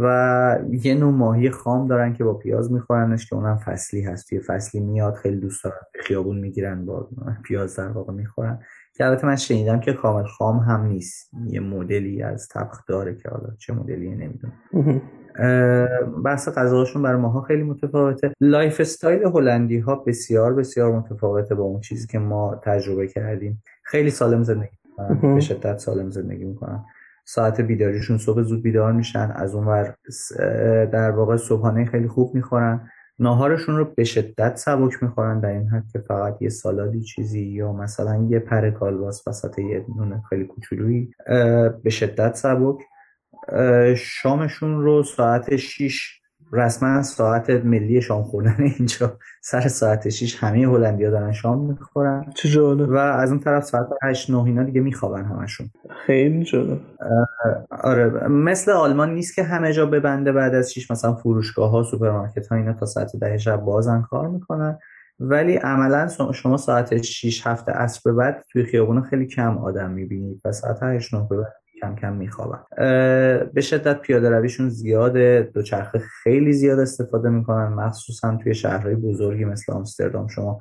و 0.00 0.58
یه 0.70 0.94
نوع 0.94 1.12
ماهی 1.12 1.50
خام 1.50 1.88
دارن 1.88 2.12
که 2.12 2.24
با 2.24 2.34
پیاز 2.34 2.72
میخورنش 2.72 3.28
که 3.28 3.36
اونم 3.36 3.56
فصلی 3.56 4.02
هست. 4.02 4.28
توی 4.28 4.40
فصلی 4.40 4.80
میاد 4.80 5.14
خیلی 5.14 5.36
دوست 5.36 5.64
دارن. 5.64 5.76
خیابون 6.00 6.38
می‌گیرن 6.38 6.84
با 6.84 7.08
پیاز 7.44 7.76
در 7.76 7.88
واقع 7.88 8.12
می‌خورن. 8.12 8.58
که 8.96 9.06
البته 9.06 9.26
من 9.26 9.36
شنیدم 9.36 9.80
که 9.80 9.92
کامل 9.92 10.24
خام 10.24 10.58
هم 10.58 10.86
نیست. 10.86 11.30
یه 11.46 11.60
مدلی 11.60 12.22
از 12.22 12.48
طبخ 12.48 12.86
داره 12.88 13.14
که 13.14 13.28
حالا 13.28 13.54
چه 13.58 13.72
مدلی 13.72 14.10
نمی‌دونم. 14.10 14.52
بحث 16.24 16.48
غذاشون 16.48 17.02
برای 17.02 17.20
ماها 17.20 17.40
خیلی 17.40 17.62
متفاوته. 17.62 18.32
lifestyle 18.40 19.22
هلندی 19.24 19.78
ها 19.78 19.94
بسیار 19.94 20.54
بسیار 20.54 20.92
متفاوته 20.92 21.54
با 21.54 21.62
اون 21.62 21.80
چیزی 21.80 22.06
که 22.06 22.18
ما 22.18 22.60
تجربه 22.62 23.06
کردیم. 23.06 23.62
خیلی 23.82 24.10
سالم 24.10 24.42
زندگی 24.42 24.76
به 25.22 25.40
شدت 25.40 25.78
سالم 25.78 26.10
زندگی 26.10 26.44
می‌کنن. 26.44 26.84
ساعت 27.24 27.60
بیداریشون 27.60 28.18
صبح 28.18 28.42
زود 28.42 28.62
بیدار 28.62 28.92
میشن 28.92 29.32
از 29.36 29.54
اونور 29.54 29.96
در 30.86 31.10
واقع 31.10 31.36
صبحانه 31.36 31.84
خیلی 31.84 32.08
خوب 32.08 32.34
می‌خورن. 32.34 32.90
ناهارشون 33.18 33.76
رو 33.76 33.84
به 33.84 34.04
شدت 34.04 34.56
سبک 34.56 35.02
می‌خورن 35.02 35.40
در 35.40 35.48
این 35.48 35.68
حد 35.68 35.84
که 35.92 35.98
فقط 35.98 36.42
یه 36.42 36.48
سالادی 36.48 37.02
چیزی 37.02 37.42
یا 37.42 37.72
مثلا 37.72 38.26
یه 38.30 38.38
پر 38.38 38.70
کالباس 38.70 39.28
وسط 39.28 39.58
یه 39.58 39.86
نون 39.96 40.22
خیلی 40.28 40.44
کوچولویی 40.44 41.10
به 41.82 41.90
شدت 41.90 42.34
سبک. 42.34 42.76
شامشون 43.96 44.82
رو 44.82 45.02
ساعت 45.02 45.56
6 45.56 46.20
رسما 46.52 47.02
ساعت 47.02 47.50
ملی 47.50 48.00
شام 48.00 48.22
خوردن 48.22 48.56
اینجا 48.78 49.18
سر 49.42 49.68
ساعت 49.68 50.08
6 50.08 50.44
همه 50.44 50.58
هلندیا 50.58 51.10
دارن 51.10 51.32
شام 51.32 51.66
می‌خورن. 51.66 52.32
چه 52.36 52.48
جالب. 52.48 52.88
و 52.88 52.96
از 52.96 53.30
اون 53.30 53.40
طرف 53.40 53.64
ساعت 53.64 53.86
8 54.02 54.30
9 54.30 54.44
اینا 54.44 54.62
دیگه 54.62 54.80
میخوابن 54.80 55.24
همشون. 55.24 55.70
خیلی 56.06 56.44
جالب. 56.44 56.80
آره 57.70 58.28
مثل 58.28 58.72
آلمان 58.72 59.14
نیست 59.14 59.34
که 59.34 59.42
همه 59.42 59.72
جا 59.72 59.86
ببنده 59.86 60.32
بعد 60.32 60.54
از 60.54 60.72
6 60.72 60.90
مثلا 60.90 61.14
فروشگاه 61.14 61.70
ها 61.70 61.82
سوپرمارکت 61.82 62.46
ها 62.46 62.56
اینا 62.56 62.72
تا 62.72 62.86
ساعت 62.86 63.16
10 63.16 63.38
شب 63.38 63.56
بازن 63.56 64.02
کار 64.02 64.28
می‌کنن. 64.28 64.78
ولی 65.20 65.56
عملا 65.56 66.08
شما 66.34 66.56
ساعت 66.56 67.02
6 67.02 67.46
هفته 67.46 67.72
عصر 67.72 68.00
به 68.04 68.12
بعد 68.12 68.44
توی 68.52 68.64
خیابون 68.64 69.02
خیلی 69.02 69.26
کم 69.26 69.58
آدم 69.58 69.90
می‌بینید 69.90 70.40
و 70.44 70.52
ساعت 70.52 70.82
8 70.82 71.14
9 71.14 71.26
به 71.30 71.36
بعد 71.36 71.63
کم 71.84 71.96
کم 71.96 72.12
میخوابن 72.12 72.60
به 73.54 73.60
شدت 73.60 74.00
پیاده 74.00 74.30
رویشون 74.30 74.68
زیاده 74.68 75.50
دوچرخه 75.54 75.98
خیلی 75.98 76.52
زیاد 76.52 76.78
استفاده 76.78 77.28
می‌کنن 77.28 77.68
مخصوصا 77.68 78.38
توی 78.42 78.54
شهرهای 78.54 78.94
بزرگی 78.94 79.44
مثل 79.44 79.72
آمستردام. 79.72 80.28
شما 80.28 80.60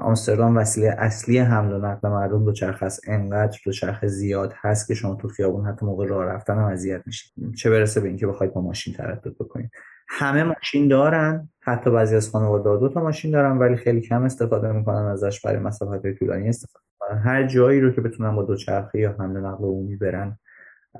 آمستردام 0.00 0.56
وسیله 0.56 0.94
اصلی 0.98 1.38
حمل 1.38 1.72
و 1.72 1.78
نقل 1.78 2.08
مردم 2.08 2.44
دوچرخه 2.44 2.86
است. 2.86 3.00
انقدر 3.08 3.58
دوچرخه 3.64 4.06
زیاد 4.06 4.54
هست 4.60 4.88
که 4.88 4.94
شما 4.94 5.14
تو 5.14 5.28
خیابون 5.28 5.66
حتی 5.66 5.86
موقع 5.86 6.06
راه 6.06 6.24
رفتن 6.24 6.54
هم 6.54 6.64
اذیت 6.64 7.02
میشید. 7.06 7.54
چه 7.56 7.70
برسه 7.70 8.00
به 8.00 8.08
اینکه 8.08 8.26
بخواید 8.26 8.52
با 8.52 8.60
ماشین 8.60 8.94
تردد 8.94 9.34
بکنید. 9.40 9.70
همه 10.08 10.44
ماشین 10.44 10.88
دارن. 10.88 11.48
حتی 11.60 11.90
بعضی 11.90 12.16
از 12.16 12.30
خانواده 12.30 12.80
دو 12.80 12.88
تا 12.88 13.02
ماشین 13.02 13.30
دارن 13.30 13.58
ولی 13.58 13.76
خیلی 13.76 14.00
کم 14.00 14.22
استفاده 14.22 14.72
می‌کنن 14.72 15.06
ازش 15.06 15.40
برای 15.40 15.58
مسافت 15.58 16.12
طولانی 16.18 16.48
استفاده 16.48 16.84
می‌کنن. 16.92 17.18
هر 17.18 17.46
جایی 17.46 17.80
رو 17.80 17.90
که 17.90 18.00
بتونن 18.00 18.36
با 18.36 18.42
دوچرخه 18.42 18.98
یا 18.98 19.16
حمل 19.18 19.36
نقل 19.36 19.64
عمومی 19.64 19.96
برن 19.96 20.38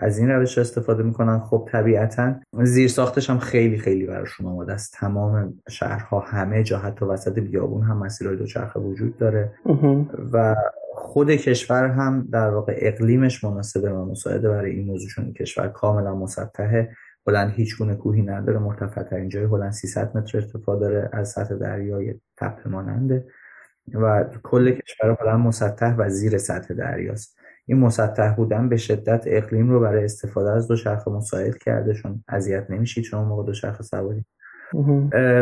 از 0.01 0.19
این 0.19 0.31
روش 0.31 0.59
استفاده 0.59 1.03
می‌کنن. 1.03 1.39
خب 1.39 1.69
طبیعتا 1.73 2.35
زیر 2.63 2.89
ساختش 2.89 3.31
هم 3.31 3.39
خیلی 3.39 3.79
خیلی 3.79 4.07
براشون 4.07 4.47
آماده 4.47 4.73
است. 4.73 4.93
تمام 4.93 5.55
شهرها 5.69 6.21
همه 6.21 6.63
جا 6.63 6.79
حتی 6.79 7.05
وسط 7.05 7.39
بیابون 7.39 7.83
هم 7.83 7.99
مسیرهای 7.99 8.37
دوچرخه 8.37 8.81
وجود 8.81 9.17
داره. 9.17 9.53
و 10.33 10.55
خود 10.95 11.31
کشور 11.31 11.87
هم 11.89 12.29
در 12.33 12.51
واقع 12.51 12.75
اقلیمش 12.77 13.45
مناسبه 13.45 13.93
و 13.93 14.11
مساعده 14.11 14.49
برای 14.49 14.71
این 14.71 14.87
موضوع 14.87 15.09
چون 15.09 15.33
کشور 15.33 15.69
کاملا 15.69 16.15
مسطحه. 16.15 16.97
هلند 17.27 17.51
هیچ 17.51 17.79
گونه 17.79 17.95
کوهی 17.95 18.23
نداره 18.23 18.59
مرتفع 18.59 19.03
ترین 19.03 19.29
جای 19.29 19.45
هلند 19.45 19.73
300 19.73 20.17
متر 20.17 20.39
ارتفاع 20.39 20.81
داره 20.81 21.11
از 21.13 21.29
سطح 21.29 21.55
دریای 21.55 22.15
تپه 22.37 22.69
ماننده 22.69 23.27
و 23.95 24.25
کل 24.43 24.71
کشور 24.71 25.17
هلند 25.21 25.41
مسطح 25.41 25.97
و 25.97 26.09
زیر 26.09 26.39
سطح 26.39 26.75
دریاست. 26.75 27.39
این 27.67 27.79
مسطح 27.79 28.35
بودن 28.35 28.69
به 28.69 28.77
شدت 28.77 29.25
اقلیم 29.27 29.71
رو 29.71 29.81
برای 29.81 30.05
استفاده 30.05 30.51
از 30.51 30.69
دوچرخه 30.69 31.11
مساعد 31.11 31.59
کرده 31.59 31.95
چون 31.95 32.25
اذیت 32.29 32.71
نمیشید 32.71 33.05
شما 33.05 33.25
موقع 33.25 33.47
دوچرخه 33.47 33.83
سواری. 33.83 34.25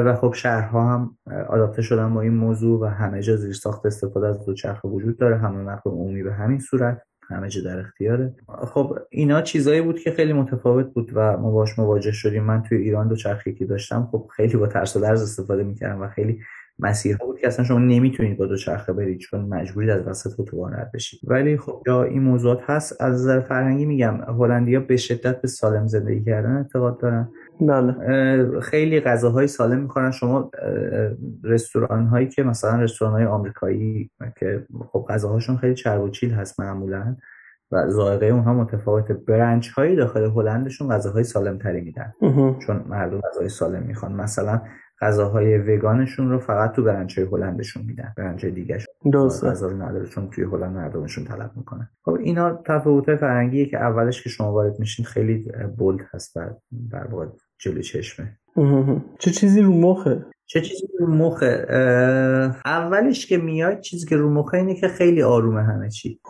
و 0.05 0.14
خب 0.14 0.33
شهرها 0.33 0.93
هم 0.93 1.16
آداپته 1.49 1.83
شدن 1.83 2.14
با 2.14 2.20
این 2.20 2.35
موضوع 2.35 2.80
و 2.80 2.85
همه 2.85 3.22
جا 3.22 3.37
زیر 3.37 3.53
ساخت 3.53 3.87
استفاده 3.87 4.26
از 4.26 4.45
دوچرخه 4.47 4.89
وجود 4.89 5.18
داره. 5.18 5.39
همه 5.39 5.59
نقل 5.59 5.91
عمومی 5.91 6.22
به 6.22 6.33
همین 6.33 6.59
صورت. 6.59 7.03
همه 7.33 7.49
جا 7.49 7.62
در 7.62 7.78
اختیاره. 7.78 8.35
خب 8.49 8.99
اینا 9.11 9.43
چیزایی 9.43 9.80
بود 9.80 9.99
که 9.99 10.11
خیلی 10.11 10.33
متفاوت 10.33 10.87
بود 10.87 11.11
و 11.14 11.37
ما 11.37 11.51
باش 11.51 11.78
مواجه 11.78 12.12
شدیم. 12.12 12.43
من 12.43 12.62
توی 12.62 12.78
ایران 12.78 13.09
دو 13.09 13.16
چرخی 13.16 13.55
که 13.55 13.66
داشتم 13.66 14.09
خب 14.12 14.28
خیلی 14.37 14.57
با 14.57 14.66
ترس 14.66 14.97
و 14.97 15.01
لرز 15.01 15.22
استفاده 15.22 15.62
می‌کردم 15.62 16.03
و 16.03 16.09
خیلی 16.09 16.39
مسیرها 16.78 17.26
بود 17.26 17.39
که 17.39 17.47
اصلا 17.47 17.64
شما 17.64 17.78
نمی‌تونید 17.78 18.39
با 18.39 18.47
دو 18.47 18.57
چرخه 18.57 18.93
برید 18.93 19.18
چون 19.18 19.41
مجبورید 19.41 19.91
از 19.91 20.07
وسط 20.07 20.41
اتوبان 20.41 20.72
رد 20.72 20.91
بشید. 20.95 21.20
ولی 21.24 21.57
خب 21.57 21.83
یا 21.87 22.03
این 22.03 22.22
موضوعات 22.22 22.61
هست. 22.66 23.03
از 23.03 23.14
نظر 23.14 23.41
فرهنگی 23.41 23.87
میگم 23.87 24.14
هلندیا 24.14 24.80
به 24.80 24.97
شدت 24.97 25.41
به 25.41 25.49
سالم 25.49 25.87
زندگی 25.87 26.24
کردن 26.24 26.57
اعتقاد 26.57 27.01
دارن. 27.01 27.28
بله. 27.66 28.60
خیلی 28.60 29.00
غذاهای 29.00 29.46
سالم 29.46 29.78
می‌خورن. 29.78 30.10
شما 30.10 30.50
رستوران 31.44 32.06
هایی 32.06 32.28
که 32.28 32.42
مثلا 32.42 32.80
رستوران 32.80 33.14
های 33.14 33.24
آمریکایی 33.24 34.10
که 34.36 34.66
خب 34.92 35.06
غذاهاشون 35.08 35.56
خیلی 35.56 35.74
چرب 35.74 36.02
و 36.02 36.08
چیل 36.08 36.30
هست 36.30 36.60
معمولا 36.60 37.16
و 37.70 37.90
ذائقه 37.90 38.26
اونها 38.26 38.54
متفاوته 38.54 39.14
برنچ 39.14 39.70
هایی 39.70 39.96
داخل 39.96 40.24
هلندشون 40.24 40.88
غذاهای 40.88 41.24
سالم 41.24 41.58
تری 41.58 41.80
میدن 41.80 42.12
چون 42.66 42.84
مردم 42.88 43.20
غذای 43.20 43.48
سالم 43.48 43.82
می‌خوان. 43.82 44.12
مثلا 44.12 44.60
غذاهای 45.00 45.58
وگانشون 45.58 46.30
رو 46.30 46.38
فقط 46.38 46.72
تو 46.72 46.82
برنچ 46.82 47.18
های 47.18 47.28
هلندشون 47.32 47.82
میدن. 47.86 48.12
برنچ 48.16 48.44
دیگه 48.44 48.78
غذا 49.42 49.68
رو 49.68 49.82
نداره 49.82 50.06
چون 50.06 50.30
توی 50.30 50.44
هلند 50.44 50.76
مردمشون 50.76 51.24
طلب 51.24 51.50
می‌کنن. 51.56 51.88
خب 52.04 52.12
اینا 52.12 52.62
تفاوت 52.66 53.16
فرنگیه 53.16 53.66
که 53.66 53.78
اولش 53.78 54.22
که 54.22 54.28
شما 54.28 54.52
وارد 54.52 54.78
میشین 54.78 55.04
خیلی 55.04 55.52
بولد 55.76 56.00
هست 56.12 56.36
و 56.36 56.40
در 56.90 57.06
واقع 57.06 57.26
جلوی 57.62 57.82
چشمه. 57.82 58.38
چه 59.18 59.30
چیزی 59.30 59.60
رو 59.60 59.72
مخه؟ 59.72 60.24
چه 60.46 60.60
چیزی 60.60 60.86
رو 60.98 61.06
مخه؟ 61.06 61.66
اولش 62.64 63.26
که 63.26 63.36
میاد 63.36 63.80
چیزی 63.80 64.06
که 64.06 64.16
رو 64.16 64.30
مخه 64.30 64.58
اینه 64.58 64.74
که 64.74 64.88
خیلی 64.88 65.22
آرومه 65.22 65.62
همه 65.62 65.90
چی. 65.90 66.20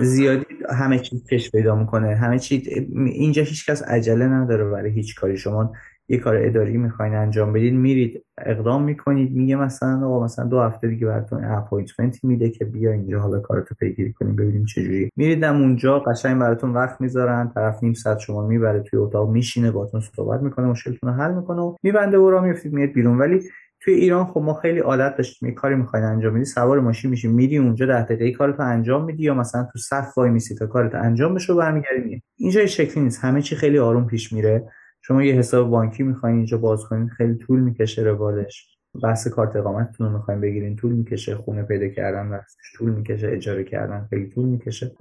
زیادی 0.00 0.44
همه 0.70 0.98
چی 0.98 1.22
کش 1.30 1.50
پیدا 1.50 1.74
می‌کنه. 1.74 2.16
همه 2.16 2.38
چی 2.38 2.62
اینجا 3.06 3.42
هیچکس 3.42 3.82
عجله 3.82 4.26
نداره 4.26 4.64
برای 4.64 4.90
هیچ 4.90 5.14
کاری. 5.14 5.36
شما 5.36 5.72
یه 6.08 6.18
کار 6.18 6.36
اداری 6.36 6.76
می‌خواین 6.76 7.14
انجام 7.14 7.52
بدید 7.52 7.74
میرید 7.74 8.24
اقدام 8.38 8.82
می‌کنید 8.82 9.32
میگه 9.32 9.56
مثلا 9.56 10.06
آقا 10.06 10.24
مثلا 10.24 10.44
دو 10.44 10.60
هفته 10.60 10.88
دیگه 10.88 11.06
براتون 11.06 11.44
appointment 11.44 12.24
میده 12.24 12.50
که 12.50 12.64
بیا 12.64 12.92
اینجا 12.92 13.20
حالا 13.20 13.40
کارتو 13.40 13.74
پیگیری 13.74 14.12
کنیم 14.12 14.36
ببینیم 14.36 14.64
چجوری 14.64 15.10
میریدم 15.16 15.56
اونجا 15.56 15.98
قشنگ 15.98 16.40
براتون 16.40 16.70
وقت 16.70 17.00
می‌ذارن 17.00 17.50
طرف 17.54 17.82
نیم 17.82 17.92
ساعت 17.92 18.18
شما 18.18 18.46
می‌بره 18.46 18.80
توی 18.80 18.98
اتاق 18.98 19.30
میشینه 19.30 19.70
باتون 19.70 20.00
صحبت 20.00 20.40
می‌کنه 20.40 20.66
مشکلتون 20.66 21.10
رو 21.10 21.16
حل 21.16 21.34
می‌کنه 21.34 21.60
و 21.60 21.76
میبنده 21.82 22.18
و 22.18 22.30
را 22.30 22.40
میفتید 22.40 22.72
میاد 22.72 22.90
بیرون. 22.90 23.18
ولی 23.18 23.40
توی 23.80 23.94
ایران 23.94 24.24
خب 24.24 24.40
ما 24.40 24.54
خیلی 24.54 24.78
عادت 24.78 25.16
داشتیم 25.16 25.48
یه 25.48 25.54
کاری 25.54 25.74
می‌خواین 25.74 26.04
انجام 26.04 26.34
بدی 26.34 26.44
سوار 26.44 26.80
ماشین 26.80 27.10
میشی 27.10 27.28
میری 27.28 27.58
اونجا 27.58 27.86
ده 27.86 28.02
دقیقه 28.02 28.32
کارتو 28.32 28.62
انجام 28.62 29.04
میدی 29.04 29.22
یا 29.22 29.34
مثلا 29.34 29.68
تو 29.72 29.78
صف 29.78 30.18
وای 30.18 30.30
میسی 30.30 30.54
تا 30.54 30.66
کارت 30.66 30.94
انجام 30.94 31.34
بشه 31.34 31.52
و 31.52 31.56
برمیگردی. 31.56 32.22
اینجا 32.36 32.60
این 32.60 32.68
شکلی 32.68 33.04
نیست 33.04 33.24
همه 33.24 33.42
چی 33.42 33.56
خیلی 33.56 33.78
آروم 33.78 34.06
پیش 34.06 34.32
میره. 34.32 34.68
شما 35.06 35.22
یه 35.22 35.34
حساب 35.34 35.70
بانکی 35.70 36.02
می‌خواین 36.02 36.36
اینجا 36.36 36.58
باز 36.58 36.84
کنین 36.84 37.08
خیلی 37.08 37.34
طول 37.34 37.60
می‌کشه 37.60 38.02
روالش. 38.02 38.78
بحث 39.02 39.28
کارت 39.28 39.56
اقامتتون 39.56 40.06
رو 40.06 40.12
می‌خواین 40.18 40.40
بگیرین 40.40 40.76
طول 40.76 40.92
می‌کشه 40.92 41.34
خونه 41.34 41.62
پیدا 41.62 41.88
کردن 41.88 42.28
وقتش 42.28 42.72
طول 42.76 42.90
می‌کشه 42.90 43.28
اجاره 43.28 43.64
کردن 43.64 44.06
خیلی 44.10 44.28
طول 44.28 44.44
می‌کشه. 44.44 44.92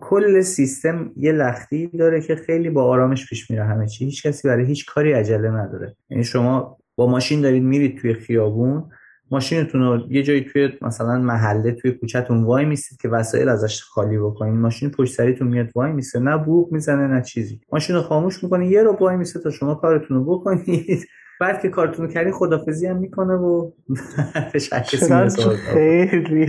کل 0.00 0.40
سیستم 0.40 1.12
یه 1.16 1.32
لختی 1.32 1.86
داره 1.86 2.20
که 2.20 2.34
خیلی 2.34 2.70
با 2.70 2.84
آرامش 2.84 3.28
پیش 3.28 3.50
میره 3.50 3.64
همه 3.64 3.86
چی. 3.86 4.04
هیچ 4.04 4.26
کسی 4.26 4.48
برای 4.48 4.64
هیچ 4.64 4.86
کاری 4.86 5.12
عجله 5.12 5.50
نداره. 5.50 5.96
یعنی 6.10 6.24
شما 6.24 6.78
با 6.96 7.06
ماشین 7.06 7.40
دارید 7.40 7.62
میرید 7.62 7.98
توی 7.98 8.14
خیابون 8.14 8.90
ماشینتون 9.30 9.80
رو 9.80 10.12
یه 10.12 10.22
جایی 10.22 10.40
توی 10.40 10.68
مثلا 10.82 11.18
محله 11.18 11.72
توی 11.72 11.92
کوچهتون 11.92 12.44
وای 12.44 12.64
میستید 12.64 13.00
که 13.00 13.08
وسایل 13.08 13.48
ازش 13.48 13.82
خالی 13.82 14.18
بکنین. 14.18 14.60
ماشین 14.60 14.90
پشت 14.90 15.14
سریتون 15.14 15.48
میاد 15.48 15.68
وای 15.74 15.92
میسته 15.92 16.18
نه 16.18 16.36
بوق 16.36 16.72
می‌زنه 16.72 17.06
نه 17.06 17.22
چیزی. 17.22 17.60
ماشین 17.72 17.96
رو 17.96 18.02
خاموش 18.02 18.44
می‌کنه 18.44 18.66
یه 18.66 18.82
رو 18.82 18.96
وای 19.00 19.16
میسته 19.16 19.40
تا 19.40 19.50
شما 19.50 19.74
کارتون 19.74 20.16
رو 20.16 20.24
بکنید. 20.24 21.06
بعد 21.40 21.62
که 21.62 21.68
کارتون 21.68 22.06
رو 22.06 22.12
کردین 22.12 22.32
خدافزی 22.32 22.86
هم 22.86 22.96
می‌کنه 22.96 23.34
و 23.34 23.70
خیلی. 25.74 26.46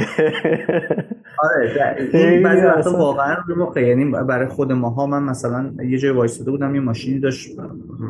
آره 1.43 2.09
این 2.13 2.43
بعضی 2.43 2.65
وقتا 2.65 2.97
واقعا 2.97 3.36
رو 3.47 3.82
یعنی 3.82 4.05
برای 4.05 4.47
خود 4.47 4.71
ماها 4.71 5.07
من 5.07 5.23
مثلا 5.23 5.73
یه 5.84 5.97
جای 5.97 6.11
وایستاده 6.11 6.51
بودم 6.51 6.75
یه 6.75 6.82
ماشینی 6.82 7.19
داشت 7.19 7.49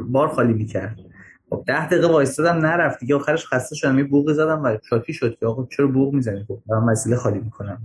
بار 0.08 0.28
خالی 0.28 0.54
می‌کرد. 0.54 1.00
خب 1.50 1.64
ده 1.68 1.88
دقیقه 1.88 2.08
وایستادم 2.08 2.66
نرفت. 2.66 3.00
دیگه 3.00 3.16
آخرش 3.16 3.46
خسته 3.46 3.76
شدم 3.76 3.98
یه 3.98 4.04
بوق 4.04 4.32
زدم 4.32 4.64
و 4.64 4.78
شاکی 4.90 5.14
شد 5.14 5.38
که 5.40 5.46
آقا 5.46 5.68
چرا 5.72 5.88
بوق 5.88 6.14
می‌زنی؟ 6.14 6.46
خب 6.48 6.60
من 6.70 6.92
مسئله 6.92 7.16
خالی 7.16 7.40
می‌کنم. 7.40 7.82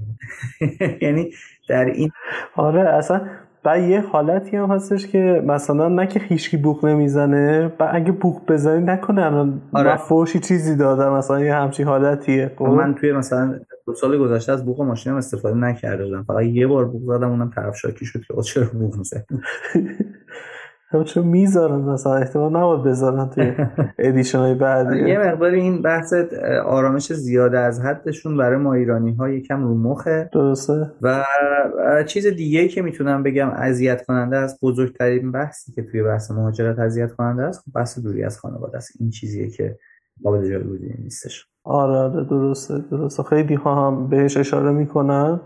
یعنی 1.03 1.31
در 1.69 1.85
این 1.85 2.11
آره 2.57 2.81
اصلا 2.81 3.21
و 3.65 3.81
یه 3.81 4.01
حالتی 4.01 4.57
هم 4.57 4.71
هستش 4.71 5.07
که 5.07 5.43
مثلا 5.47 5.89
نه 5.89 6.07
که 6.07 6.21
هیچکی 6.21 6.57
بوق 6.57 6.85
نمی‌زنه 6.85 7.73
و 7.81 7.89
اگه 7.93 8.13
بوق 8.13 8.47
بزنی 8.49 8.85
نکنه 8.85 9.23
الان 9.23 9.63
آره. 9.73 9.97
فوشی 9.97 10.39
چیزی 10.39 10.77
داده 10.77 11.11
مثلا 11.11 11.41
یه 11.41 11.55
همچین 11.55 11.87
حالتیه. 11.87 12.53
خب 12.59 12.65
من 12.65 12.95
توی 12.95 13.13
مثلا 13.13 13.61
دو 13.87 13.95
سال 13.95 14.19
گذشته 14.19 14.53
از 14.53 14.65
بوق 14.65 14.83
ماشینم 14.83 15.17
استفاده 15.17 15.57
نکرده 15.57 16.05
بودم. 16.05 16.23
فقط 16.23 16.43
یه 16.45 16.67
بار 16.67 16.85
بوق 16.85 17.03
زدم 17.17 17.31
اونم 17.31 17.51
طرف 17.55 17.77
شاکی 17.77 18.07
شد 18.07 18.21
که 18.21 18.43
چرا 18.43 18.67
بوق 18.73 18.97
می‌زنی؟ 18.97 19.23
چون 21.05 21.27
می‌ذارن 21.27 21.81
مثلا 21.81 22.15
احتمال 22.15 22.57
نباید 22.57 22.83
بذارن 22.83 23.29
توی 23.29 23.53
ادیشن 23.99 24.39
های 24.39 24.55
بعدی. 24.55 25.09
یه 25.09 25.19
مقدار 25.19 25.51
این 25.51 25.83
بحث 25.83 26.15
آرامش 26.65 27.13
زیاده 27.13 27.59
از 27.59 27.81
حدشون 27.81 28.37
برای 28.37 28.59
ما 28.59 28.75
ایرانی 28.75 29.15
ها 29.15 29.29
یکم 29.29 29.63
رو 29.63 29.75
مخه. 29.75 30.31
درسته. 30.33 30.91
و 31.03 31.25
چیز 32.07 32.27
دیگه 32.27 32.69
که 32.69 32.83
می‌تونم 32.83 33.23
بگم 33.23 33.51
اذیت 33.51 34.07
کننده 34.07 34.37
است 34.37 34.59
بزرگترین 34.63 35.33
بحثی 35.33 35.73
که 35.73 35.83
توی 35.83 36.03
بحث 36.03 36.31
مهاجرت 36.31 36.79
اذیت 36.79 37.13
کننده 37.13 37.43
است 37.43 37.61
خب 37.61 37.73
بحث 37.75 37.99
دوری 37.99 38.25
از 38.25 38.39
خانواده 38.39 38.77
است. 38.77 38.91
این 39.01 39.11
چیزیه 39.11 39.49
که 39.49 39.79
قابل 40.25 40.51
جایگزینی 40.51 40.95
نیستش. 41.03 41.47
آره 41.65 41.97
آره 41.97 42.25
درسته 42.25 42.79
درسته. 42.91 43.23
خیلی 43.23 43.55
ها 43.55 43.87
هم 43.87 44.09
بهش 44.09 44.37
اشاره 44.37 44.71
می‌کنن. 44.71 45.41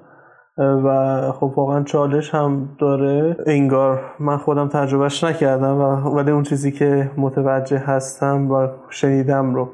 و 0.59 1.33
خب 1.33 1.53
واقعا 1.57 1.83
چالش 1.83 2.35
هم 2.35 2.69
داره. 2.79 3.37
انگار 3.47 4.01
من 4.21 4.37
خودم 4.37 4.69
تجربهش 4.69 5.25
نکردم 5.25 5.79
و 5.79 5.83
ولی 6.17 6.31
اون 6.31 6.43
چیزی 6.43 6.73
که 6.73 7.11
متوجه 7.17 7.79
هستم 7.79 8.51
و 8.51 8.69
شنیدم 8.91 9.55
رو 9.55 9.69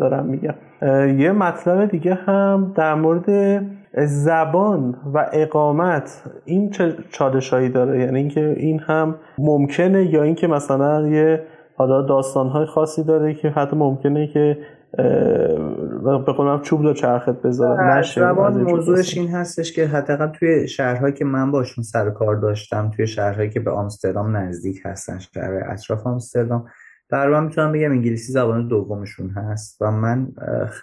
دارم 0.00 0.26
میگم. 0.26 0.54
یه 1.18 1.32
مطلب 1.32 1.90
دیگه 1.90 2.14
هم 2.14 2.72
در 2.76 2.94
مورد 2.94 3.60
زبان 4.06 4.96
و 5.14 5.26
اقامت. 5.32 6.22
این 6.44 6.70
چه 6.70 6.94
چالش 7.10 7.52
هایی 7.52 7.68
داره؟ 7.68 8.00
یعنی 8.00 8.18
اینکه 8.18 8.54
این 8.56 8.80
هم 8.80 9.14
ممکنه 9.38 10.14
یا 10.14 10.22
اینکه 10.22 10.46
مثلا 10.46 11.08
یه 11.08 11.42
حالا 11.76 12.02
داستان 12.02 12.48
های 12.48 12.66
خاصی 12.66 13.04
داره 13.04 13.34
که 13.34 13.48
حتی 13.48 13.76
ممکنه 13.76 14.26
که 14.26 14.58
به 16.04 16.32
قولم 16.36 16.60
چوب 16.60 16.82
دو 16.82 16.94
چرخت 16.94 17.42
بذاره 17.42 17.98
نشه 17.98 18.32
موضوعش 18.32 19.16
این 19.16 19.28
هستش 19.28 19.72
که 19.72 19.86
حداقل 19.86 20.26
توی 20.26 20.68
شهرهایی 20.68 21.14
که 21.14 21.24
من 21.24 21.50
باشون 21.50 21.84
سر 21.84 22.10
کار 22.10 22.36
داشتم 22.36 22.90
توی 22.90 23.06
شهرهایی 23.06 23.50
که 23.50 23.60
به 23.60 23.70
آمستردام 23.70 24.36
نزدیک 24.36 24.80
هستن 24.84 25.18
شهر 25.18 25.62
اطراف 25.70 26.06
آمستردام 26.06 26.66
تقریبا 27.10 27.40
می‌تونم 27.40 27.72
بگم 27.72 27.90
انگلیسی 27.90 28.32
زبان 28.32 28.68
دومشون 28.68 29.30
هست 29.30 29.82
و 29.82 29.90
من 29.90 30.32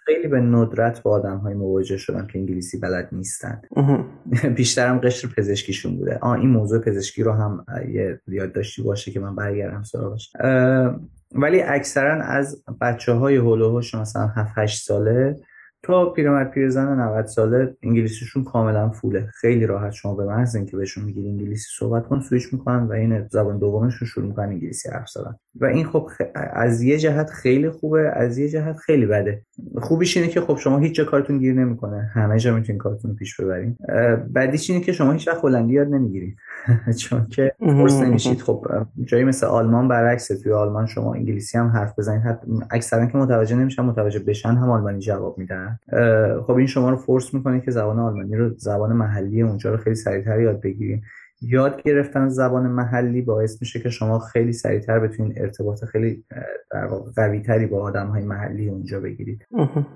خیلی 0.06 0.28
به 0.28 0.40
ندرت 0.40 1.04
با 1.04 1.12
آدم 1.12 1.38
های 1.38 1.54
مواجه 1.54 1.98
شدم 1.98 2.28
که 2.28 2.40
انگلیسی 2.40 2.80
بلد 2.80 3.10
نیستن. 3.12 3.62
بیشترم 4.58 5.00
قشر 5.00 5.28
پزشکیشون 5.38 5.98
بوده. 5.98 6.20
آه 6.22 6.40
این 6.40 6.50
موضوع 6.50 6.80
پزشکی 6.80 7.24
رو 7.24 7.32
هم 7.32 7.66
یه 7.90 8.22
یاد 8.28 8.54
داشتی 8.54 8.82
باشه 8.84 9.12
که 9.12 9.20
من 9.20 9.36
برگردم 9.36 9.84
سراغش. 9.84 10.34
ولی 11.32 11.62
اکثرا 11.62 12.24
از 12.24 12.64
بچه 12.82 13.14
های 13.14 13.36
هلوهوش 13.36 13.96
مثلا 13.96 14.28
7 14.28 14.52
8 14.56 14.86
ساله 14.86 15.36
تا 15.84 16.10
پیرمرد 16.10 16.52
پیرزن 16.52 17.00
90 17.00 17.26
ساله 17.26 17.76
انگلیسیشون 17.84 18.44
کاملا 18.44 18.90
فوله 18.90 19.28
خیلی 19.34 19.66
راحت 19.66 19.92
شما 19.92 20.16
به 20.16 20.26
محض 20.26 20.56
اینکه 20.56 20.78
بهشون 20.78 21.04
میگید 21.04 21.26
انگلیسی 21.26 21.68
صحبت 21.78 22.08
کن 22.08 22.20
سویچ 22.20 22.54
می‌کنن 22.54 22.84
و 22.88 22.92
این 22.92 23.28
زبان 23.28 23.58
دومشون 23.58 24.08
شروع 24.08 24.28
می‌کنن 24.28 24.50
انگلیسی 24.50 24.90
حرف 24.90 25.10
زدن. 25.10 25.36
و 25.56 25.66
این 25.66 25.86
خب 25.86 26.10
از 26.54 26.82
یه 26.82 26.98
جهت 26.98 27.30
خیلی 27.30 27.70
خوبه 27.70 28.12
از 28.16 28.38
یه 28.38 28.50
جهت 28.50 28.78
خیلی 28.78 29.06
بده. 29.06 29.42
خوبیش 29.78 30.18
اینه 30.18 30.30
که 30.30 30.42
خب 30.42 30.58
شما 30.58 30.78
هیچ 30.78 30.96
جا 30.96 31.06
کارتون 31.06 31.38
گیر 31.38 31.54
نمی‌کنه. 31.54 32.12
همه 32.14 32.40
جا 32.40 32.56
می‌تونین 32.56 32.78
کارتون 32.78 33.16
پیش 33.16 33.40
ببرین. 33.42 33.78
بعدیش 34.30 34.70
اینه 34.70 34.84
که 34.84 34.92
شما 34.92 35.12
هیچ 35.12 35.28
وقت 35.28 35.46
هلندی 35.46 35.74
یاد 35.74 35.88
نمی‌گیرید 35.88 36.36
چون 37.02 37.28
که 37.28 37.54
فرص 37.60 38.02
نمیشید. 38.02 38.42
خب 38.42 38.68
جایی 39.06 39.24
مثل 39.24 39.48
آلمان 39.48 39.88
برعکس 39.88 40.28
توی 40.28 40.52
آلمان 40.52 40.86
شما 40.86 41.14
انگلیسی 41.14 41.58
هم 41.58 41.68
حرف 41.68 42.00
بزنید 42.00 42.22
حتی 42.22 42.52
اکثرا 42.72 43.06
که 43.06 43.18
متوجه 43.18 43.56
نمیشن 43.56 43.84
متوجه 43.84 44.20
بشن 44.20 44.56
هم 44.56 44.70
آلمانی 44.70 45.00
جواب 45.00 45.38
میدن. 45.38 45.71
خب 46.48 46.52
این 46.52 46.68
شما 46.68 46.90
رو 46.90 46.98
فورس 46.98 47.34
می‌کنه 47.34 47.62
که 47.62 47.72
زبان 47.72 48.00
آلمانی 48.00 48.36
رو 48.36 48.50
زبان 48.58 48.94
محلی 48.94 49.42
اونجا 49.42 49.72
رو 49.72 49.78
خیلی 49.78 49.96
سریعتر 49.96 50.42
یاد 50.42 50.62
بگیریم. 50.62 51.04
یاد 51.42 51.82
گرفتن 51.82 52.30
زبان 52.30 52.68
محلی 52.68 53.22
باعث 53.22 53.62
میشه 53.62 53.80
که 53.80 53.90
شما 53.90 54.20
خیلی 54.20 54.54
سریعتر 54.54 55.00
بتونید 55.00 55.40
ارتباط 55.40 55.86
خیلی 55.86 56.24
در 56.72 56.86
واقع 56.86 57.12
قوی 57.12 57.40
تری 57.40 57.66
با 57.66 57.82
آدم 57.82 58.08
های 58.08 58.24
محلی 58.24 58.70
اونجا 58.70 59.00
بگیرید. 59.00 59.48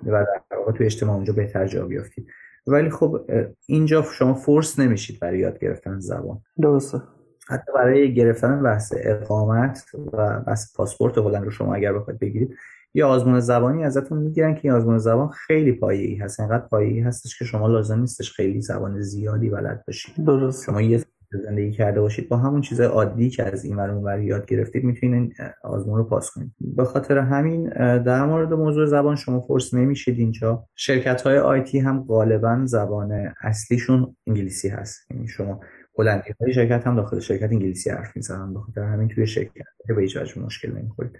و 0.06 0.26
در 0.52 0.58
واقع 0.58 0.72
تو 0.72 0.84
اجتماع 0.84 1.16
اونجا 1.16 1.34
بهتر 1.34 1.68
جا 1.68 1.86
بیافتید. 1.86 2.28
ولی 2.68 2.90
خب 2.90 3.22
اینجا 3.66 4.02
شما 4.02 4.34
فورس 4.34 4.80
نمیشید 4.80 5.20
برای 5.20 5.40
یاد 5.40 5.60
گرفتن 5.60 6.00
زبان. 6.00 6.42
درسته. 6.62 7.02
حتی 7.48 7.72
برای 7.76 8.14
گرفتن 8.14 8.64
بحث 8.64 8.94
اقامت 8.98 9.86
و 10.14 10.40
بحث 10.40 10.76
پاسپورت 10.76 11.18
هلند 11.18 11.44
رو 11.44 11.52
شما 11.52 11.76
اگر 11.76 11.94
بخواید 11.94 12.20
بگیرید 12.20 12.56
یه 12.96 13.06
آزمون 13.06 13.40
زبانی 13.40 13.84
ازتون 13.84 14.18
می‌گیرن 14.18 14.56
که 14.56 14.62
این 14.64 14.74
آزمون 14.74 14.98
زبان 14.98 15.28
خیلی 15.28 15.72
پایه‌ای 15.72 16.16
هست. 16.16 16.40
انقدر 16.40 16.68
پایه‌ای 16.68 17.00
هستش 17.00 17.40
که 17.40 17.46
شما 17.46 17.68
لازم 17.68 18.00
نیستش 18.00 18.32
خیلی 18.32 18.62
زبان 18.62 19.02
زیادی 19.02 19.50
بلد 19.50 19.84
باشید 19.88 20.26
درست. 20.26 20.66
شما 20.66 20.82
یه 20.82 21.02
زندگی 21.44 21.72
کرده 21.72 22.02
باشید. 22.02 22.30
با 22.30 22.38
همون 22.38 22.62
چیز 22.62 22.82
عادی 22.82 23.30
که 23.30 23.44
از 23.44 23.66
این 23.66 23.76
ور 23.76 24.22
یاد 24.22 24.46
گرفتید 24.46 24.84
می‌تونید 24.84 25.34
آزمون 25.64 25.98
رو 25.98 26.04
پاس 26.04 26.32
کنید. 26.32 26.52
به 26.60 26.84
خاطر 26.84 27.18
همین 27.18 27.70
در 28.00 28.26
مورد 28.26 28.54
موضوع 28.54 28.86
زبان 28.86 29.16
شما 29.16 29.40
فرص 29.40 29.74
نمیشید 29.74 30.20
اینجا. 30.20 30.64
شرکت 30.76 31.22
های 31.22 31.38
آیتی 31.38 31.80
هم 31.80 32.04
غالبا 32.04 32.62
زبان 32.66 33.34
اصلیشون 33.42 34.16
انگلیسی 34.28 34.70
هست. 34.70 35.12
یعنی 35.12 35.28
شما 35.28 35.60
هلندی 36.00 36.34
های 36.42 36.54
شرکت 36.54 36.88
هم 36.88 36.96
داخل 36.96 37.20
شرکت 37.20 37.52
انگلیسی 37.52 37.90
حرف 37.90 38.16
می‌زنن 38.16 38.54
بخاطر 38.54 38.82
همین 38.82 39.08
توی 39.08 39.28
شرکت. 39.28 39.66
به 39.88 40.02
هیچ 40.02 40.18
وجه 40.18 40.42
مشکل 40.42 40.72
نمی‌خورید. 40.72 41.12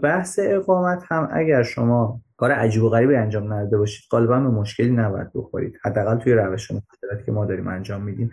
بحث 0.00 0.38
اقامت 0.42 1.02
هم 1.08 1.28
اگر 1.32 1.62
شما 1.62 2.20
کار 2.36 2.52
عجیب 2.52 2.82
و 2.82 2.88
غریبی 2.88 3.14
انجام 3.14 3.52
نداده 3.52 3.78
باشید 3.78 4.04
غالبا 4.10 4.40
به 4.40 4.48
مشکلی 4.48 4.90
نباید 4.90 5.28
بخورید. 5.34 5.78
حداقل 5.84 6.16
توی 6.16 6.32
روش 6.32 6.70
مهاجرتی 6.70 7.26
که 7.26 7.32
ما 7.32 7.44
داریم 7.44 7.68
انجام 7.68 8.02
میدیم. 8.02 8.30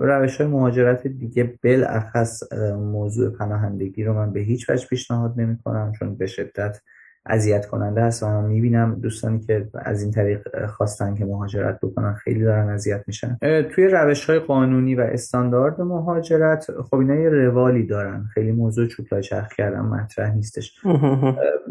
روش 0.00 0.40
های 0.40 0.50
مهاجرت 0.50 1.06
دیگه 1.06 1.54
بالاخص 1.64 2.52
موضوع 2.76 3.36
پناهندگی 3.38 4.04
رو 4.04 4.14
من 4.14 4.32
به 4.32 4.40
هیچ 4.40 4.70
وجه 4.70 4.86
پیشنهاد 4.88 5.34
نمی 5.36 5.58
کنم 5.64 5.92
چون 5.98 6.16
به 6.16 6.26
شدت 6.26 6.80
اذیت 7.26 7.66
کننده 7.66 8.02
هست 8.02 8.22
و 8.22 8.26
من 8.26 8.44
می‌بینم 8.44 8.94
دوستانی 8.94 9.40
که 9.40 9.68
از 9.74 10.02
این 10.02 10.10
طریق 10.10 10.66
خواستن 10.66 11.14
که 11.14 11.24
مهاجرت 11.24 11.78
بکنن 11.82 12.14
خیلی 12.14 12.42
دارن 12.42 12.68
اذیت 12.68 13.04
میشن. 13.06 13.38
توی 13.74 13.88
روش 13.88 14.30
های 14.30 14.38
قانونی 14.38 14.94
و 14.94 15.00
استاندارد 15.00 15.80
مهاجرت 15.80 16.66
خب 16.82 16.94
اینا 16.94 17.14
یه 17.14 17.28
روالی 17.28 17.86
دارن. 17.86 18.24
خیلی 18.34 18.52
موضوع 18.52 18.86
چوبلای 18.86 19.22
چرخ 19.22 19.52
کردن 19.52 19.80
مطرح 19.80 20.34
نیستش. 20.34 20.80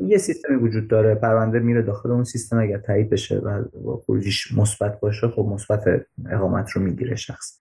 یه 0.02 0.18
سیستمی 0.18 0.56
وجود 0.56 0.88
داره. 0.88 1.16
پرونده 1.16 1.60
میره 1.60 1.82
داخل 1.82 2.12
اون 2.12 2.24
سیستم 2.24 2.60
اگر 2.60 2.78
تایید 2.78 3.10
بشه 3.10 3.38
و 3.38 3.64
خروجیش 4.06 4.58
مثبت 4.58 5.00
باشه 5.00 5.28
خب 5.28 5.50
مثبت 5.54 5.84
اقامت 6.30 6.72
رو 6.72 6.82
می‌گیره 6.82 7.16
شخص. 7.16 7.60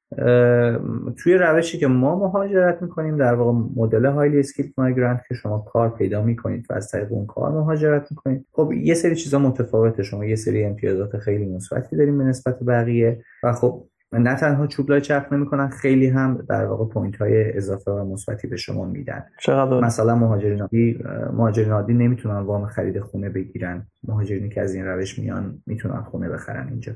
توی 1.16 1.34
روشی 1.34 1.78
که 1.78 1.86
ما 1.86 2.18
مهاجرت 2.18 2.82
می‌کنیم 2.82 3.16
در 3.16 3.34
واقع 3.34 3.59
مدل 3.76 4.07
highly 4.06 4.38
skilled 4.38 4.72
migrant 4.78 5.20
که 5.28 5.34
شما 5.34 5.59
کار 5.59 5.91
پیدا 5.91 6.22
می‌کنید 6.22 6.66
و 6.70 6.74
از 6.74 6.91
طریق 6.91 7.12
اون 7.12 7.26
کار 7.26 7.53
مهاجرت 7.53 7.77
می‌کنید 8.10 8.46
خب 8.52 8.72
یه 8.72 8.94
سری 8.94 9.16
چیزا 9.16 9.38
متفاوته 9.38 10.02
شما. 10.02 10.24
یه 10.24 10.36
سری 10.36 10.64
امتیازات 10.64 11.18
خیلی 11.18 11.46
مثبتی 11.46 11.96
داریم 11.96 12.18
به 12.18 12.24
نسبت 12.24 12.62
بقیه 12.62 13.24
و 13.42 13.52
خب 13.52 13.84
نه 14.12 14.36
تنها 14.36 14.66
چوب 14.66 14.89
لای 14.89 15.00
چرخ 15.00 15.32
نمی‌کنن 15.32 15.68
خیلی 15.68 16.06
هم 16.06 16.46
در 16.48 16.64
واقع 16.64 16.84
point 16.84 17.16
های 17.16 17.56
اضافه 17.56 17.90
و 17.90 18.12
مثبتی 18.12 18.48
به 18.48 18.56
شما 18.56 18.84
میدن. 18.84 19.24
چقدر؟ 19.40 19.80
مثلا 19.80 20.14
مهاجرین 20.14 20.60
عادی 20.60 20.98
مهاجرین 21.32 21.72
عادی 21.72 21.94
نمی‌تونن 21.94 22.38
وام 22.38 22.66
خرید 22.66 23.00
خونه 23.00 23.28
بگیرن. 23.28 23.86
مهاجرینی 24.08 24.48
که 24.48 24.60
از 24.60 24.74
این 24.74 24.84
روش 24.84 25.18
میان 25.18 25.62
می‌تونن 25.66 26.02
خونه 26.02 26.28
بخرن 26.28 26.68
اینجا. 26.68 26.92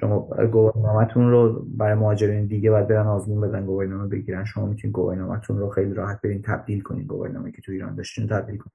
شما 0.00 0.28
گواهینامه‌تون 0.52 1.30
رو 1.30 1.66
برای 1.76 1.94
مهاجرین 1.94 2.46
دیگه 2.46 2.70
باید 2.70 2.88
برن 2.88 3.06
آزمون 3.06 3.40
بدن 3.40 3.66
گواهینامه 3.66 4.08
بگیرن. 4.08 4.44
شما 4.44 4.66
می‌تونید 4.66 4.94
گواهینامه‌تون 4.94 5.58
رو 5.58 5.68
خیلی 5.68 5.94
راحت 5.94 6.20
برین 6.20 6.42
تبدیل 6.42 6.80
کنید 6.80 7.06
گواهینامه 7.06 7.52
که 7.52 7.62
تو 7.62 7.72
ایران 7.72 7.94
داشتین 7.94 8.26
تبدیل 8.26 8.56
کنید 8.56 8.72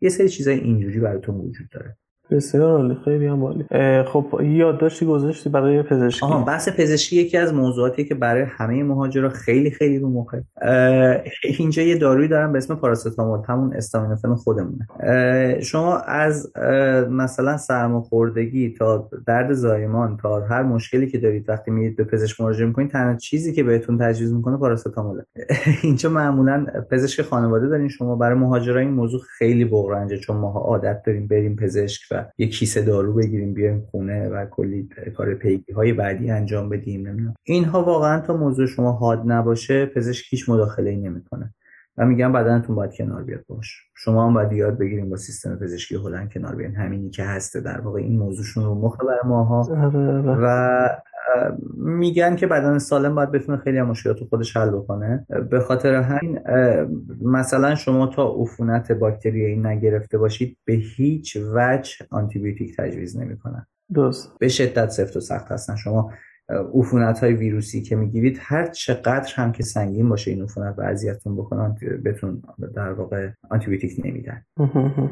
یه 0.00 0.08
سری 0.08 0.28
چیزای 0.28 0.58
اینجوری 0.58 1.00
براتون 1.00 1.34
وجود 1.34 1.68
داره. 1.70 1.96
بسیار 2.30 2.70
عالی 2.70 2.96
خیلی 3.04 3.26
هم 3.26 3.44
عالی. 3.44 3.64
خب 4.04 4.40
یادداشتی 4.42 5.06
گذاشتی 5.06 5.48
برای 5.50 5.82
پزشکی؟ 5.82 6.26
آها 6.26 6.44
بحث 6.44 6.68
پزشکی 6.68 7.16
یکی 7.16 7.36
از 7.38 7.54
موضوعاتی 7.54 8.04
که 8.04 8.14
برای 8.14 8.42
همه 8.42 8.82
مهاجرا 8.82 9.28
خیلی 9.28 9.70
خیلی 9.70 9.98
رو 9.98 10.08
مخه. 10.08 10.44
اینجا 11.58 11.82
یه 11.82 11.98
دارویی 11.98 12.28
دارم 12.28 12.52
به 12.52 12.58
اسم 12.58 12.74
پاراستامول 12.74 13.38
همون 13.48 13.74
استامینوفن 13.74 14.34
خودمونه. 14.34 14.88
شما 15.60 15.98
از 15.98 16.52
مثلا 17.10 17.56
سرماخوردگی 17.56 18.74
تا 18.78 19.10
درد 19.26 19.52
زایمان 19.52 20.16
تا 20.16 20.40
هر 20.40 20.62
مشکلی 20.62 21.06
که 21.06 21.18
دارید 21.18 21.48
وقتی 21.48 21.70
میرید 21.70 21.96
به 21.96 22.04
پزشک 22.04 22.40
مراجعه 22.40 22.66
می‌کنید 22.66 22.90
تنها 22.90 23.16
چیزی 23.16 23.52
که 23.52 23.62
بهتون 23.62 23.98
تجویز 23.98 24.32
می‌کنه 24.32 24.56
پاراستاموله 24.56 25.24
اینجا 25.82 26.10
معمولا 26.10 26.66
پزشک 26.90 27.22
خانواده 27.22 27.68
دارین 27.68 27.88
شما 27.88 28.16
برای 28.16 28.38
مهاجرا 28.38 28.80
این 28.80 28.90
موضوع 28.90 29.20
خیلی 29.38 29.64
بغرنجه 29.64 30.18
چون 30.18 30.36
ما 30.36 30.52
عادت 30.52 31.02
داریم 31.06 31.26
بریم 31.26 31.56
پزشک 31.56 32.02
یه 32.38 32.48
کیسه 32.48 32.82
دارو 32.82 33.12
بگیریم 33.12 33.54
بیایم 33.54 33.88
خونه 33.90 34.28
و 34.28 34.46
کلی 34.46 34.88
کار 35.16 35.34
پیگی 35.34 35.72
های 35.72 35.92
بعدی 35.92 36.30
انجام 36.30 36.68
بدیم 36.68 37.08
نمی‌دونم. 37.08 37.34
اینها 37.44 37.82
واقعا 37.82 38.20
تا 38.20 38.36
موضوع 38.36 38.66
شما 38.66 38.92
حاد 38.92 39.22
نباشه 39.26 39.86
پزشک 39.86 40.24
هیچ 40.30 40.48
مداخله 40.48 40.90
ای 40.90 40.96
نمی‌کنه. 40.96 41.54
و 41.98 42.06
میگم 42.06 42.32
بدنتون 42.32 42.76
باید 42.76 42.94
کنار 42.94 43.22
بیاد 43.22 43.44
باش. 43.48 43.82
شما 43.94 44.26
هم 44.26 44.34
باید 44.34 44.52
یاد 44.52 44.78
بگیریم 44.78 45.10
با 45.10 45.16
سیستم 45.16 45.56
پزشکی 45.56 45.94
هلند 45.94 46.32
کنار 46.32 46.54
بیان 46.54 46.74
همینی 46.74 47.10
که 47.10 47.24
هسته 47.24 47.60
در 47.60 47.80
واقع 47.80 48.00
این 48.00 48.18
موضوعشون 48.18 48.64
رو 48.64 48.74
مخ 48.74 48.96
بر 49.00 49.28
ماها. 49.28 49.60
آره، 49.60 49.98
آره. 49.98 50.38
و 50.42 50.88
میگن 51.76 52.36
که 52.36 52.46
بدن 52.46 52.78
سالم 52.78 53.14
باید 53.14 53.30
بتونه 53.30 53.58
خیلی 53.58 53.78
هم 53.78 53.86
مشکلات 53.86 54.24
خودش 54.24 54.56
حل 54.56 54.70
بکنه. 54.70 55.26
به 55.50 55.60
خاطر 55.60 55.94
همین 55.94 56.40
مثلا 57.22 57.74
شما 57.74 58.06
تا 58.06 58.34
عفونت 58.38 58.92
باکتریایی 58.92 59.56
نگرفته 59.56 60.18
باشید 60.18 60.58
به 60.64 60.72
هیچ 60.72 61.36
وجه 61.54 62.06
آنتیبیوتیک 62.10 62.76
تجویز 62.76 63.16
نمی‌کنن. 63.16 63.66
درست. 63.94 64.32
به 64.38 64.48
شدت 64.48 64.88
سفت 64.88 65.16
و 65.16 65.20
سخت 65.20 65.52
هستن. 65.52 65.76
شما 65.76 66.12
عفونت 66.48 67.18
های 67.18 67.32
ویروسی 67.32 67.82
که 67.82 67.96
می‌گیرید 67.96 68.38
هر 68.40 68.66
چقدر 68.66 69.32
هم 69.34 69.52
که 69.52 69.62
سنگین 69.62 70.08
باشه 70.08 70.30
این 70.30 70.42
عفونت 70.42 70.78
و 70.78 70.82
اذیتتون 70.82 71.36
بکنن 71.36 71.76
بهتون 72.02 72.42
در 72.74 72.92
واقع 72.92 73.28
آنتیبیوتیک 73.50 74.00
نمیدن. 74.04 74.42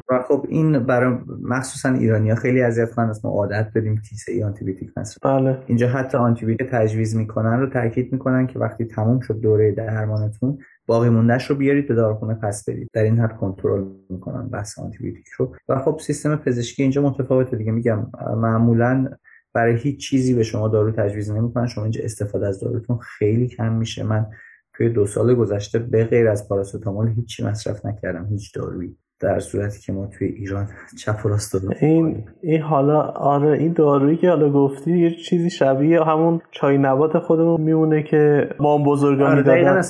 و 0.09 0.23
خب 0.27 0.45
این 0.49 0.79
برای 0.79 1.17
مخصوصا 1.41 1.89
ایرانیا 1.89 2.35
خیلی 2.35 2.61
اذیت 2.61 2.99
است. 2.99 3.25
ما 3.25 3.31
عادت 3.31 3.71
داریم 3.75 4.01
کیسه 4.09 4.31
ای 4.31 4.43
آنتیبیوتیک 4.43 4.89
مصرف 4.97 5.17
بله. 5.23 5.57
اینجا 5.67 5.87
حتی 5.87 6.17
آنتیبیوتیک 6.17 6.67
تجویز 6.71 7.15
می‌کنن 7.15 7.59
رو 7.59 7.69
تاکید 7.69 8.13
می‌کنن 8.13 8.47
که 8.47 8.59
وقتی 8.59 8.85
تموم 8.85 9.19
شد 9.19 9.39
دوره 9.39 9.71
درمانتون 9.71 10.57
باقی 10.87 11.09
موندهش 11.09 11.49
رو 11.49 11.55
بیارید 11.55 11.87
به 11.87 11.95
داروخونه 11.95 12.33
پس 12.33 12.69
برید. 12.69 12.89
در 12.93 13.03
این 13.03 13.19
حد 13.19 13.37
کنترل 13.37 13.83
می‌کنن 14.09 14.47
بحث 14.47 14.79
آنتیبیوتیک 14.79 15.27
رو. 15.27 15.55
و 15.69 15.79
خب 15.79 15.99
سیستم 16.01 16.35
پزشکی 16.35 16.81
اینجا 16.81 17.01
متفاوته 17.01 17.57
دیگه. 17.57 17.71
میگم 17.71 18.07
معمولا 18.37 19.07
برای 19.55 19.75
هیچ 19.75 20.09
چیزی 20.09 20.33
به 20.33 20.43
شما 20.43 20.67
دارو 20.67 20.91
تجویز 20.91 21.31
نمی‌کنن. 21.31 21.67
شما 21.67 21.83
اینجا 21.83 22.01
استفاده 22.03 22.47
از 22.47 22.59
داروتون 22.59 22.97
خیلی 22.97 23.47
کم 23.47 23.73
میشه. 23.73 24.03
من 24.03 24.25
توی 24.73 24.89
دو 24.89 25.05
سال 25.05 25.35
گذشته 25.35 25.79
به 25.79 26.03
غیر 26.05 26.27
از 26.27 26.49
پاراستامول 26.49 27.07
هیچی 27.07 27.43
مصرف 27.45 27.85
نکردم. 27.85 28.27
هیچ 28.29 28.55
دارویی. 28.55 28.97
در 29.19 29.39
صورتی 29.39 29.81
که 29.81 29.93
ما 29.93 30.07
توی 30.07 30.27
ایران 30.27 30.67
چپ 30.99 31.25
و 31.25 31.29
راست 31.29 31.55
این 31.81 32.23
این 32.41 32.61
حالا 32.61 33.01
آره 33.01 33.57
این 33.57 33.73
دارویی 33.73 34.17
که 34.17 34.29
حالا 34.29 34.49
گفتی 34.49 34.97
یه 34.97 35.15
چیزی 35.15 35.49
شبیه 35.49 36.03
همون 36.03 36.41
چای 36.51 36.77
نبات 36.77 37.19
خودمون 37.19 37.61
میمونه 37.61 38.03
که 38.03 38.49
ما 38.59 38.77
بزرگان 38.77 39.31
آره 39.31 39.37
می‌دادن. 39.37 39.81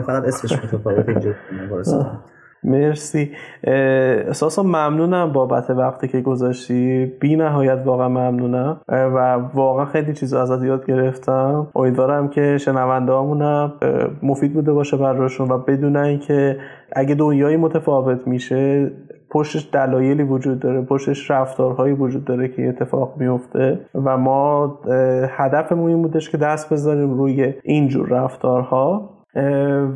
فقط 0.00 0.24
اسمش 0.24 0.52
متفاوت 0.52 1.08
اینجا 1.08 1.34
مرسی. 2.64 3.30
اساسا 3.64 4.62
ممنونم 4.62 5.32
بابت 5.32 5.70
وقتی 5.70 6.08
که 6.08 6.20
گذاشتی. 6.20 7.06
بی 7.20 7.36
نهایت 7.36 7.82
واقعا 7.84 8.08
ممنونم. 8.08 8.80
و 8.88 9.34
واقعا 9.54 9.84
خیلی 9.84 10.12
چیز 10.12 10.34
ازت 10.34 10.64
یاد 10.64 10.86
گرفتم. 10.86 11.66
امیدوارم 11.76 12.28
که 12.28 12.58
شنونده 12.58 13.12
همونم 13.12 13.72
مفید 14.22 14.54
بوده 14.54 14.72
باشه 14.72 14.96
براشون 14.96 15.50
و 15.50 15.58
بدونن 15.58 16.18
که 16.18 16.56
اگه 16.92 17.14
دنیایی 17.14 17.56
متفاوت 17.56 18.26
میشه 18.26 18.90
پشتش 19.30 19.68
دلایلی 19.72 20.22
وجود 20.22 20.60
داره 20.60 20.82
پشتش 20.82 21.30
رفتارهایی 21.30 21.94
وجود 21.94 22.24
داره 22.24 22.48
که 22.48 22.68
اتفاق 22.68 23.14
میفته. 23.16 23.80
و 23.94 24.16
ما 24.16 24.78
هدفمون 25.28 25.88
این 25.88 26.02
بودش 26.02 26.30
که 26.30 26.38
دست 26.38 26.72
بذاریم 26.72 27.14
روی 27.14 27.54
اینجور 27.62 28.08
رفتارها. 28.08 29.10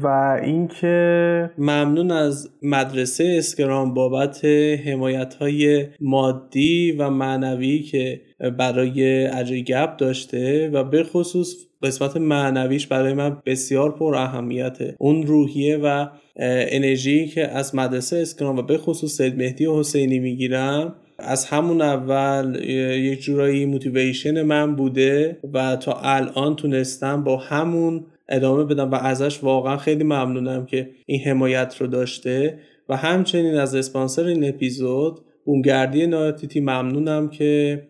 و 0.03 0.07
اینکه 0.43 1.51
ممنون 1.59 2.11
از 2.11 2.51
مدرسه 2.63 3.35
اسکرام 3.39 3.95
بابت 3.95 4.45
حمایت 4.87 5.35
های 5.35 5.87
مادی 6.01 6.93
و 6.93 7.11
معنوی 7.11 7.79
که 7.79 8.21
برای 8.59 9.27
اجای 9.27 9.65
گپ 9.65 9.97
داشته 9.97 10.71
و 10.73 10.85
به 10.85 11.03
خصوص 11.03 11.55
قسمت 11.83 12.17
معنویش 12.17 12.87
برای 12.87 13.15
من 13.15 13.37
بسیار 13.47 13.93
پر 13.93 14.15
اهمیته 14.15 14.95
اون 14.99 15.27
روحیه 15.27 15.77
و 15.77 16.07
انرژی 16.37 17.27
که 17.27 17.49
از 17.49 17.75
مدرسه 17.75 18.17
اسکرام 18.17 18.59
و 18.59 18.63
به 18.63 18.79
خصوص 18.79 19.17
سید 19.17 19.37
مهدی 19.37 19.67
و 19.67 19.79
حسینی 19.79 20.19
می‌گیرم. 20.19 20.95
از 21.19 21.45
همون 21.45 21.83
اول 21.83 22.55
یک 22.65 23.21
جورایی 23.21 23.67
موتیویشن 23.67 24.43
من 24.43 24.77
بوده 24.77 25.39
و 25.53 25.77
تا 25.77 26.01
الان 26.03 26.57
تونستم 26.57 27.25
با 27.25 27.37
همون 27.37 28.05
ادامه 28.29 28.65
بدم 28.65 28.91
و 28.91 28.95
ازش 28.95 29.45
واقعا 29.45 29.77
خیلی 29.77 30.05
ممنونم 30.05 30.67
که 30.67 30.91
این 31.07 31.21
حمایت 31.21 31.77
رو 31.81 31.87
داشته. 31.87 32.59
و 32.89 32.97
همچنین 32.97 33.55
از 33.55 33.75
اسپانسر 33.75 34.25
این 34.25 34.49
اپیزود 34.49 35.21
بومگردی 35.45 36.07
نایتیتی 36.07 36.61
ممنونم 36.61 37.29
که 37.29 37.83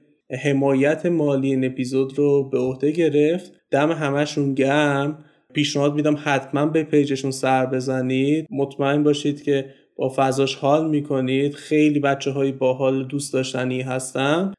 حمایت 0.42 1.06
مالی 1.06 1.48
این 1.48 1.64
اپیزود 1.64 2.18
رو 2.18 2.48
به 2.50 2.58
عهده 2.58 2.90
گرفت. 2.90 3.52
دم 3.70 3.92
همشون 3.92 4.54
گم 4.54 5.18
پیشنهاد 5.52 5.94
میدم 5.94 6.16
حتما 6.24 6.66
به 6.66 6.82
پیجشون 6.82 7.30
سر 7.30 7.66
بزنید. 7.66 8.46
مطمئن 8.50 9.02
باشید 9.02 9.42
که 9.42 9.66
با 9.96 10.12
فضاش 10.16 10.56
حال 10.56 10.90
می‌کنید. 10.90 11.54
خیلی 11.54 12.00
بچه 12.00 12.30
های 12.30 12.52
باحال 12.52 13.04
دوست 13.04 13.32
داشتنی 13.32 13.82
هستن. 13.82 14.52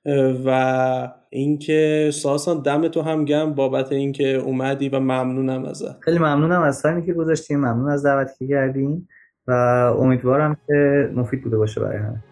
و 0.45 1.11
اینکه 1.29 2.09
ساسان 2.13 2.61
دم 2.61 2.87
تو 2.87 3.01
هم 3.01 3.25
گم 3.25 3.53
بابت 3.53 3.91
اینکه 3.91 4.35
اومدی 4.35 4.89
و 4.89 4.99
ممنونم 4.99 5.65
ازت. 5.65 5.99
خیلی 5.99 6.19
ممنونم 6.19 6.61
از 6.61 6.81
تایمی 6.81 7.05
که 7.05 7.13
گذاشتیم 7.13 7.57
ممنون 7.57 7.89
از 7.89 8.05
دعوتی 8.05 8.33
که 8.37 8.47
کردین. 8.47 9.07
و 9.47 9.51
امیدوارم 9.99 10.57
که 10.67 11.09
مفید 11.15 11.43
بوده 11.43 11.57
باشه 11.57 11.81
برای 11.81 11.97
همه. 11.97 12.23